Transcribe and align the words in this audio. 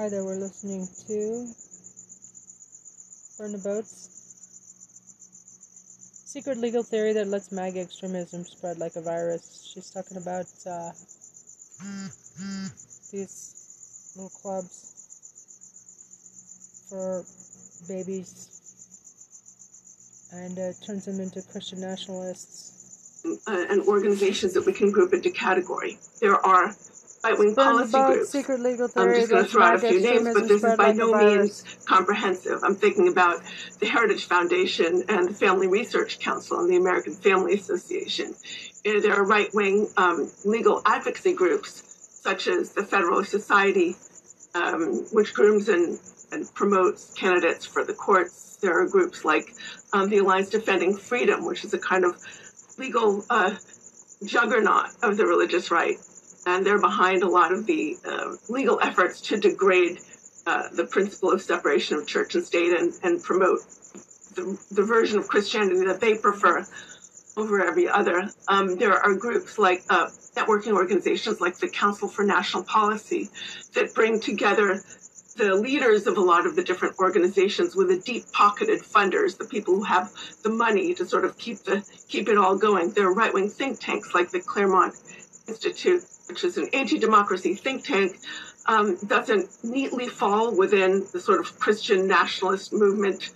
Hi 0.00 0.08
there, 0.08 0.24
we're 0.24 0.36
listening 0.36 0.88
to 1.08 1.44
Burn 3.36 3.52
the 3.52 3.58
Boats. 3.58 4.08
Secret 6.24 6.56
legal 6.56 6.82
theory 6.82 7.12
that 7.12 7.26
lets 7.26 7.52
MAGA 7.52 7.80
extremism 7.80 8.44
spread 8.44 8.78
like 8.78 8.96
a 8.96 9.02
virus. 9.02 9.70
She's 9.74 9.90
talking 9.90 10.16
about 10.16 10.46
uh, 10.64 10.92
these 13.12 14.14
little 14.16 14.30
clubs 14.30 14.96
for 16.88 17.22
babies 17.86 18.48
and 20.32 20.58
uh, 20.58 20.72
turns 20.82 21.04
them 21.04 21.20
into 21.20 21.42
Christian 21.42 21.82
nationalists. 21.82 23.22
Uh, 23.46 23.66
and 23.68 23.82
organizations 23.82 24.54
that 24.54 24.64
we 24.64 24.72
can 24.72 24.90
group 24.90 25.12
into 25.12 25.30
category. 25.30 25.98
There 26.22 26.36
are 26.36 26.74
right-wing 27.22 27.54
policy 27.54 27.92
groups. 27.92 28.30
Secret 28.30 28.60
legal 28.60 28.88
I'm 28.96 29.14
just 29.14 29.30
going 29.30 29.44
to 29.44 29.50
throw 29.50 29.62
out 29.62 29.76
a 29.76 29.78
few 29.78 30.00
names, 30.00 30.34
but 30.34 30.48
this 30.48 30.64
is 30.64 30.76
by 30.76 30.88
like 30.88 30.96
no 30.96 31.12
means 31.12 31.64
comprehensive. 31.84 32.60
I'm 32.62 32.74
thinking 32.74 33.08
about 33.08 33.42
the 33.78 33.86
Heritage 33.86 34.24
Foundation 34.24 35.04
and 35.08 35.28
the 35.28 35.34
Family 35.34 35.66
Research 35.66 36.18
Council 36.18 36.60
and 36.60 36.70
the 36.70 36.76
American 36.76 37.14
Family 37.14 37.54
Association. 37.54 38.34
And 38.84 39.02
there 39.02 39.14
are 39.14 39.24
right-wing 39.24 39.88
um, 39.96 40.30
legal 40.44 40.82
advocacy 40.86 41.34
groups 41.34 41.86
such 42.22 42.46
as 42.46 42.72
the 42.72 42.82
Federalist 42.82 43.30
Society, 43.30 43.96
um, 44.54 45.06
which 45.12 45.34
grooms 45.34 45.68
and, 45.68 45.98
and 46.32 46.52
promotes 46.54 47.12
candidates 47.14 47.64
for 47.66 47.84
the 47.84 47.94
courts. 47.94 48.58
There 48.60 48.78
are 48.78 48.86
groups 48.86 49.24
like 49.24 49.54
um, 49.92 50.10
the 50.10 50.18
Alliance 50.18 50.50
Defending 50.50 50.96
Freedom, 50.96 51.44
which 51.44 51.64
is 51.64 51.72
a 51.72 51.78
kind 51.78 52.04
of 52.04 52.16
legal 52.78 53.24
uh, 53.30 53.54
juggernaut 54.24 54.90
of 55.02 55.16
the 55.16 55.26
religious 55.26 55.70
right 55.70 55.98
and 56.46 56.64
they're 56.64 56.80
behind 56.80 57.22
a 57.22 57.28
lot 57.28 57.52
of 57.52 57.66
the 57.66 57.96
uh, 58.04 58.34
legal 58.48 58.80
efforts 58.80 59.20
to 59.20 59.36
degrade 59.36 59.98
uh, 60.46 60.68
the 60.74 60.84
principle 60.84 61.30
of 61.30 61.42
separation 61.42 61.96
of 61.96 62.06
church 62.06 62.34
and 62.34 62.44
state 62.44 62.72
and, 62.78 62.92
and 63.02 63.22
promote 63.22 63.60
the, 64.34 64.58
the, 64.70 64.82
version 64.82 65.18
of 65.18 65.28
Christianity 65.28 65.84
that 65.84 66.00
they 66.00 66.16
prefer 66.16 66.64
over 67.36 67.64
every 67.64 67.88
other. 67.88 68.28
Um, 68.48 68.76
there 68.76 68.94
are 68.94 69.14
groups 69.14 69.58
like 69.58 69.82
uh, 69.90 70.06
networking 70.34 70.72
organizations 70.72 71.40
like 71.40 71.58
the 71.58 71.68
Council 71.68 72.08
for 72.08 72.24
National 72.24 72.64
Policy 72.64 73.28
that 73.74 73.94
bring 73.94 74.20
together 74.20 74.80
the 75.36 75.54
leaders 75.54 76.06
of 76.06 76.16
a 76.16 76.20
lot 76.20 76.46
of 76.46 76.56
the 76.56 76.62
different 76.62 76.98
organizations 76.98 77.76
with 77.76 77.88
the 77.88 77.98
deep 77.98 78.24
pocketed 78.32 78.80
funders, 78.80 79.38
the 79.38 79.44
people 79.44 79.74
who 79.74 79.82
have 79.82 80.12
the 80.42 80.50
money 80.50 80.92
to 80.94 81.06
sort 81.06 81.24
of 81.24 81.38
keep 81.38 81.58
the 81.58 81.82
keep 82.08 82.28
it 82.28 82.36
all 82.36 82.56
going. 82.56 82.90
There 82.90 83.06
are 83.06 83.14
right 83.14 83.32
wing 83.32 83.48
think 83.48 83.80
tanks 83.80 84.14
like 84.14 84.30
the 84.30 84.40
Claremont 84.40 84.94
Institute 85.48 86.02
which 86.30 86.44
is 86.44 86.56
an 86.56 86.68
anti-democracy 86.72 87.54
think 87.54 87.84
tank, 87.84 88.16
um, 88.66 88.96
doesn't 89.06 89.48
neatly 89.64 90.08
fall 90.08 90.56
within 90.56 91.04
the 91.12 91.20
sort 91.20 91.40
of 91.40 91.58
Christian 91.58 92.06
nationalist 92.06 92.72
movement 92.72 93.30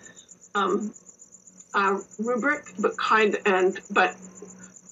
um, 0.55 0.95
uh, 1.75 1.99
rubric, 2.19 2.73
but 2.79 2.97
kind 2.97 3.37
and 3.45 3.81
but 3.91 4.15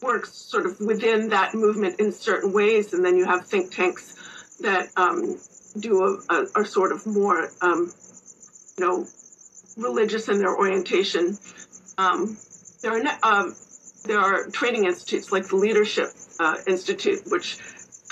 works 0.02 0.32
sort 0.32 0.66
of 0.66 0.80
within 0.80 1.28
that 1.28 1.54
movement 1.54 2.00
in 2.00 2.10
certain 2.10 2.52
ways. 2.52 2.92
And 2.92 3.04
then 3.04 3.16
you 3.16 3.24
have 3.24 3.46
think 3.46 3.72
tanks 3.72 4.16
that 4.60 4.88
um, 4.96 5.38
do 5.78 6.02
a, 6.02 6.34
a, 6.34 6.46
are 6.56 6.64
sort 6.64 6.90
of 6.90 7.06
more, 7.06 7.50
um, 7.60 7.92
you 8.76 8.84
know, 8.84 9.06
religious 9.76 10.28
in 10.28 10.38
their 10.38 10.56
orientation. 10.56 11.38
Um, 11.98 12.36
there 12.82 12.92
are 12.92 13.18
um, 13.22 13.54
there 14.04 14.18
are 14.18 14.50
training 14.50 14.86
institutes 14.86 15.30
like 15.30 15.46
the 15.46 15.56
Leadership 15.56 16.08
uh, 16.40 16.56
Institute, 16.66 17.20
which 17.26 17.58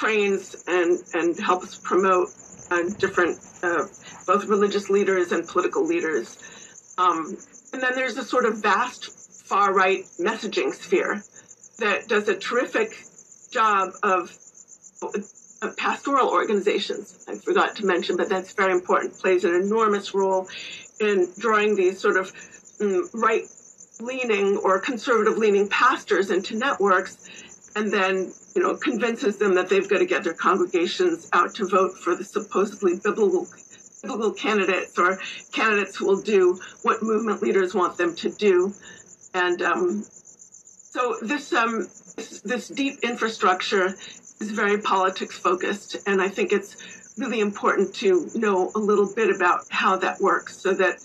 trains 0.00 0.64
and, 0.66 0.98
and 1.12 1.38
helps 1.38 1.76
promote 1.76 2.30
uh, 2.70 2.82
different, 2.98 3.38
uh, 3.62 3.84
both 4.26 4.46
religious 4.46 4.88
leaders 4.88 5.30
and 5.30 5.46
political 5.46 5.84
leaders. 5.84 6.38
Um, 6.96 7.36
and 7.74 7.82
then 7.82 7.94
there's 7.94 8.16
a 8.16 8.24
sort 8.24 8.46
of 8.46 8.62
vast 8.62 9.46
far 9.46 9.74
right 9.74 10.04
messaging 10.18 10.72
sphere 10.72 11.22
that 11.80 12.08
does 12.08 12.28
a 12.28 12.36
terrific 12.36 12.90
job 13.52 13.90
of, 14.02 14.36
pastoral 15.76 16.30
organizations. 16.30 17.26
I 17.28 17.34
forgot 17.34 17.76
to 17.76 17.84
mention, 17.84 18.16
but 18.16 18.30
that's 18.30 18.54
very 18.54 18.72
important, 18.72 19.18
plays 19.18 19.44
an 19.44 19.54
enormous 19.54 20.14
role 20.14 20.48
in 21.00 21.28
drawing 21.38 21.76
these 21.76 22.00
sort 22.00 22.16
of 22.16 22.32
um, 22.80 23.10
right 23.12 23.44
leaning 24.00 24.56
or 24.56 24.80
conservative 24.80 25.36
leaning 25.36 25.68
pastors 25.68 26.30
into 26.30 26.56
networks 26.56 27.18
and 27.76 27.92
then 27.92 28.32
you 28.54 28.62
know 28.62 28.76
convinces 28.76 29.38
them 29.38 29.54
that 29.54 29.68
they've 29.68 29.88
got 29.88 29.98
to 29.98 30.06
get 30.06 30.24
their 30.24 30.34
congregations 30.34 31.28
out 31.32 31.54
to 31.54 31.66
vote 31.66 31.96
for 31.96 32.14
the 32.14 32.24
supposedly 32.24 32.96
biblical 32.96 33.46
biblical 34.02 34.32
candidates 34.32 34.98
or 34.98 35.18
candidates 35.52 35.96
who 35.96 36.06
will 36.06 36.22
do 36.22 36.58
what 36.82 37.02
movement 37.02 37.42
leaders 37.42 37.74
want 37.74 37.98
them 37.98 38.14
to 38.16 38.30
do. 38.30 38.72
And 39.34 39.60
um, 39.60 40.02
so 40.02 41.16
this 41.20 41.52
um, 41.52 41.86
this, 42.16 42.40
this 42.40 42.68
deep 42.68 42.98
infrastructure 43.02 43.94
is 44.40 44.50
very 44.50 44.78
politics 44.80 45.38
focused 45.38 45.96
and 46.06 46.20
i 46.20 46.28
think 46.28 46.52
it's 46.52 47.14
really 47.18 47.40
important 47.40 47.94
to 47.94 48.30
know 48.34 48.70
a 48.74 48.78
little 48.78 49.12
bit 49.14 49.34
about 49.34 49.60
how 49.70 49.96
that 49.96 50.20
works 50.20 50.56
so 50.56 50.72
that 50.72 50.98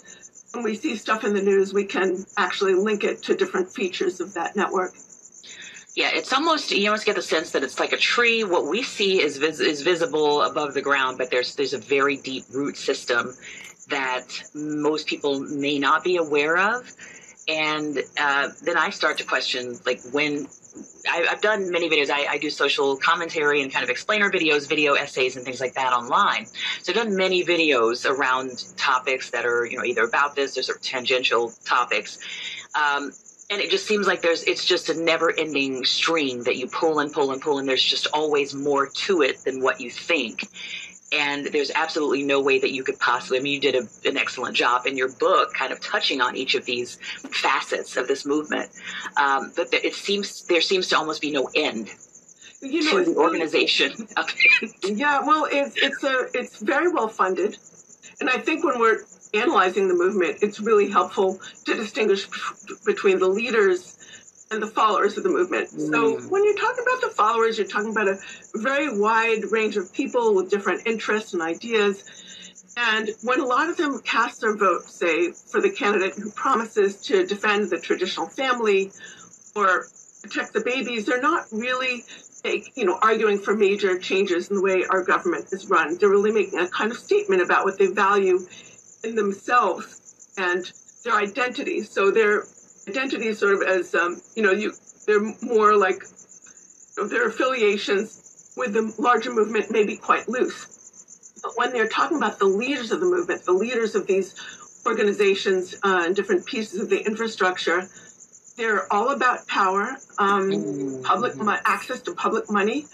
when 0.54 0.64
we 0.64 0.76
see 0.76 0.96
stuff 0.96 1.24
in 1.24 1.34
the 1.34 1.42
news 1.42 1.74
we 1.74 1.84
can 1.84 2.26
actually 2.38 2.74
link 2.74 3.04
it 3.04 3.22
to 3.22 3.36
different 3.36 3.70
features 3.70 4.22
of 4.22 4.34
that 4.34 4.56
network 4.56 4.94
yeah, 5.96 6.10
it's 6.14 6.34
almost 6.34 6.72
you 6.72 6.88
almost 6.90 7.06
get 7.06 7.16
the 7.16 7.22
sense 7.22 7.52
that 7.52 7.64
it's 7.64 7.80
like 7.80 7.94
a 7.94 7.98
tree. 7.98 8.44
What 8.44 8.68
we 8.68 8.84
see 8.84 9.22
is 9.22 9.38
vis- 9.38 9.62
is 9.62 9.82
visible 9.82 10.42
above 10.42 10.74
the 10.74 10.82
ground, 10.82 11.18
but 11.18 11.32
there's 11.32 11.56
there's 11.56 11.74
a 11.74 11.78
very 11.78 12.18
deep 12.18 12.44
root 12.54 12.76
system 12.76 13.34
that 13.90 14.28
most 14.54 15.08
people 15.08 15.40
may 15.40 15.80
not 15.80 16.04
be 16.04 16.18
aware 16.18 16.58
of. 16.58 16.92
And 17.48 18.00
uh, 18.20 18.50
then 18.64 18.78
I 18.78 18.90
start 18.90 19.20
to 19.20 19.24
question, 19.24 19.78
like 19.86 20.02
when 20.12 20.48
I, 21.10 21.26
have 21.30 21.42
done 21.42 21.72
many 21.72 21.90
videos. 21.90 22.10
I, 22.10 22.26
I, 22.26 22.38
do 22.38 22.50
social 22.50 22.98
commentary 22.98 23.62
and 23.62 23.72
kind 23.72 23.84
of 23.84 23.90
explainer 23.90 24.30
videos, 24.32 24.68
video 24.68 24.94
essays, 24.94 25.36
and 25.36 25.46
things 25.46 25.62
like 25.62 25.74
that 25.76 25.94
online. 25.94 26.48
So 26.82 26.92
I've 26.92 26.96
done 26.96 27.16
many 27.16 27.44
videos 27.44 28.10
around 28.10 28.66
topics 28.76 29.30
that 29.30 29.46
are, 29.46 29.66
you 29.66 29.78
know, 29.78 29.86
either 29.86 30.04
about 30.04 30.36
this 30.36 30.58
or 30.58 30.64
sort 30.64 30.78
of 30.80 30.84
tangential 30.84 31.54
topics. 31.64 32.18
Um, 32.76 33.12
and 33.50 33.62
it 33.62 33.70
just 33.70 33.86
seems 33.86 34.08
like 34.08 34.22
there's 34.22 34.44
it's 34.44 34.66
just 34.66 34.90
a 34.90 34.94
never 34.94 35.34
ending 35.38 35.86
string 35.86 36.44
that 36.44 36.58
you 36.58 36.68
pull 36.68 37.00
and 37.00 37.12
pull 37.12 37.32
and 37.32 37.42
pull 37.42 37.60
and 37.60 37.70
there's 37.70 37.84
just 37.84 38.08
always 38.14 38.56
more 38.56 38.88
to 38.88 39.22
it 39.22 39.44
than 39.44 39.62
what 39.62 39.80
you 39.80 39.90
think. 39.90 40.48
And 41.12 41.46
there's 41.46 41.72
absolutely 41.72 42.24
no 42.24 42.42
way 42.42 42.58
that 42.60 42.72
you 42.74 42.84
could 42.84 43.00
possibly 43.00 43.38
i 43.38 43.42
mean 43.42 43.54
you 43.54 43.60
did 43.60 43.76
a, 43.76 43.88
an 44.08 44.18
excellent 44.18 44.56
job 44.56 44.88
in 44.88 44.98
your 44.98 45.10
book 45.10 45.54
kind 45.54 45.72
of 45.72 45.80
touching 45.80 46.22
on 46.22 46.36
each 46.36 46.56
of 46.56 46.66
these 46.66 46.96
facets 47.32 47.96
of 47.98 48.08
this 48.08 48.26
movement. 48.26 48.72
Um, 49.16 49.52
but 49.56 49.72
it 49.74 49.94
seems 49.94 50.46
there 50.48 50.62
seems 50.62 50.88
to 50.90 50.98
almost 50.98 51.22
be 51.22 51.32
no 51.32 51.50
end 51.54 51.90
you 52.62 52.84
know, 52.84 53.04
to 53.04 53.12
the 53.12 53.20
organization 53.20 53.92
yeah 54.84 55.24
well 55.24 55.46
it's 55.52 55.76
it's 55.78 56.04
a 56.04 56.28
it's 56.34 56.60
very 56.62 56.92
well 56.92 57.08
funded. 57.08 57.58
And 58.20 58.30
i 58.30 58.38
think 58.38 58.64
when 58.64 58.80
we're 58.80 59.02
analyzing 59.36 59.88
the 59.88 59.94
movement, 59.94 60.38
it's 60.42 60.60
really 60.60 60.90
helpful 60.90 61.40
to 61.66 61.74
distinguish 61.74 62.28
between 62.86 63.20
the 63.20 63.28
leaders 63.28 63.98
and 64.52 64.62
the 64.62 64.68
followers 64.68 65.18
of 65.18 65.24
the 65.24 65.30
movement. 65.30 65.70
Mm. 65.70 65.92
So 65.92 66.30
when 66.30 66.44
you're 66.44 66.56
talking 66.56 66.84
about 66.84 67.02
the 67.02 67.14
followers, 67.16 67.58
you're 67.58 67.68
talking 67.68 67.92
about 67.92 68.08
a 68.08 68.20
very 68.54 68.98
wide 68.98 69.46
range 69.52 69.78
of 69.78 69.92
people 69.94 70.36
with 70.36 70.50
different 70.50 70.86
interests 70.86 71.34
and 71.34 71.42
ideas. 71.42 72.04
And 72.78 73.10
when 73.24 73.40
a 73.40 73.46
lot 73.46 73.70
of 73.70 73.78
them 73.78 74.00
cast 74.02 74.42
their 74.42 74.56
vote, 74.56 74.84
say, 74.84 75.32
for 75.32 75.62
the 75.62 75.70
candidate 75.70 76.14
who 76.16 76.30
promises 76.32 77.02
to 77.04 77.26
defend 77.26 77.70
the 77.70 77.80
traditional 77.80 78.28
family 78.28 78.92
or 79.56 79.86
protect 80.22 80.54
the 80.54 80.62
babies, 80.62 81.06
they're 81.06 81.22
not 81.22 81.46
really 81.52 82.04
you 82.76 82.86
know, 82.86 83.00
arguing 83.02 83.40
for 83.40 83.56
major 83.56 83.98
changes 83.98 84.50
in 84.50 84.58
the 84.58 84.62
way 84.62 84.86
our 84.90 85.04
government 85.04 85.48
is 85.52 85.68
run. 85.68 85.98
They're 85.98 86.10
really 86.10 86.32
making 86.32 86.60
a 86.60 86.68
kind 86.68 86.92
of 86.92 86.98
statement 86.98 87.42
about 87.42 87.66
what 87.66 87.78
they 87.80 87.88
value 87.88 88.40
in 89.06 89.16
themselves 89.16 90.34
and 90.38 90.72
their 91.04 91.16
identities. 91.16 91.90
So 91.90 92.12
their 92.12 92.44
identities 92.88 93.40
sort 93.40 93.54
of 93.54 93.62
as, 93.62 93.96
um, 93.96 94.22
you 94.36 94.44
know, 94.44 94.52
you, 94.52 94.74
they're 95.06 95.34
more 95.42 95.76
like 95.76 96.02
their 97.10 97.28
affiliations 97.28 98.54
with 98.58 98.74
the 98.74 98.94
larger 98.98 99.34
movement 99.34 99.72
may 99.72 99.86
be 99.86 99.98
quite 99.98 100.28
loose. 100.28 101.40
But 101.44 101.54
when 101.56 101.74
they're 101.74 101.88
talking 101.88 102.18
about 102.18 102.40
the 102.40 102.46
leaders 102.46 102.92
of 102.92 103.00
the 103.00 103.06
movement, 103.06 103.46
the 103.46 103.54
leaders 103.54 103.96
of 103.96 104.08
these 104.08 104.36
organizations 104.86 105.76
uh, 105.84 106.04
and 106.06 106.16
different 106.16 106.46
pieces 106.46 106.80
of 106.82 106.90
the 106.90 107.06
infrastructure, 107.06 107.88
they're 108.58 108.92
all 108.92 109.10
about 109.10 109.48
power, 109.48 109.98
um, 110.18 111.02
public 111.04 111.34
access 111.66 112.02
to 112.02 112.16
public 112.16 112.50
money, 112.50 112.86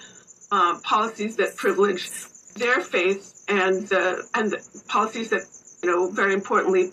uh, 0.52 0.80
policies 0.80 1.38
that 1.38 1.56
privilege 1.56 2.10
their 2.56 2.81
faith, 2.81 3.46
and 3.48 3.92
and 4.34 4.56
policies 4.88 5.30
that 5.30 5.44
you 5.83 5.89
know, 5.89 6.10
very 6.10 6.33
importantly, 6.33 6.92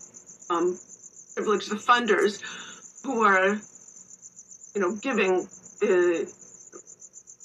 um, 0.51 0.79
privilege 1.35 1.67
the 1.67 1.77
funders 1.77 2.43
who 3.05 3.23
are, 3.23 3.61
you 4.75 4.81
know, 4.81 4.97
giving 4.97 5.47
uh, 5.83 6.25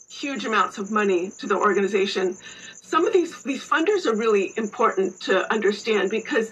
huge 0.10 0.46
amounts 0.46 0.78
of 0.78 0.92
money 0.92 1.32
to 1.38 1.48
the 1.48 1.56
organization 1.56 2.38
some 2.94 3.08
of 3.08 3.14
these 3.14 3.42
these 3.42 3.68
funders 3.68 4.06
are 4.06 4.16
really 4.16 4.54
important 4.56 5.20
to 5.22 5.52
understand 5.52 6.12
because 6.12 6.52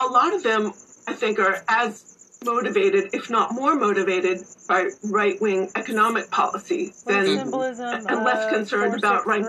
a 0.00 0.06
lot 0.06 0.34
of 0.34 0.42
them, 0.42 0.72
I 1.06 1.12
think, 1.12 1.38
are 1.38 1.62
as 1.68 2.38
motivated, 2.44 3.10
if 3.14 3.30
not 3.30 3.54
more 3.54 3.76
motivated, 3.76 4.40
by 4.66 4.88
right 5.04 5.40
wing 5.40 5.70
economic 5.76 6.28
policy 6.30 6.92
than 7.06 7.24
and 7.28 8.24
less 8.24 8.46
uh, 8.46 8.50
concerned 8.52 8.94
about 8.98 9.28
right 9.28 9.44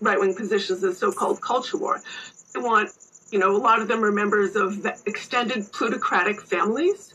right 0.00 0.20
wing 0.20 0.34
positions, 0.36 0.82
the 0.82 0.94
so 0.94 1.10
called 1.10 1.40
culture 1.40 1.78
war. 1.78 2.00
They 2.54 2.60
want, 2.60 2.90
you 3.32 3.38
know, 3.38 3.56
a 3.56 3.58
lot 3.58 3.80
of 3.80 3.88
them 3.88 4.04
are 4.04 4.12
members 4.12 4.54
of 4.56 4.86
extended 5.06 5.72
plutocratic 5.72 6.40
families 6.40 7.14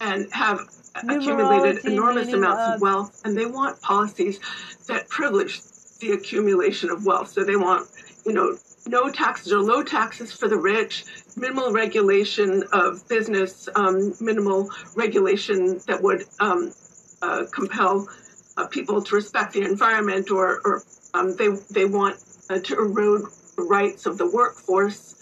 and 0.00 0.32
have 0.32 0.60
accumulated 0.94 1.84
enormous 1.84 2.32
amounts 2.32 2.62
of, 2.62 2.74
of 2.74 2.80
wealth, 2.80 3.22
and 3.24 3.36
they 3.36 3.46
want 3.46 3.80
policies 3.82 4.38
that 4.86 5.08
privilege 5.08 5.60
the 6.00 6.12
accumulation 6.12 6.90
of 6.90 7.04
wealth. 7.04 7.28
So 7.28 7.44
they 7.44 7.56
want, 7.56 7.88
you 8.24 8.32
know, 8.32 8.56
no 8.86 9.10
taxes 9.10 9.52
or 9.52 9.60
low 9.60 9.82
taxes 9.82 10.32
for 10.32 10.48
the 10.48 10.56
rich, 10.56 11.04
minimal 11.36 11.72
regulation 11.72 12.62
of 12.72 13.06
business, 13.08 13.68
um, 13.74 14.14
minimal 14.20 14.70
regulation 14.94 15.80
that 15.88 16.00
would 16.00 16.24
um, 16.38 16.72
uh, 17.20 17.44
compel 17.52 18.08
uh, 18.56 18.66
people 18.68 19.02
to 19.02 19.14
respect 19.16 19.52
the 19.52 19.62
environment, 19.62 20.30
or, 20.30 20.60
or 20.64 20.82
um, 21.14 21.36
they 21.36 21.48
they 21.70 21.84
want 21.84 22.16
uh, 22.48 22.58
to 22.60 22.74
erode 22.78 23.22
the 23.56 23.62
rights 23.62 24.06
of 24.06 24.18
the 24.18 24.30
workforce, 24.30 25.17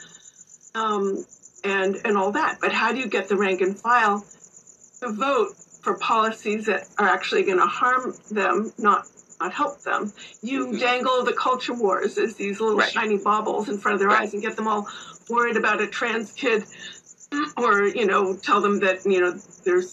um, 0.77 1.25
and 1.65 1.97
and 2.05 2.17
all 2.17 2.33
that. 2.33 2.59
But 2.61 2.73
how 2.73 2.93
do 2.93 2.99
you 2.99 3.09
get 3.09 3.29
the 3.29 3.37
rank 3.37 3.61
and 3.61 3.77
file 3.79 4.25
to 5.01 5.13
vote 5.13 5.55
for 5.83 5.97
policies 5.99 6.67
that 6.67 6.87
are 6.99 7.09
actually 7.09 7.45
going 7.45 7.59
to 7.59 7.67
harm 7.67 8.15
them, 8.31 8.73
not 8.79 9.07
not 9.39 9.53
help 9.53 9.83
them. 9.83 10.13
You 10.43 10.67
mm-hmm. 10.67 10.79
dangle 10.79 11.25
the 11.25 11.33
culture 11.33 11.75
wars 11.75 12.17
as 12.17 12.37
these 12.37 12.61
little 12.61 12.79
right. 12.79 12.91
shiny 12.91 13.19
baubles 13.19 13.69
in 13.69 13.79
front 13.79 13.95
of 13.95 14.01
their 14.01 14.09
right. 14.09 14.23
eyes 14.23 14.33
and 14.33 14.43
get 14.43 14.57
them 14.57 14.67
all 14.67 14.89
worried 15.29 15.57
about 15.57 15.83
a 15.83 15.87
trans 15.87 16.33
kid, 16.33 16.65
or 17.57 17.85
you 17.85 18.07
know, 18.07 18.37
tell 18.37 18.61
them 18.61 18.81
that 18.81 19.05
you 19.05 19.21
know 19.21 19.33
there's 19.65 19.93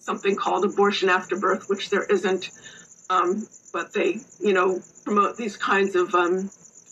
something 0.00 0.36
called 0.36 0.64
abortion 0.64 1.08
after 1.08 1.36
birth, 1.36 1.68
which 1.68 1.90
there 1.90 2.04
isn't. 2.04 2.50
Um, 3.10 3.46
but 3.72 3.92
they, 3.92 4.18
you 4.40 4.52
know, 4.52 4.80
promote 5.04 5.36
these 5.36 5.56
kinds 5.56 5.94
of 5.94 6.14
um, 6.14 6.50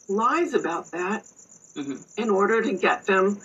lies 0.08 0.54
about 0.54 0.90
that 0.92 1.26
mm-hmm. 1.76 2.23
in 2.23 2.31
order 2.31 2.62
to 2.62 2.73
get 2.75 3.05
them 3.06 3.40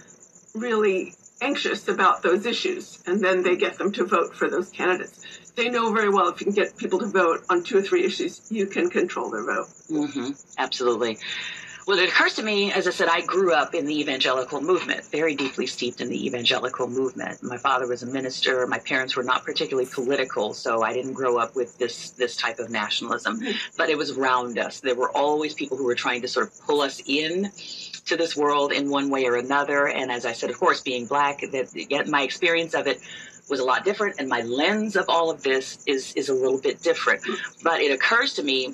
really 0.53 1.13
anxious 1.41 1.87
about 1.87 2.21
those 2.21 2.45
issues, 2.45 3.01
and 3.07 3.19
then 3.23 3.41
they 3.41 3.55
get 3.55 3.77
them 3.77 3.91
to 3.91 4.05
vote 4.05 4.35
for 4.35 4.49
those 4.49 4.69
candidates 4.69 5.25
they 5.55 5.69
know 5.69 5.91
very 5.93 6.09
well 6.09 6.29
if 6.29 6.39
you 6.39 6.45
can 6.45 6.53
get 6.53 6.77
people 6.77 6.99
to 6.99 7.07
vote 7.07 7.41
on 7.49 7.63
two 7.63 7.77
or 7.77 7.81
three 7.81 8.03
issues, 8.03 8.41
you 8.49 8.65
can 8.65 8.89
control 8.89 9.29
their 9.29 9.43
vote. 9.43 9.67
Mm-hmm. 9.89 10.31
Absolutely. 10.57 11.17
Well, 11.87 11.97
it 11.97 12.09
occurs 12.09 12.35
to 12.35 12.43
me, 12.43 12.71
as 12.71 12.87
I 12.87 12.91
said, 12.91 13.09
I 13.09 13.21
grew 13.21 13.53
up 13.53 13.73
in 13.73 13.85
the 13.85 13.99
evangelical 13.99 14.61
movement, 14.61 15.03
very 15.05 15.35
deeply 15.35 15.65
steeped 15.65 15.99
in 15.99 16.09
the 16.09 16.25
evangelical 16.27 16.87
movement. 16.87 17.41
My 17.41 17.57
father 17.57 17.87
was 17.87 18.03
a 18.03 18.05
minister. 18.05 18.67
My 18.67 18.77
parents 18.77 19.15
were 19.15 19.23
not 19.23 19.43
particularly 19.43 19.89
political, 19.91 20.53
so 20.53 20.83
I 20.83 20.93
didn't 20.93 21.13
grow 21.13 21.37
up 21.37 21.55
with 21.55 21.79
this 21.79 22.11
this 22.11 22.37
type 22.37 22.59
of 22.59 22.69
nationalism. 22.69 23.41
Mm-hmm. 23.41 23.51
But 23.77 23.89
it 23.89 23.97
was 23.97 24.11
around 24.11 24.59
us. 24.59 24.79
There 24.79 24.95
were 24.95 25.09
always 25.17 25.55
people 25.55 25.75
who 25.75 25.85
were 25.85 25.95
trying 25.95 26.21
to 26.21 26.27
sort 26.27 26.47
of 26.47 26.61
pull 26.61 26.81
us 26.81 27.01
in 27.05 27.51
to 28.05 28.17
this 28.17 28.35
world 28.35 28.71
in 28.71 28.89
one 28.89 29.09
way 29.09 29.25
or 29.25 29.35
another. 29.35 29.87
And 29.87 30.11
as 30.11 30.25
I 30.25 30.33
said, 30.33 30.49
of 30.49 30.59
course, 30.59 30.81
being 30.81 31.05
black, 31.05 31.41
that 31.41 32.07
my 32.07 32.23
experience 32.23 32.73
of 32.73 32.87
it 32.87 32.99
was 33.49 33.59
a 33.59 33.65
lot 33.65 33.83
different, 33.83 34.15
and 34.19 34.29
my 34.29 34.41
lens 34.41 34.95
of 34.95 35.05
all 35.09 35.29
of 35.29 35.43
this 35.43 35.83
is 35.85 36.13
is 36.13 36.29
a 36.29 36.33
little 36.33 36.59
bit 36.59 36.81
different. 36.81 37.21
But 37.63 37.81
it 37.81 37.91
occurs 37.91 38.33
to 38.35 38.43
me 38.43 38.73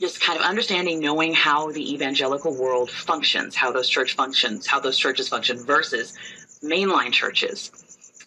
just 0.00 0.20
kind 0.20 0.36
of 0.36 0.44
understanding, 0.44 0.98
knowing 0.98 1.32
how 1.32 1.70
the 1.70 1.94
evangelical 1.94 2.52
world 2.54 2.90
functions, 2.90 3.54
how 3.54 3.70
those 3.70 3.88
church 3.88 4.16
functions, 4.16 4.66
how 4.66 4.80
those 4.80 4.98
churches 4.98 5.28
function 5.28 5.64
versus 5.64 6.12
mainline 6.62 7.12
churches. 7.12 7.70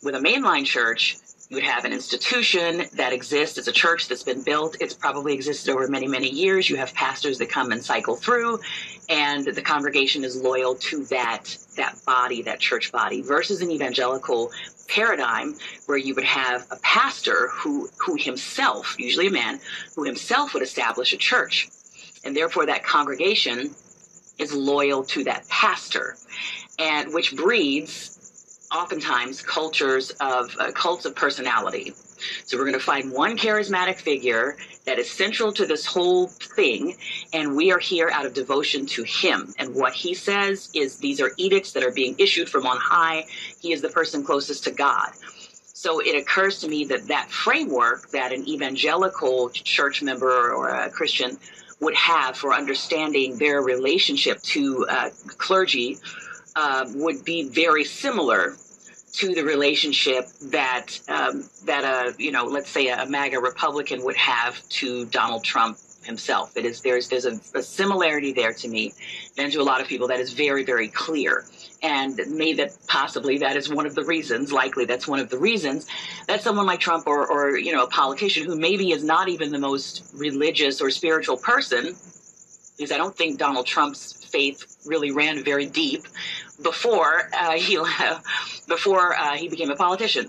With 0.01 0.15
a 0.15 0.19
mainline 0.19 0.65
church, 0.65 1.17
you 1.49 1.57
would 1.57 1.63
have 1.63 1.85
an 1.85 1.93
institution 1.93 2.83
that 2.93 3.13
exists. 3.13 3.57
It's 3.57 3.67
a 3.67 3.71
church 3.71 4.07
that's 4.07 4.23
been 4.23 4.41
built. 4.41 4.77
It's 4.79 4.95
probably 4.95 5.33
existed 5.33 5.71
over 5.71 5.87
many, 5.87 6.07
many 6.07 6.29
years. 6.29 6.69
You 6.69 6.75
have 6.77 6.93
pastors 6.95 7.37
that 7.37 7.49
come 7.49 7.71
and 7.71 7.83
cycle 7.83 8.15
through, 8.15 8.59
and 9.09 9.45
the 9.45 9.61
congregation 9.61 10.23
is 10.23 10.41
loyal 10.41 10.75
to 10.75 11.05
that 11.05 11.55
that 11.77 11.97
body, 12.05 12.41
that 12.41 12.59
church 12.59 12.91
body, 12.91 13.21
versus 13.21 13.61
an 13.61 13.69
evangelical 13.69 14.51
paradigm 14.87 15.55
where 15.85 15.97
you 15.97 16.15
would 16.15 16.23
have 16.23 16.65
a 16.71 16.77
pastor 16.77 17.49
who 17.53 17.89
who 17.97 18.15
himself, 18.15 18.95
usually 18.97 19.27
a 19.27 19.31
man, 19.31 19.59
who 19.95 20.03
himself 20.03 20.53
would 20.55 20.63
establish 20.63 21.13
a 21.13 21.17
church, 21.17 21.69
and 22.23 22.35
therefore 22.35 22.65
that 22.65 22.83
congregation 22.83 23.75
is 24.39 24.51
loyal 24.51 25.03
to 25.03 25.23
that 25.23 25.47
pastor, 25.47 26.17
and 26.79 27.13
which 27.13 27.35
breeds 27.35 28.14
oftentimes 28.75 29.41
cultures 29.41 30.11
of 30.19 30.55
uh, 30.59 30.71
cults 30.71 31.05
of 31.05 31.15
personality. 31.15 31.93
So 32.45 32.57
we're 32.57 32.65
going 32.65 32.73
to 32.73 32.85
find 32.85 33.11
one 33.11 33.37
charismatic 33.37 33.95
figure 33.95 34.57
that 34.85 34.99
is 34.99 35.09
central 35.09 35.51
to 35.53 35.65
this 35.65 35.85
whole 35.85 36.27
thing, 36.27 36.95
and 37.33 37.55
we 37.55 37.71
are 37.71 37.79
here 37.79 38.09
out 38.11 38.25
of 38.25 38.33
devotion 38.33 38.85
to 38.87 39.03
him. 39.03 39.53
And 39.57 39.73
what 39.73 39.93
he 39.93 40.13
says 40.13 40.69
is 40.73 40.97
these 40.97 41.21
are 41.21 41.31
edicts 41.37 41.71
that 41.73 41.83
are 41.83 41.91
being 41.91 42.15
issued 42.17 42.49
from 42.49 42.65
on 42.67 42.77
high. 42.77 43.25
He 43.59 43.71
is 43.73 43.81
the 43.81 43.89
person 43.89 44.23
closest 44.23 44.63
to 44.65 44.71
God. 44.71 45.09
So 45.73 45.99
it 45.99 46.15
occurs 46.15 46.59
to 46.61 46.67
me 46.67 46.85
that 46.85 47.07
that 47.07 47.29
framework 47.29 48.09
that 48.11 48.31
an 48.31 48.47
evangelical 48.47 49.49
church 49.49 50.01
member 50.01 50.51
or 50.51 50.69
a 50.69 50.89
Christian 50.89 51.37
would 51.79 51.95
have 51.95 52.37
for 52.37 52.53
understanding 52.53 53.37
their 53.37 53.61
relationship 53.61 54.41
to 54.41 54.85
uh, 54.89 55.09
clergy 55.37 55.97
uh, 56.55 56.85
would 56.95 57.23
be 57.25 57.49
very 57.49 57.83
similar 57.83 58.55
to 59.17 59.33
the 59.33 59.43
relationship 59.43 60.27
that 60.41 60.99
um, 61.07 61.49
that 61.65 61.83
a 61.83 62.13
you 62.21 62.31
know 62.31 62.45
let's 62.45 62.69
say 62.69 62.89
a 62.89 63.05
MAGA 63.05 63.39
Republican 63.39 64.03
would 64.03 64.17
have 64.17 64.61
to 64.69 65.05
Donald 65.05 65.43
Trump 65.43 65.77
himself. 66.03 66.55
It 66.57 66.65
is 66.65 66.81
there's 66.81 67.07
there's 67.09 67.25
a, 67.25 67.39
a 67.57 67.63
similarity 67.63 68.33
there 68.33 68.53
to 68.53 68.67
me, 68.67 68.93
and 69.37 69.51
to 69.53 69.61
a 69.61 69.63
lot 69.63 69.81
of 69.81 69.87
people 69.87 70.07
that 70.09 70.19
is 70.19 70.33
very 70.33 70.63
very 70.63 70.89
clear. 70.89 71.45
And 71.81 72.19
may 72.29 72.53
that 72.53 72.71
possibly 72.87 73.37
that 73.39 73.55
is 73.55 73.71
one 73.71 73.85
of 73.85 73.95
the 73.95 74.03
reasons, 74.03 74.51
likely 74.51 74.85
that's 74.85 75.07
one 75.07 75.19
of 75.19 75.29
the 75.29 75.37
reasons 75.37 75.87
that 76.27 76.41
someone 76.41 76.65
like 76.65 76.79
Trump 76.79 77.07
or 77.07 77.25
or 77.25 77.57
you 77.57 77.71
know 77.71 77.83
a 77.83 77.89
politician 77.89 78.45
who 78.45 78.57
maybe 78.57 78.91
is 78.91 79.03
not 79.03 79.29
even 79.29 79.51
the 79.51 79.59
most 79.59 80.11
religious 80.13 80.81
or 80.81 80.89
spiritual 80.89 81.37
person, 81.37 81.95
because 82.77 82.91
I 82.91 82.97
don't 82.97 83.15
think 83.15 83.39
Donald 83.39 83.65
Trump's 83.65 84.25
faith 84.25 84.77
really 84.85 85.11
ran 85.11 85.43
very 85.43 85.65
deep 85.65 86.03
before 86.61 87.29
uh, 87.37 87.53
he 87.53 87.77
before 88.67 89.15
uh, 89.15 89.35
he 89.35 89.47
became 89.47 89.69
a 89.69 89.75
politician. 89.75 90.27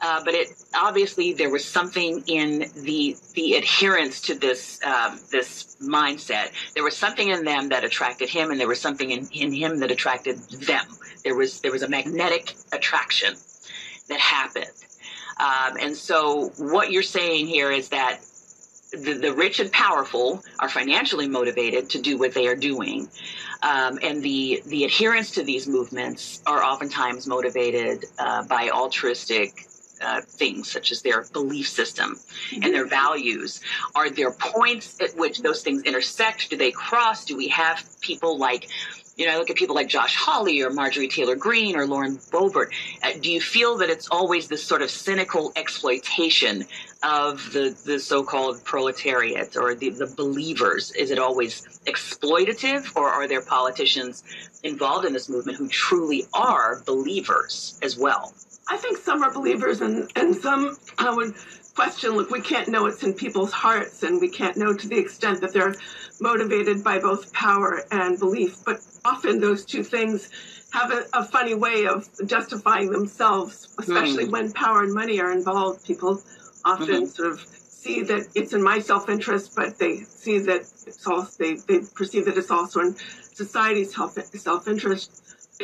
Uh, 0.00 0.22
but 0.22 0.34
it 0.34 0.48
obviously 0.74 1.32
there 1.32 1.50
was 1.50 1.64
something 1.64 2.22
in 2.26 2.70
the 2.76 3.16
the 3.34 3.54
adherence 3.54 4.20
to 4.20 4.34
this 4.34 4.78
um, 4.84 5.18
this 5.30 5.76
mindset. 5.80 6.50
There 6.74 6.84
was 6.84 6.96
something 6.96 7.28
in 7.28 7.44
them 7.44 7.70
that 7.70 7.84
attracted 7.84 8.28
him, 8.28 8.50
and 8.50 8.60
there 8.60 8.68
was 8.68 8.80
something 8.80 9.10
in, 9.10 9.28
in 9.32 9.52
him 9.52 9.78
that 9.80 9.90
attracted 9.90 10.38
them. 10.50 10.84
There 11.24 11.34
was 11.34 11.60
there 11.60 11.72
was 11.72 11.82
a 11.82 11.88
magnetic 11.88 12.54
attraction 12.72 13.34
that 14.08 14.20
happened. 14.20 14.66
Um, 15.40 15.76
and 15.80 15.96
so 15.96 16.50
what 16.58 16.92
you're 16.92 17.02
saying 17.02 17.46
here 17.46 17.70
is 17.70 17.88
that 17.88 18.20
the, 18.96 19.14
the 19.14 19.32
rich 19.32 19.60
and 19.60 19.70
powerful 19.72 20.42
are 20.58 20.68
financially 20.68 21.28
motivated 21.28 21.90
to 21.90 22.00
do 22.00 22.18
what 22.18 22.34
they 22.34 22.46
are 22.46 22.56
doing. 22.56 23.08
Um, 23.62 23.98
and 24.02 24.22
the, 24.22 24.62
the 24.66 24.84
adherents 24.84 25.30
to 25.32 25.42
these 25.42 25.66
movements 25.66 26.42
are 26.46 26.62
oftentimes 26.62 27.26
motivated 27.26 28.04
uh, 28.18 28.42
by 28.44 28.70
altruistic 28.70 29.66
uh, 30.02 30.20
things 30.20 30.70
such 30.70 30.92
as 30.92 31.02
their 31.02 31.24
belief 31.32 31.68
system 31.68 32.18
and 32.52 32.74
their 32.74 32.86
values. 32.86 33.60
Are 33.94 34.10
there 34.10 34.32
points 34.32 35.00
at 35.00 35.16
which 35.16 35.40
those 35.40 35.62
things 35.62 35.82
intersect? 35.84 36.50
Do 36.50 36.56
they 36.56 36.72
cross? 36.72 37.24
Do 37.24 37.36
we 37.36 37.48
have 37.48 37.82
people 38.00 38.36
like 38.38 38.68
you 39.16 39.26
know, 39.26 39.34
I 39.34 39.38
look 39.38 39.50
at 39.50 39.56
people 39.56 39.76
like 39.76 39.88
Josh 39.88 40.16
Hawley 40.16 40.60
or 40.62 40.70
Marjorie 40.70 41.08
Taylor 41.08 41.36
Greene 41.36 41.76
or 41.76 41.86
Lauren 41.86 42.16
Boebert. 42.16 42.72
Uh, 43.02 43.10
do 43.20 43.30
you 43.30 43.40
feel 43.40 43.76
that 43.78 43.88
it's 43.88 44.08
always 44.08 44.48
this 44.48 44.64
sort 44.64 44.82
of 44.82 44.90
cynical 44.90 45.52
exploitation 45.56 46.64
of 47.04 47.52
the, 47.52 47.76
the 47.84 47.98
so-called 47.98 48.64
proletariat 48.64 49.56
or 49.56 49.74
the, 49.74 49.90
the 49.90 50.06
believers? 50.06 50.90
Is 50.92 51.10
it 51.10 51.18
always 51.18 51.80
exploitative 51.86 52.96
or 52.96 53.08
are 53.08 53.28
there 53.28 53.42
politicians 53.42 54.24
involved 54.62 55.04
in 55.04 55.12
this 55.12 55.28
movement 55.28 55.58
who 55.58 55.68
truly 55.68 56.24
are 56.32 56.82
believers 56.86 57.78
as 57.82 57.98
well? 57.98 58.32
I 58.68 58.78
think 58.78 58.96
some 58.96 59.22
are 59.22 59.32
believers 59.32 59.82
and, 59.82 60.10
and 60.16 60.34
some 60.34 60.78
I 60.98 61.14
would 61.14 61.34
question, 61.74 62.12
look, 62.12 62.30
we 62.30 62.40
can't 62.40 62.68
know 62.68 62.82
what's 62.82 63.02
in 63.02 63.12
people's 63.12 63.52
hearts 63.52 64.02
and 64.02 64.20
we 64.20 64.28
can't 64.28 64.56
know 64.56 64.72
to 64.72 64.88
the 64.88 64.98
extent 64.98 65.40
that 65.40 65.52
they're 65.52 65.74
motivated 66.20 66.82
by 66.82 66.98
both 66.98 67.32
power 67.32 67.82
and 67.90 68.18
belief. 68.18 68.64
But 68.64 68.80
often 69.04 69.40
those 69.40 69.64
two 69.64 69.82
things 69.82 70.30
have 70.72 70.90
a, 70.90 71.04
a 71.12 71.24
funny 71.24 71.54
way 71.54 71.86
of 71.86 72.08
justifying 72.26 72.90
themselves, 72.90 73.74
especially 73.78 74.26
mm. 74.26 74.30
when 74.30 74.52
power 74.52 74.82
and 74.82 74.94
money 74.94 75.20
are 75.20 75.32
involved. 75.32 75.84
People 75.84 76.22
often 76.64 76.86
mm-hmm. 76.88 77.04
sort 77.06 77.32
of 77.32 77.40
see 77.40 78.02
that 78.02 78.28
it's 78.34 78.52
in 78.52 78.62
my 78.62 78.78
self-interest, 78.78 79.54
but 79.54 79.78
they 79.78 79.98
see 79.98 80.38
that 80.38 80.60
it's 80.60 81.06
also 81.06 81.30
they, 81.38 81.54
they 81.68 81.80
perceive 81.94 82.24
that 82.24 82.36
it's 82.36 82.50
also 82.50 82.80
in 82.80 82.94
society's 82.96 83.94
health, 83.94 84.18
self-interest. 84.36 85.20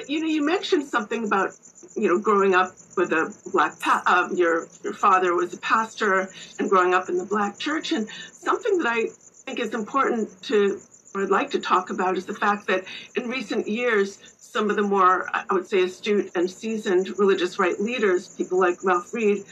You 0.07 0.21
know, 0.21 0.29
you 0.29 0.45
mentioned 0.45 0.85
something 0.85 1.25
about 1.25 1.59
you 1.97 2.09
know 2.09 2.19
growing 2.19 2.55
up 2.55 2.73
with 2.97 3.13
a 3.13 3.35
black 3.53 3.81
pa- 3.81 4.03
uh, 4.07 4.29
your 4.35 4.69
your 4.85 4.93
father 4.93 5.35
was 5.35 5.55
a 5.55 5.59
pastor 5.59 6.31
and 6.59 6.69
growing 6.69 6.95
up 6.95 7.09
in 7.09 7.17
the 7.17 7.25
black 7.25 7.59
church, 7.59 7.93
and 7.93 8.09
something 8.33 8.79
that 8.79 8.87
I 8.87 9.07
think 9.45 9.59
is 9.59 9.75
important 9.75 10.43
to 10.45 10.81
or 11.15 11.23
I'd 11.23 11.31
like 11.31 11.51
to 11.51 11.59
talk 11.59 11.91
about 11.91 12.17
is 12.17 12.27
the 12.27 12.35
fact 12.35 12.67
that 12.69 12.85
in 13.17 13.29
recent 13.29 13.67
years, 13.67 14.19
some 14.39 14.71
of 14.71 14.77
the 14.77 14.83
more, 14.83 15.29
I 15.33 15.45
would 15.53 15.67
say, 15.67 15.83
astute 15.83 16.31
and 16.35 16.51
seasoned 16.51 17.19
religious 17.19 17.59
right 17.59 17.79
leaders, 17.81 18.29
people 18.37 18.59
like 18.59 18.83
Ralph 18.85 19.13
Reed, 19.13 19.45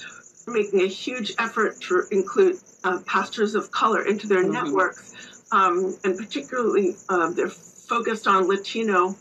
making 0.48 0.80
a 0.80 0.86
huge 0.86 1.32
effort 1.38 1.80
to 1.82 2.04
include 2.10 2.56
uh, 2.84 3.00
pastors 3.06 3.54
of 3.54 3.70
color 3.70 4.06
into 4.06 4.26
their 4.26 4.42
mm-hmm. 4.42 4.64
networks. 4.64 5.14
Um, 5.50 5.96
and 6.04 6.16
particularly, 6.18 6.94
uh, 7.08 7.30
they're 7.30 7.48
focused 7.48 8.26
on 8.26 8.48
Latino 8.48 9.16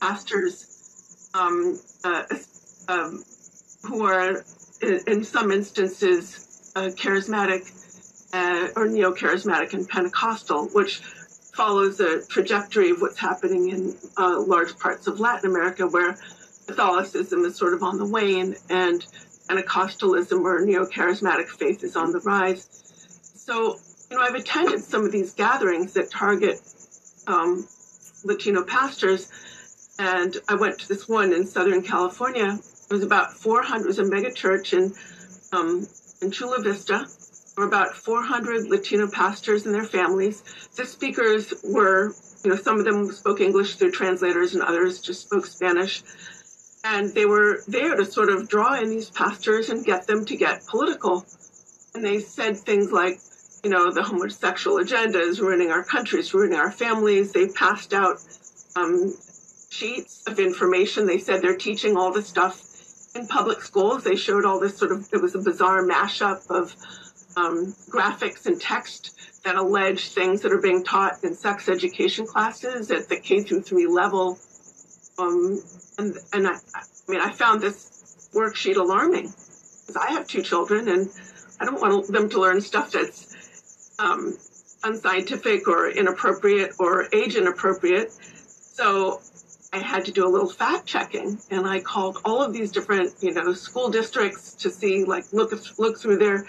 pastors 0.00 1.30
um, 1.34 1.78
uh, 2.04 2.24
um, 2.88 3.22
who 3.84 4.04
are, 4.04 4.44
in, 4.82 5.00
in 5.06 5.24
some 5.24 5.52
instances, 5.52 6.72
uh, 6.74 6.90
charismatic 6.94 7.72
uh, 8.32 8.68
or 8.76 8.88
neo 8.88 9.12
charismatic 9.12 9.72
and 9.72 9.88
Pentecostal, 9.88 10.66
which 10.68 10.98
follows 11.54 11.96
the 11.98 12.24
trajectory 12.28 12.90
of 12.90 13.00
what's 13.00 13.18
happening 13.18 13.70
in 13.70 13.96
uh, 14.16 14.40
large 14.40 14.78
parts 14.78 15.06
of 15.06 15.18
Latin 15.18 15.50
America, 15.50 15.86
where 15.86 16.16
Catholicism 16.66 17.44
is 17.44 17.56
sort 17.56 17.74
of 17.74 17.82
on 17.82 17.98
the 17.98 18.04
wane 18.04 18.54
and 18.68 19.04
Pentecostalism 19.48 20.42
or 20.44 20.64
neo 20.64 20.84
charismatic 20.84 21.48
faith 21.48 21.82
is 21.82 21.96
on 21.96 22.12
the 22.12 22.20
rise. 22.20 22.68
So, 23.34 23.76
you 24.10 24.16
know, 24.16 24.22
I've 24.22 24.34
attended 24.34 24.80
some 24.80 25.04
of 25.04 25.12
these 25.12 25.32
gatherings 25.32 25.94
that 25.94 26.10
target 26.10 26.60
um, 27.26 27.66
Latino 28.24 28.62
pastors, 28.62 29.30
and 29.98 30.36
I 30.48 30.54
went 30.54 30.78
to 30.80 30.88
this 30.88 31.08
one 31.08 31.32
in 31.32 31.46
Southern 31.46 31.82
California. 31.82 32.58
It 32.90 32.92
was 32.92 33.02
about 33.02 33.32
400, 33.32 33.84
it 33.84 33.86
was 33.86 33.98
a 33.98 34.04
mega 34.04 34.32
church 34.32 34.72
in, 34.72 34.92
um, 35.52 35.86
in 36.22 36.30
Chula 36.30 36.62
Vista 36.62 37.06
There 37.56 37.64
were 37.64 37.68
about 37.68 37.94
400 37.94 38.68
Latino 38.68 39.08
pastors 39.10 39.66
and 39.66 39.74
their 39.74 39.84
families. 39.84 40.42
The 40.76 40.84
speakers 40.84 41.52
were, 41.64 42.14
you 42.44 42.50
know, 42.50 42.56
some 42.56 42.78
of 42.78 42.84
them 42.84 43.10
spoke 43.12 43.40
English 43.40 43.76
through 43.76 43.92
translators 43.92 44.54
and 44.54 44.62
others 44.62 45.00
just 45.00 45.22
spoke 45.22 45.46
Spanish. 45.46 46.02
And 46.90 47.12
they 47.12 47.26
were 47.26 47.60
there 47.68 47.96
to 47.96 48.04
sort 48.06 48.30
of 48.30 48.48
draw 48.48 48.80
in 48.80 48.88
these 48.88 49.10
pastors 49.10 49.68
and 49.68 49.84
get 49.84 50.06
them 50.06 50.24
to 50.24 50.36
get 50.36 50.66
political. 50.66 51.26
And 51.94 52.02
they 52.02 52.18
said 52.20 52.56
things 52.56 52.90
like, 52.90 53.18
you 53.62 53.68
know, 53.68 53.92
the 53.92 54.02
homosexual 54.02 54.78
agenda 54.78 55.20
is 55.20 55.38
ruining 55.38 55.70
our 55.70 55.84
countries, 55.84 56.32
ruining 56.32 56.58
our 56.58 56.70
families. 56.70 57.32
They 57.32 57.48
passed 57.48 57.92
out 57.92 58.16
um, 58.74 59.12
sheets 59.70 60.22
of 60.26 60.38
information. 60.38 61.06
They 61.06 61.18
said 61.18 61.42
they're 61.42 61.56
teaching 61.56 61.96
all 61.96 62.12
this 62.12 62.26
stuff 62.26 62.64
in 63.14 63.26
public 63.26 63.60
schools. 63.60 64.04
They 64.04 64.16
showed 64.16 64.46
all 64.46 64.58
this 64.58 64.78
sort 64.78 64.92
of, 64.92 65.08
it 65.12 65.20
was 65.20 65.34
a 65.34 65.40
bizarre 65.40 65.82
mashup 65.82 66.48
of 66.50 66.74
um, 67.36 67.74
graphics 67.90 68.46
and 68.46 68.58
text 68.58 69.14
that 69.44 69.56
allege 69.56 70.08
things 70.08 70.40
that 70.42 70.52
are 70.52 70.60
being 70.60 70.84
taught 70.84 71.22
in 71.22 71.34
sex 71.34 71.68
education 71.68 72.26
classes 72.26 72.90
at 72.90 73.08
the 73.10 73.20
K 73.20 73.42
through 73.42 73.62
three 73.62 73.86
level. 73.86 74.38
Um, 75.18 75.60
and 75.98 76.16
and 76.32 76.46
I, 76.46 76.54
I 76.74 76.82
mean, 77.08 77.20
I 77.20 77.32
found 77.32 77.60
this 77.60 78.30
worksheet 78.34 78.76
alarming 78.76 79.24
because 79.24 79.96
I 79.96 80.12
have 80.12 80.26
two 80.26 80.42
children 80.42 80.88
and 80.88 81.08
I 81.60 81.64
don't 81.64 81.80
want 81.80 82.06
them 82.08 82.28
to 82.30 82.40
learn 82.40 82.60
stuff 82.60 82.92
that's 82.92 83.94
um, 83.98 84.36
unscientific 84.84 85.66
or 85.66 85.88
inappropriate 85.88 86.74
or 86.78 87.08
age 87.12 87.36
inappropriate. 87.36 88.12
So 88.12 89.20
I 89.72 89.78
had 89.78 90.04
to 90.04 90.12
do 90.12 90.26
a 90.26 90.30
little 90.30 90.48
fact 90.48 90.86
checking 90.86 91.38
and 91.50 91.66
I 91.66 91.80
called 91.80 92.18
all 92.24 92.42
of 92.42 92.52
these 92.52 92.70
different, 92.70 93.14
you 93.20 93.32
know, 93.32 93.52
school 93.54 93.90
districts 93.90 94.54
to 94.54 94.70
see, 94.70 95.04
like, 95.04 95.24
look, 95.32 95.52
look 95.78 95.98
through 95.98 96.18
their 96.18 96.46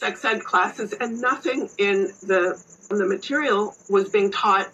sex 0.00 0.24
ed 0.24 0.42
classes, 0.42 0.94
and 0.94 1.20
nothing 1.20 1.68
in 1.78 2.10
the 2.22 2.62
in 2.90 2.96
the 2.96 3.06
material 3.06 3.74
was 3.88 4.08
being 4.08 4.30
taught 4.30 4.68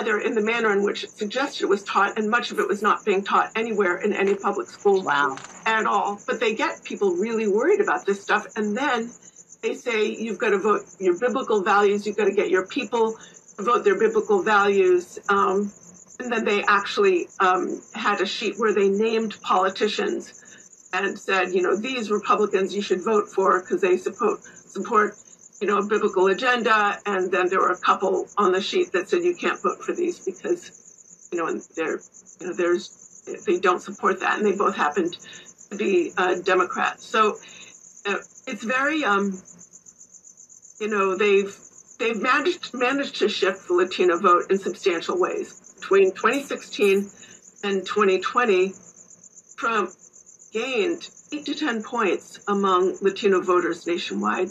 either 0.00 0.18
in 0.18 0.34
the 0.34 0.40
manner 0.40 0.72
in 0.72 0.82
which 0.82 1.04
it 1.04 1.10
suggested 1.10 1.64
it 1.64 1.68
was 1.68 1.82
taught, 1.84 2.18
and 2.18 2.30
much 2.30 2.50
of 2.50 2.58
it 2.58 2.66
was 2.66 2.82
not 2.82 3.04
being 3.04 3.22
taught 3.22 3.50
anywhere 3.54 3.98
in 3.98 4.12
any 4.12 4.34
public 4.34 4.66
school 4.66 5.02
wow. 5.02 5.36
at 5.66 5.84
all. 5.86 6.18
But 6.26 6.40
they 6.40 6.54
get 6.54 6.82
people 6.84 7.16
really 7.16 7.46
worried 7.46 7.80
about 7.80 8.06
this 8.06 8.22
stuff, 8.22 8.46
and 8.56 8.76
then 8.76 9.10
they 9.62 9.74
say 9.74 10.06
you've 10.06 10.38
got 10.38 10.50
to 10.50 10.58
vote 10.58 10.86
your 10.98 11.18
biblical 11.18 11.62
values, 11.62 12.06
you've 12.06 12.16
got 12.16 12.24
to 12.24 12.32
get 12.32 12.48
your 12.48 12.66
people 12.66 13.16
to 13.56 13.62
vote 13.62 13.84
their 13.84 13.98
biblical 13.98 14.42
values. 14.42 15.18
Um, 15.28 15.70
and 16.18 16.32
then 16.32 16.44
they 16.44 16.62
actually 16.64 17.28
um, 17.38 17.80
had 17.94 18.20
a 18.20 18.26
sheet 18.26 18.58
where 18.58 18.74
they 18.74 18.88
named 18.88 19.36
politicians 19.42 20.88
and 20.92 21.18
said, 21.18 21.52
you 21.52 21.62
know, 21.62 21.76
these 21.76 22.10
Republicans 22.10 22.74
you 22.74 22.82
should 22.82 23.02
vote 23.02 23.28
for 23.28 23.60
because 23.60 23.80
they 23.80 23.96
support 23.96 24.42
support, 24.42 25.14
you 25.60 25.66
know, 25.66 25.78
a 25.78 25.84
biblical 25.84 26.26
agenda. 26.28 26.98
And 27.06 27.30
then 27.30 27.48
there 27.48 27.60
were 27.60 27.72
a 27.72 27.78
couple 27.78 28.28
on 28.36 28.52
the 28.52 28.60
sheet 28.60 28.92
that 28.92 29.08
said 29.08 29.22
you 29.22 29.34
can't 29.34 29.60
vote 29.62 29.82
for 29.82 29.92
these 29.92 30.24
because, 30.24 31.28
you 31.32 31.38
know, 31.38 31.60
they're, 31.76 32.00
you 32.40 32.46
know, 32.46 32.52
there's, 32.54 33.22
they 33.46 33.58
don't 33.58 33.80
support 33.80 34.20
that. 34.20 34.38
And 34.38 34.46
they 34.46 34.56
both 34.56 34.76
happened 34.76 35.16
to 35.70 35.76
be 35.76 36.12
uh, 36.16 36.36
Democrats. 36.36 37.04
So 37.04 37.36
uh, 38.06 38.16
it's 38.46 38.64
very, 38.64 39.04
um, 39.04 39.40
you 40.80 40.88
know, 40.88 41.16
they've, 41.16 41.54
they've 41.98 42.20
managed, 42.20 42.72
managed 42.72 43.16
to 43.16 43.28
shift 43.28 43.68
the 43.68 43.74
Latino 43.74 44.18
vote 44.18 44.50
in 44.50 44.58
substantial 44.58 45.18
ways. 45.18 45.74
Between 45.78 46.12
2016 46.12 47.10
and 47.62 47.86
2020, 47.86 48.72
Trump 49.56 49.90
gained 50.52 51.08
eight 51.32 51.44
to 51.46 51.54
10 51.54 51.82
points 51.82 52.40
among 52.48 52.96
Latino 53.02 53.40
voters 53.40 53.86
nationwide. 53.86 54.50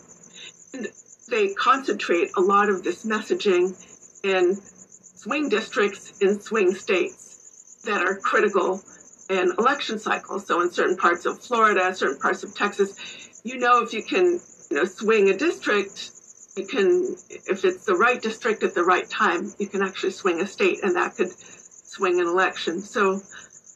And 0.74 0.88
they 1.30 1.54
concentrate 1.54 2.30
a 2.38 2.42
lot 2.42 2.70
of 2.70 2.84
this 2.84 3.06
messaging 3.06 3.76
in 4.24 4.56
swing 4.56 5.50
districts 5.50 6.20
in 6.20 6.40
swing 6.40 6.74
states 6.74 7.82
that 7.86 8.02
are 8.06 8.18
critical 8.18 8.82
in 9.30 9.52
election 9.58 10.00
cycles. 10.00 10.48
So 10.48 10.62
in 10.62 10.72
certain 10.72 10.98
parts 10.98 11.26
of 11.26 11.40
Florida, 11.40 11.94
certain 11.94 12.20
parts 12.20 12.44
of 12.44 12.56
Texas, 12.56 13.42
you 13.44 13.58
know 13.58 13.82
if 13.84 13.94
you 13.94 14.04
can, 14.04 14.40
you 14.70 14.78
know, 14.78 14.86
swing 14.86 15.30
a 15.30 15.38
district, 15.38 16.12
you 16.56 16.66
can 16.66 17.16
if 17.30 17.64
it's 17.64 17.86
the 17.86 17.96
right 17.96 18.22
district 18.22 18.64
at 18.64 18.74
the 18.74 18.84
right 18.84 19.10
time, 19.10 19.54
you 19.60 19.68
can 19.68 19.82
actually 19.82 20.12
swing 20.12 20.42
a 20.42 20.48
state 20.48 20.80
and 20.84 20.96
that 20.96 21.16
could 21.16 21.32
swing 21.32 22.20
an 22.20 22.28
election. 22.28 22.82
So 22.82 23.22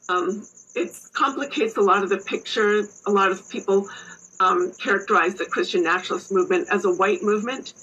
um, 0.09 0.45
it 0.75 0.91
complicates 1.13 1.77
a 1.77 1.81
lot 1.81 2.03
of 2.03 2.09
the 2.09 2.17
picture. 2.17 2.83
A 3.05 3.11
lot 3.11 3.31
of 3.31 3.49
people 3.49 3.87
um, 4.39 4.71
characterize 4.73 5.35
the 5.35 5.45
Christian 5.45 5.83
nationalist 5.83 6.31
movement 6.31 6.67
as 6.71 6.85
a 6.85 6.93
white 6.93 7.23
movement. 7.23 7.73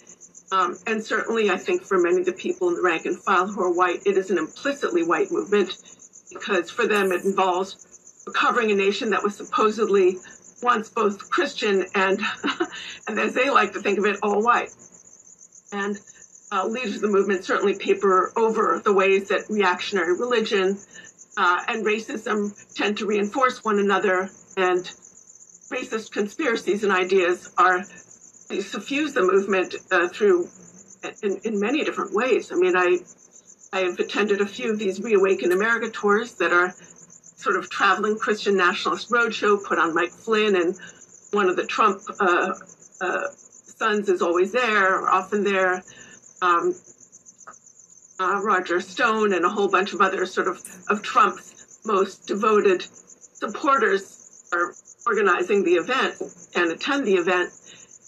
Um, 0.53 0.77
and 0.87 1.03
certainly, 1.03 1.51
I 1.51 1.57
think 1.57 1.83
for 1.83 1.99
many 1.99 2.21
of 2.21 2.27
the 2.27 2.33
people 2.33 2.69
in 2.69 2.75
the 2.75 2.83
rank 2.83 3.07
and 3.07 3.17
file 3.17 3.47
who 3.47 3.63
are 3.63 3.73
white, 3.73 4.01
it 4.05 4.17
is 4.17 4.31
an 4.31 4.39
implicitly 4.39 5.05
white 5.05 5.31
movement 5.31 5.77
because 6.33 6.71
for 6.71 6.87
them 6.87 7.13
it 7.13 7.25
involves 7.25 8.23
recovering 8.27 8.71
a 8.71 8.75
nation 8.75 9.11
that 9.11 9.23
was 9.23 9.37
supposedly 9.37 10.17
once 10.63 10.91
both 10.91 11.31
Christian 11.31 11.87
and, 11.95 12.21
and 13.09 13.19
as 13.19 13.35
they 13.35 13.49
like 13.51 13.73
to 13.73 13.81
think 13.81 13.99
of 13.99 14.05
it, 14.05 14.19
all 14.23 14.43
white. 14.43 14.71
And 15.73 15.99
uh, 16.53 16.67
leaders 16.67 16.97
of 16.97 17.03
the 17.03 17.09
movement 17.09 17.45
certainly 17.45 17.77
paper 17.77 18.33
over 18.37 18.81
the 18.85 18.93
ways 18.93 19.29
that 19.29 19.49
reactionary 19.49 20.19
religion, 20.19 20.79
uh, 21.37 21.63
and 21.69 21.87
racism 21.87 22.53
tend 22.75 22.99
to 22.99 23.07
reinforce 23.07 23.65
one 23.65 23.79
another, 23.79 24.29
and 24.57 24.91
racist 25.71 26.13
conspiracies 26.13 26.85
and 26.85 26.93
ideas 26.93 27.53
are 27.57 27.85
suffuse 27.85 29.15
the 29.15 29.23
movement 29.23 29.77
uh, 29.93 30.09
through 30.09 30.49
in, 31.23 31.41
in 31.45 31.61
many 31.61 31.85
different 31.85 32.13
ways. 32.13 32.51
I 32.53 32.57
mean, 32.57 32.77
I 32.77 32.99
I 33.73 33.81
have 33.81 33.99
attended 34.01 34.41
a 34.41 34.47
few 34.47 34.73
of 34.73 34.79
these 34.79 35.01
Reawaken 35.01 35.53
America 35.53 35.91
tours 35.91 36.35
that 36.35 36.53
are 36.53 36.73
sort 36.73 37.57
of 37.57 37.71
traveling 37.71 38.19
Christian 38.19 38.57
nationalist 38.57 39.11
roadshow 39.11 39.65
put 39.65 39.79
on 39.79 39.95
Mike 39.95 40.11
Flynn, 40.11 40.57
and 40.57 40.77
one 41.31 41.49
of 41.49 41.57
the 41.57 41.67
Trump 41.67 42.03
uh, 42.19 42.53
uh, 43.01 43.29
sons 43.31 44.09
is 44.09 44.21
always 44.21 44.53
there, 44.53 44.99
or 44.99 45.09
often 45.09 45.45
there. 45.45 45.83
Um, 46.43 46.75
uh, 48.19 48.41
Roger 48.43 48.81
Stone 48.81 49.33
and 49.33 49.45
a 49.45 49.49
whole 49.49 49.69
bunch 49.69 49.95
of 49.95 50.01
other 50.01 50.27
sort 50.27 50.49
of 50.49 50.61
of 50.89 51.03
Trump's 51.03 51.81
most 51.85 52.27
devoted 52.27 52.83
supporters 52.83 54.49
are 54.53 54.75
organizing 55.11 55.65
the 55.65 55.75
event 55.75 56.15
and 56.55 56.71
attend 56.71 57.05
the 57.05 57.15
event. 57.15 57.51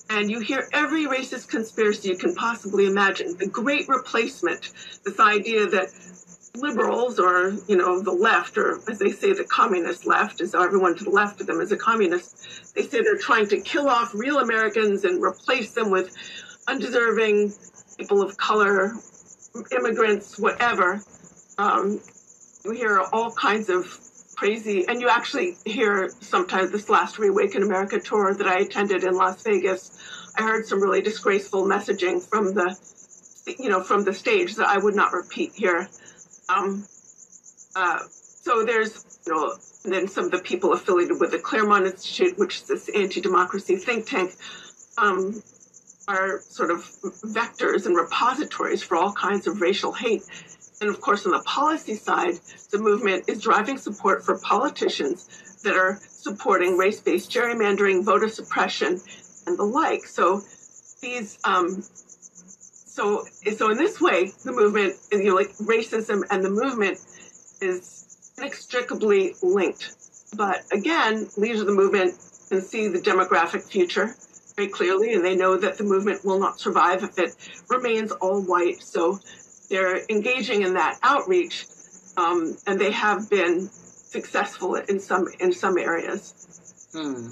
And 0.09 0.31
you 0.31 0.41
hear 0.41 0.69
every 0.73 1.07
racist 1.07 1.49
conspiracy 1.49 2.11
you 2.11 2.17
can 2.17 2.35
possibly 2.35 2.87
imagine. 2.87 3.37
The 3.37 3.49
great 3.49 3.89
replacement, 3.89 4.71
this 5.05 5.19
idea 5.19 5.67
that 5.67 5.89
liberals 6.55 7.19
or, 7.19 7.55
you 7.67 7.77
know, 7.77 8.01
the 8.01 8.13
left, 8.13 8.57
or 8.57 8.79
as 8.89 8.99
they 8.99 9.11
say, 9.11 9.33
the 9.33 9.45
communist 9.45 10.07
left, 10.07 10.41
is 10.41 10.55
everyone 10.55 10.97
to 10.99 11.05
the 11.05 11.11
left 11.11 11.41
of 11.41 11.47
them 11.47 11.61
is 11.61 11.73
a 11.73 11.77
communist, 11.77 12.75
they 12.75 12.83
say 12.83 13.03
they're 13.03 13.17
trying 13.17 13.49
to 13.49 13.61
kill 13.61 13.89
off 13.89 14.15
real 14.15 14.39
Americans 14.39 15.05
and 15.05 15.23
replace 15.23 15.73
them 15.73 15.91
with 15.91 16.15
undeserving 16.69 17.53
people 17.99 18.23
of 18.23 18.37
color, 18.37 18.93
immigrants, 19.77 20.39
whatever. 20.39 21.03
Um, 21.59 22.01
you 22.65 22.73
hear 22.73 23.01
all 23.13 23.33
kinds 23.33 23.69
of 23.71 23.87
crazy, 24.43 24.85
and 24.89 25.01
you 25.01 25.09
actually 25.09 25.55
hear 25.65 26.11
sometimes 26.21 26.73
this 26.73 26.89
last 26.89 27.17
Reawaken 27.17 27.63
America 27.63 28.01
tour 28.01 28.35
that 28.35 28.49
I 28.49 28.59
attended 28.59 29.05
in 29.05 29.15
Las 29.15 29.41
Vegas. 29.45 29.97
I 30.37 30.43
heard 30.43 30.67
some 30.67 30.83
really 30.83 31.01
disgraceful 31.01 31.65
messaging 31.65 32.21
from 32.21 32.53
the, 32.53 32.77
you 33.61 33.69
know, 33.69 33.85
from 33.85 34.03
the 34.03 34.13
stage 34.13 34.57
that 34.57 34.67
I 34.67 34.79
would 34.79 34.97
not 34.97 35.13
repeat 35.13 35.53
here. 35.55 35.89
Um, 36.49 36.85
uh, 37.77 38.01
so 38.09 38.65
there's, 38.65 39.21
you 39.29 39.33
know, 39.33 39.55
and 39.85 39.93
then 39.93 40.09
some 40.09 40.25
of 40.25 40.33
the 40.33 40.41
people 40.41 40.73
affiliated 40.73 41.21
with 41.21 41.31
the 41.31 41.39
Claremont 41.39 41.87
Institute, 41.87 42.37
which 42.37 42.57
is 42.57 42.67
this 42.67 42.89
anti-democracy 42.89 43.77
think 43.77 44.07
tank, 44.07 44.33
um, 44.99 45.41
are 46.09 46.41
sort 46.41 46.73
of 46.73 46.79
vectors 47.39 47.87
and 47.87 47.95
repositories 47.95 48.83
for 48.83 48.97
all 48.97 49.13
kinds 49.13 49.47
of 49.47 49.61
racial 49.61 49.93
hate. 49.93 50.25
And 50.83 50.91
of 50.91 51.01
course, 51.01 51.25
on 51.27 51.31
the 51.31 51.43
policy 51.45 51.95
side, 51.95 52.35
the 52.73 52.79
movement 52.79 53.29
is 53.29 53.41
driving 53.41 53.79
support 53.79 54.25
for 54.25 54.37
politicians 54.41 55.61
that 55.63 55.77
are 55.77 56.01
supporting 56.09 56.77
race-based 56.77 57.31
gerrymandering, 57.31 58.05
voter 58.05 58.29
suppression, 58.29 59.01
and 59.47 59.57
the 59.57 59.63
like. 59.63 60.05
So 60.05 60.43
these, 61.01 61.39
um, 61.45 61.83
so 61.83 63.25
so 63.57 63.71
in 63.71 63.79
this 63.79 64.01
way, 64.01 64.33
the 64.43 64.51
movement, 64.51 64.95
you 65.13 65.23
know, 65.23 65.37
like 65.37 65.51
racism 65.59 66.23
and 66.31 66.45
the 66.45 66.51
movement 66.51 66.99
is 67.61 68.35
inextricably 68.37 69.35
linked. 69.41 69.95
But 70.37 70.65
again, 70.73 71.29
leaders 71.37 71.61
of 71.61 71.69
the 71.69 71.75
movement 71.75 72.15
can 72.49 72.61
see 72.61 72.89
the 72.89 72.99
demographic 72.99 73.71
future 73.71 74.17
very 74.57 74.69
clearly, 74.69 75.15
and 75.15 75.25
they 75.25 75.37
know 75.37 75.57
that 75.57 75.79
the 75.79 75.85
movement 75.85 76.25
will 76.25 76.41
not 76.41 76.59
survive 76.59 77.05
if 77.05 77.17
it 77.21 77.37
remains 77.71 78.11
all 78.11 78.43
white. 78.43 78.83
So 78.83 79.21
they're 79.73 80.03
engaging 80.11 80.63
in 80.63 80.75
that 80.75 80.99
outreach, 81.03 81.67
um, 82.17 82.57
and 82.67 82.79
they 82.79 82.93
have 82.93 83.29
been 83.31 83.69
successful 83.69 84.75
in 84.75 85.01
some 85.01 85.27
in 85.41 85.53
some 85.53 85.79
areas. 85.79 86.91
Hmm. 86.93 87.31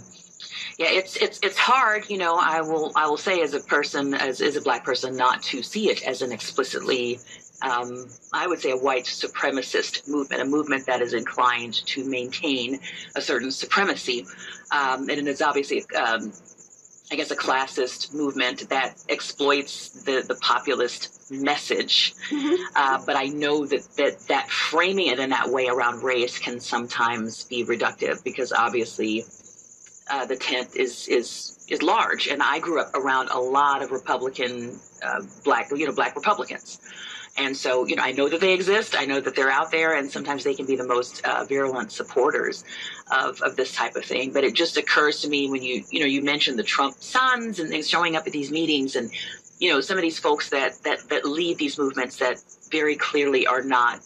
Yeah, 0.79 0.91
it's 0.91 1.17
it's 1.17 1.39
it's 1.43 1.59
hard, 1.59 2.09
you 2.09 2.17
know. 2.17 2.37
I 2.41 2.63
will 2.63 2.93
I 2.97 3.07
will 3.07 3.19
say 3.19 3.43
as 3.43 3.53
a 3.53 3.61
person, 3.61 4.15
as 4.15 4.41
as 4.41 4.57
a 4.57 4.63
black 4.63 4.85
person, 4.85 5.15
not 5.17 5.43
to 5.45 5.63
see 5.63 5.91
it 5.91 6.03
as 6.03 6.23
an 6.23 6.33
explicitly 6.33 7.21
um, 7.63 8.09
I 8.33 8.47
would 8.47 8.61
say, 8.61 8.71
a 8.71 8.77
white 8.77 9.05
supremacist 9.05 10.09
movement, 10.09 10.41
a 10.41 10.45
movement 10.45 10.87
that 10.87 11.03
is 11.03 11.13
inclined 11.13 11.75
to 11.87 12.05
maintain 12.05 12.81
a 13.15 13.21
certain 13.21 13.51
supremacy. 13.51 14.27
Um, 14.71 15.11
and 15.11 15.19
it 15.19 15.27
is 15.27 15.43
obviously, 15.43 15.85
um, 15.95 16.33
I 17.13 17.17
guess, 17.17 17.31
a 17.33 17.37
classist 17.37 18.15
movement 18.15 18.69
that 18.69 18.95
exploits 19.09 19.89
the, 20.05 20.23
the 20.27 20.37
populist 20.37 21.31
message. 21.31 22.15
Mm-hmm. 22.31 22.55
Uh, 22.77 23.03
but 23.05 23.17
I 23.17 23.25
know 23.25 23.67
that, 23.67 23.83
that 23.97 24.21
that 24.29 24.49
framing 24.49 25.09
it 25.09 25.19
in 25.19 25.31
that 25.31 25.49
way 25.49 25.67
around 25.67 26.05
race 26.05 26.39
can 26.39 26.61
sometimes 26.61 27.45
be 27.45 27.65
reductive 27.65 28.23
because 28.23 28.53
obviously 28.53 29.25
uh, 30.11 30.27
the 30.27 30.37
tent 30.37 30.77
is 30.77 31.09
is 31.09 31.59
is 31.69 31.83
large, 31.83 32.29
and 32.29 32.43
I 32.43 32.59
grew 32.59 32.81
up 32.81 32.95
around 32.95 33.31
a 33.31 33.39
lot 33.39 33.83
of 33.83 33.91
Republican 33.91 34.79
uh, 35.03 35.23
black 35.45 35.71
you 35.71 35.87
know 35.87 35.93
black 35.93 36.15
Republicans. 36.15 36.81
And 37.37 37.57
so, 37.57 37.87
you 37.87 37.97
know, 37.97 38.03
I 38.03 38.13
know 38.13 38.29
that 38.29 38.41
they 38.41 38.53
exist. 38.53 38.95
I 38.99 39.07
know 39.07 39.21
that 39.21 39.35
they're 39.35 39.51
out 39.51 39.71
there, 39.71 39.97
and 39.97 40.11
sometimes 40.11 40.45
they 40.45 40.55
can 40.55 40.67
be 40.67 40.77
the 40.77 40.87
most 40.87 41.25
uh, 41.25 41.45
virulent 41.45 41.93
supporters 41.93 42.65
of, 43.11 43.41
of 43.43 43.57
this 43.57 43.73
type 43.73 43.97
of 43.97 44.05
thing. 44.05 44.33
But 44.33 44.45
it 44.45 44.55
just 44.55 44.77
occurs 44.77 45.21
to 45.23 45.29
me 45.29 45.49
when 45.49 45.63
you, 45.63 45.85
you 45.91 46.01
know, 46.01 46.07
you 46.07 46.23
mentioned 46.23 46.59
the 46.59 46.65
Trump 46.65 46.97
sons 47.01 47.59
and 47.59 47.71
things 47.71 47.89
showing 47.89 48.17
up 48.17 48.27
at 48.27 48.33
these 48.33 48.51
meetings, 48.51 48.97
and 48.97 49.11
you 49.59 49.71
know, 49.73 49.81
some 49.81 49.97
of 49.97 50.03
these 50.03 50.19
folks 50.19 50.51
that 50.51 50.83
that 50.83 51.09
that 51.09 51.25
lead 51.25 51.59
these 51.59 51.79
movements 51.79 52.17
that 52.17 52.43
very 52.71 52.97
clearly 52.97 53.47
are 53.47 53.63
not 53.63 54.01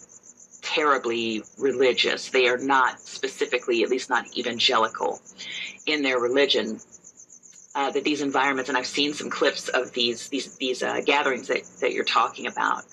terribly 0.62 1.42
religious. 1.58 2.30
They 2.30 2.48
are 2.48 2.58
not 2.58 3.00
specifically, 3.00 3.82
at 3.82 3.90
least 3.90 4.10
not 4.10 4.36
evangelical, 4.36 5.20
in 5.86 6.02
their 6.02 6.18
religion. 6.18 6.80
Uh, 7.76 7.90
that 7.90 8.04
these 8.04 8.22
environments, 8.22 8.68
and 8.68 8.78
I've 8.78 8.86
seen 8.86 9.14
some 9.14 9.28
clips 9.28 9.68
of 9.68 9.92
these 9.92 10.28
these 10.28 10.56
these 10.58 10.80
uh, 10.80 11.00
gatherings 11.04 11.48
that, 11.48 11.64
that 11.80 11.92
you're 11.92 12.04
talking 12.04 12.46
about 12.46 12.84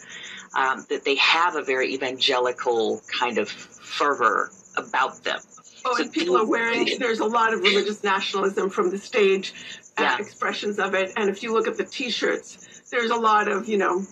um, 0.56 0.86
that 0.90 1.04
they 1.04 1.16
have 1.16 1.56
a 1.56 1.62
very 1.62 1.94
evangelical 1.94 3.02
kind 3.08 3.38
of 3.38 3.50
fervor 3.50 4.52
about 4.78 5.24
them. 5.24 5.40
Oh, 5.86 5.96
so 5.96 6.04
and 6.04 6.12
people 6.12 6.38
are 6.38 6.46
wearing, 6.46 6.88
there's 7.00 7.20
a 7.20 7.26
lot 7.26 7.54
of 7.54 7.62
religious 7.62 8.04
nationalism 8.04 8.70
from 8.70 8.92
the 8.92 8.98
stage, 8.98 9.54
uh, 9.98 10.04
yeah. 10.04 10.18
expressions 10.20 10.78
of 10.80 10.94
it. 10.94 11.12
And 11.16 11.30
if 11.30 11.42
you 11.42 11.54
look 11.54 11.68
at 11.68 11.78
the 11.78 11.86
t 11.86 12.10
shirts, 12.10 12.84
there's 12.92 13.10
a 13.10 13.16
lot 13.16 13.48
of, 13.48 13.68
you 13.68 13.78
know, 13.78 14.06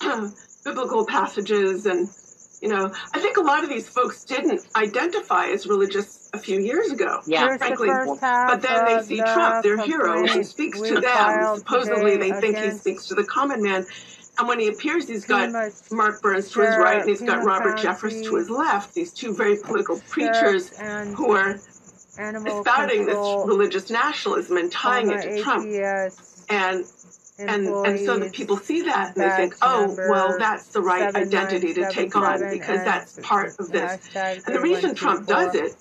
biblical 0.64 1.06
passages. 1.06 1.86
And, 1.86 2.08
you 2.60 2.68
know, 2.68 2.92
I 3.14 3.18
think 3.18 3.36
a 3.36 3.40
lot 3.40 3.64
of 3.64 3.70
these 3.70 3.88
folks 3.88 4.24
didn't 4.24 4.64
identify 4.76 5.46
as 5.46 5.66
religious 5.66 6.21
a 6.34 6.38
few 6.38 6.60
years 6.60 6.90
ago, 6.90 7.20
yeah. 7.26 7.56
frankly. 7.56 7.88
The 7.88 8.18
but 8.20 8.62
then 8.62 8.84
they 8.86 9.02
see 9.02 9.18
Trump, 9.18 9.62
their 9.62 9.78
hero, 9.84 10.26
who 10.26 10.42
speaks 10.42 10.80
to 10.80 11.00
them. 11.00 11.56
Supposedly, 11.58 12.16
they 12.16 12.32
think 12.32 12.58
he 12.58 12.70
speaks 12.70 13.06
to 13.08 13.14
the 13.14 13.24
common 13.24 13.62
man. 13.62 13.86
And 14.38 14.48
when 14.48 14.58
he 14.58 14.68
appears, 14.68 15.08
he's 15.08 15.26
got 15.26 15.50
Mark 15.90 16.22
Burns 16.22 16.50
to 16.52 16.60
his 16.60 16.76
right 16.76 17.00
and 17.00 17.08
he's 17.08 17.20
got 17.20 17.44
Robert 17.44 17.78
Jeffress 17.78 18.24
to 18.24 18.36
his 18.36 18.48
left. 18.48 18.94
These 18.94 19.12
two 19.12 19.34
very 19.34 19.56
political 19.58 20.00
preachers 20.08 20.76
who 20.78 21.32
are 21.32 21.58
spouting 21.58 23.06
this 23.06 23.16
religious 23.16 23.90
nationalism 23.90 24.56
and 24.56 24.72
tying 24.72 25.10
it 25.10 25.22
to 25.22 25.42
Trump. 25.42 25.66
And 26.48 26.84
and 27.38 27.66
and 27.66 27.98
so 28.00 28.18
the 28.18 28.30
people 28.30 28.56
see 28.56 28.82
that 28.82 29.16
and 29.16 29.24
they 29.24 29.36
think, 29.36 29.54
oh, 29.62 29.94
well, 30.08 30.38
that's 30.38 30.68
the 30.68 30.80
right 30.80 31.14
identity 31.14 31.74
to 31.74 31.90
take 31.90 32.14
on 32.14 32.40
because 32.50 32.84
that's 32.84 33.18
part 33.22 33.58
of 33.58 33.70
this. 33.70 33.98
And 34.14 34.54
the 34.54 34.60
reason 34.60 34.94
Trump 34.94 35.26
does 35.26 35.54
it, 35.54 35.74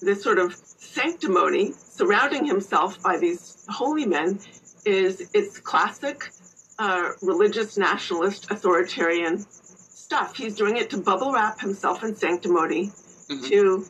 this 0.00 0.22
sort 0.22 0.38
of 0.38 0.54
sanctimony 0.54 1.72
surrounding 1.72 2.44
himself 2.44 3.02
by 3.02 3.16
these 3.16 3.64
holy 3.68 4.06
men, 4.06 4.38
is 4.84 5.30
it's 5.34 5.58
classic 5.58 6.30
uh, 6.78 7.10
religious 7.22 7.76
nationalist 7.76 8.50
authoritarian 8.50 9.38
stuff. 9.38 10.36
He's 10.36 10.54
doing 10.54 10.76
it 10.76 10.90
to 10.90 10.98
bubble 10.98 11.32
wrap 11.32 11.60
himself 11.60 12.04
in 12.04 12.14
sanctimony 12.14 12.86
mm-hmm. 12.86 13.44
to 13.46 13.84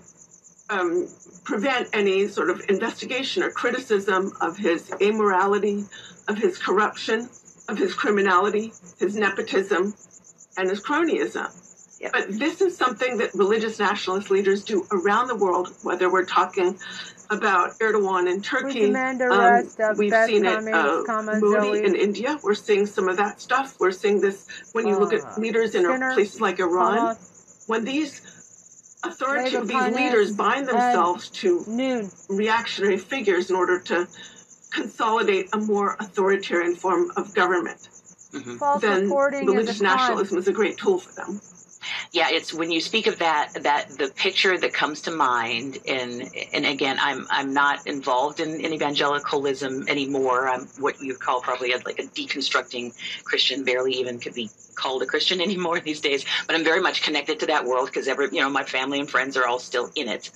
um, 0.70 1.08
prevent 1.44 1.88
any 1.92 2.28
sort 2.28 2.50
of 2.50 2.62
investigation 2.68 3.42
or 3.42 3.50
criticism 3.50 4.32
of 4.40 4.56
his 4.56 4.90
amorality, 5.00 5.86
of 6.28 6.38
his 6.38 6.58
corruption, 6.58 7.28
of 7.68 7.78
his 7.78 7.94
criminality, 7.94 8.72
his 8.98 9.16
nepotism, 9.16 9.94
and 10.56 10.70
his 10.70 10.80
cronyism. 10.80 11.50
Yep. 12.00 12.12
But 12.12 12.38
this 12.38 12.60
is 12.60 12.76
something 12.76 13.18
that 13.18 13.34
religious 13.34 13.78
nationalist 13.78 14.30
leaders 14.30 14.64
do 14.64 14.86
around 14.92 15.28
the 15.28 15.34
world, 15.34 15.74
whether 15.82 16.12
we're 16.12 16.26
talking 16.26 16.78
about 17.30 17.78
Erdogan 17.78 18.30
in 18.30 18.42
Turkey. 18.42 18.94
Um, 18.94 19.96
we've 19.96 20.12
seen 20.12 20.44
it 20.44 20.74
uh, 20.74 21.38
Modi 21.40 21.84
in 21.84 21.96
India. 21.96 22.38
We're 22.42 22.54
seeing 22.54 22.84
some 22.86 23.08
of 23.08 23.16
that 23.16 23.40
stuff. 23.40 23.80
We're 23.80 23.92
seeing 23.92 24.20
this 24.20 24.46
when 24.72 24.86
you 24.86 24.98
look 24.98 25.14
at 25.14 25.22
uh, 25.22 25.40
leaders 25.40 25.74
in 25.74 25.86
a 25.86 26.14
places 26.14 26.40
like 26.40 26.60
Iran. 26.60 27.16
When 27.66 27.84
these 27.84 28.20
authority, 29.02 29.56
these 29.56 29.94
leaders 29.94 30.36
bind 30.36 30.68
themselves 30.68 31.30
to 31.30 31.64
noon. 31.66 32.10
reactionary 32.28 32.98
figures 32.98 33.48
in 33.48 33.56
order 33.56 33.80
to 33.80 34.06
consolidate 34.70 35.48
a 35.54 35.56
more 35.56 35.96
authoritarian 35.98 36.74
form 36.74 37.10
of 37.16 37.34
government, 37.34 37.88
mm-hmm. 38.32 38.80
then 38.80 39.10
religious 39.46 39.80
nationalism 39.80 40.36
is 40.36 40.46
a 40.46 40.52
great 40.52 40.76
tool 40.76 40.98
for 40.98 41.14
them 41.14 41.40
yeah, 42.12 42.28
it's 42.30 42.54
when 42.54 42.70
you 42.70 42.80
speak 42.80 43.06
of 43.06 43.18
that 43.18 43.52
that 43.62 43.90
the 43.98 44.08
picture 44.08 44.56
that 44.58 44.72
comes 44.72 45.02
to 45.02 45.10
mind, 45.10 45.78
and 45.86 46.30
and 46.52 46.66
again, 46.66 46.96
I'm 47.00 47.26
I'm 47.30 47.52
not 47.52 47.86
involved 47.86 48.40
in, 48.40 48.60
in 48.60 48.72
evangelicalism 48.72 49.88
anymore. 49.88 50.48
I'm 50.48 50.66
what 50.78 51.00
you 51.02 51.14
call 51.16 51.40
probably 51.40 51.72
a, 51.72 51.78
like 51.78 51.98
a 51.98 52.04
deconstructing 52.04 52.94
Christian, 53.24 53.64
barely 53.64 53.92
even 53.94 54.18
could 54.18 54.34
be 54.34 54.50
called 54.74 55.02
a 55.02 55.06
Christian 55.06 55.40
anymore 55.42 55.80
these 55.80 56.00
days. 56.00 56.24
But 56.46 56.56
I'm 56.56 56.64
very 56.64 56.80
much 56.80 57.02
connected 57.02 57.40
to 57.40 57.46
that 57.46 57.64
world 57.64 57.86
because 57.86 58.08
every 58.08 58.28
you 58.32 58.40
know 58.40 58.48
my 58.48 58.64
family 58.64 59.00
and 59.00 59.10
friends 59.10 59.36
are 59.36 59.46
all 59.46 59.58
still 59.58 59.90
in 59.94 60.08
it. 60.08 60.30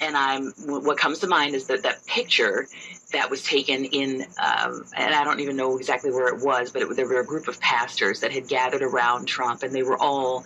And 0.00 0.16
I'm 0.16 0.52
what 0.66 0.98
comes 0.98 1.20
to 1.20 1.28
mind 1.28 1.54
is 1.54 1.66
that 1.68 1.82
that 1.84 2.04
picture 2.06 2.66
that 3.12 3.30
was 3.30 3.42
taken 3.44 3.84
in, 3.84 4.26
um, 4.42 4.84
and 4.96 5.14
I 5.14 5.22
don't 5.24 5.40
even 5.40 5.56
know 5.56 5.78
exactly 5.78 6.10
where 6.10 6.28
it 6.28 6.44
was, 6.44 6.72
but 6.72 6.82
it, 6.82 6.96
there 6.96 7.06
were 7.06 7.20
a 7.20 7.24
group 7.24 7.46
of 7.48 7.60
pastors 7.60 8.20
that 8.20 8.32
had 8.32 8.48
gathered 8.48 8.82
around 8.82 9.26
Trump, 9.26 9.62
and 9.62 9.72
they 9.72 9.84
were 9.84 9.96
all 9.96 10.44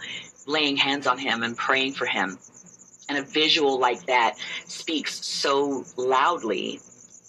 laying 0.49 0.77
hands 0.77 1.07
on 1.07 1.19
him 1.19 1.43
and 1.43 1.57
praying 1.57 1.93
for 1.93 2.07
him. 2.07 2.39
And 3.09 3.19
a 3.19 3.23
visual 3.23 3.79
like 3.79 4.07
that 4.07 4.37
speaks 4.67 5.25
so 5.25 5.85
loudly 5.97 6.81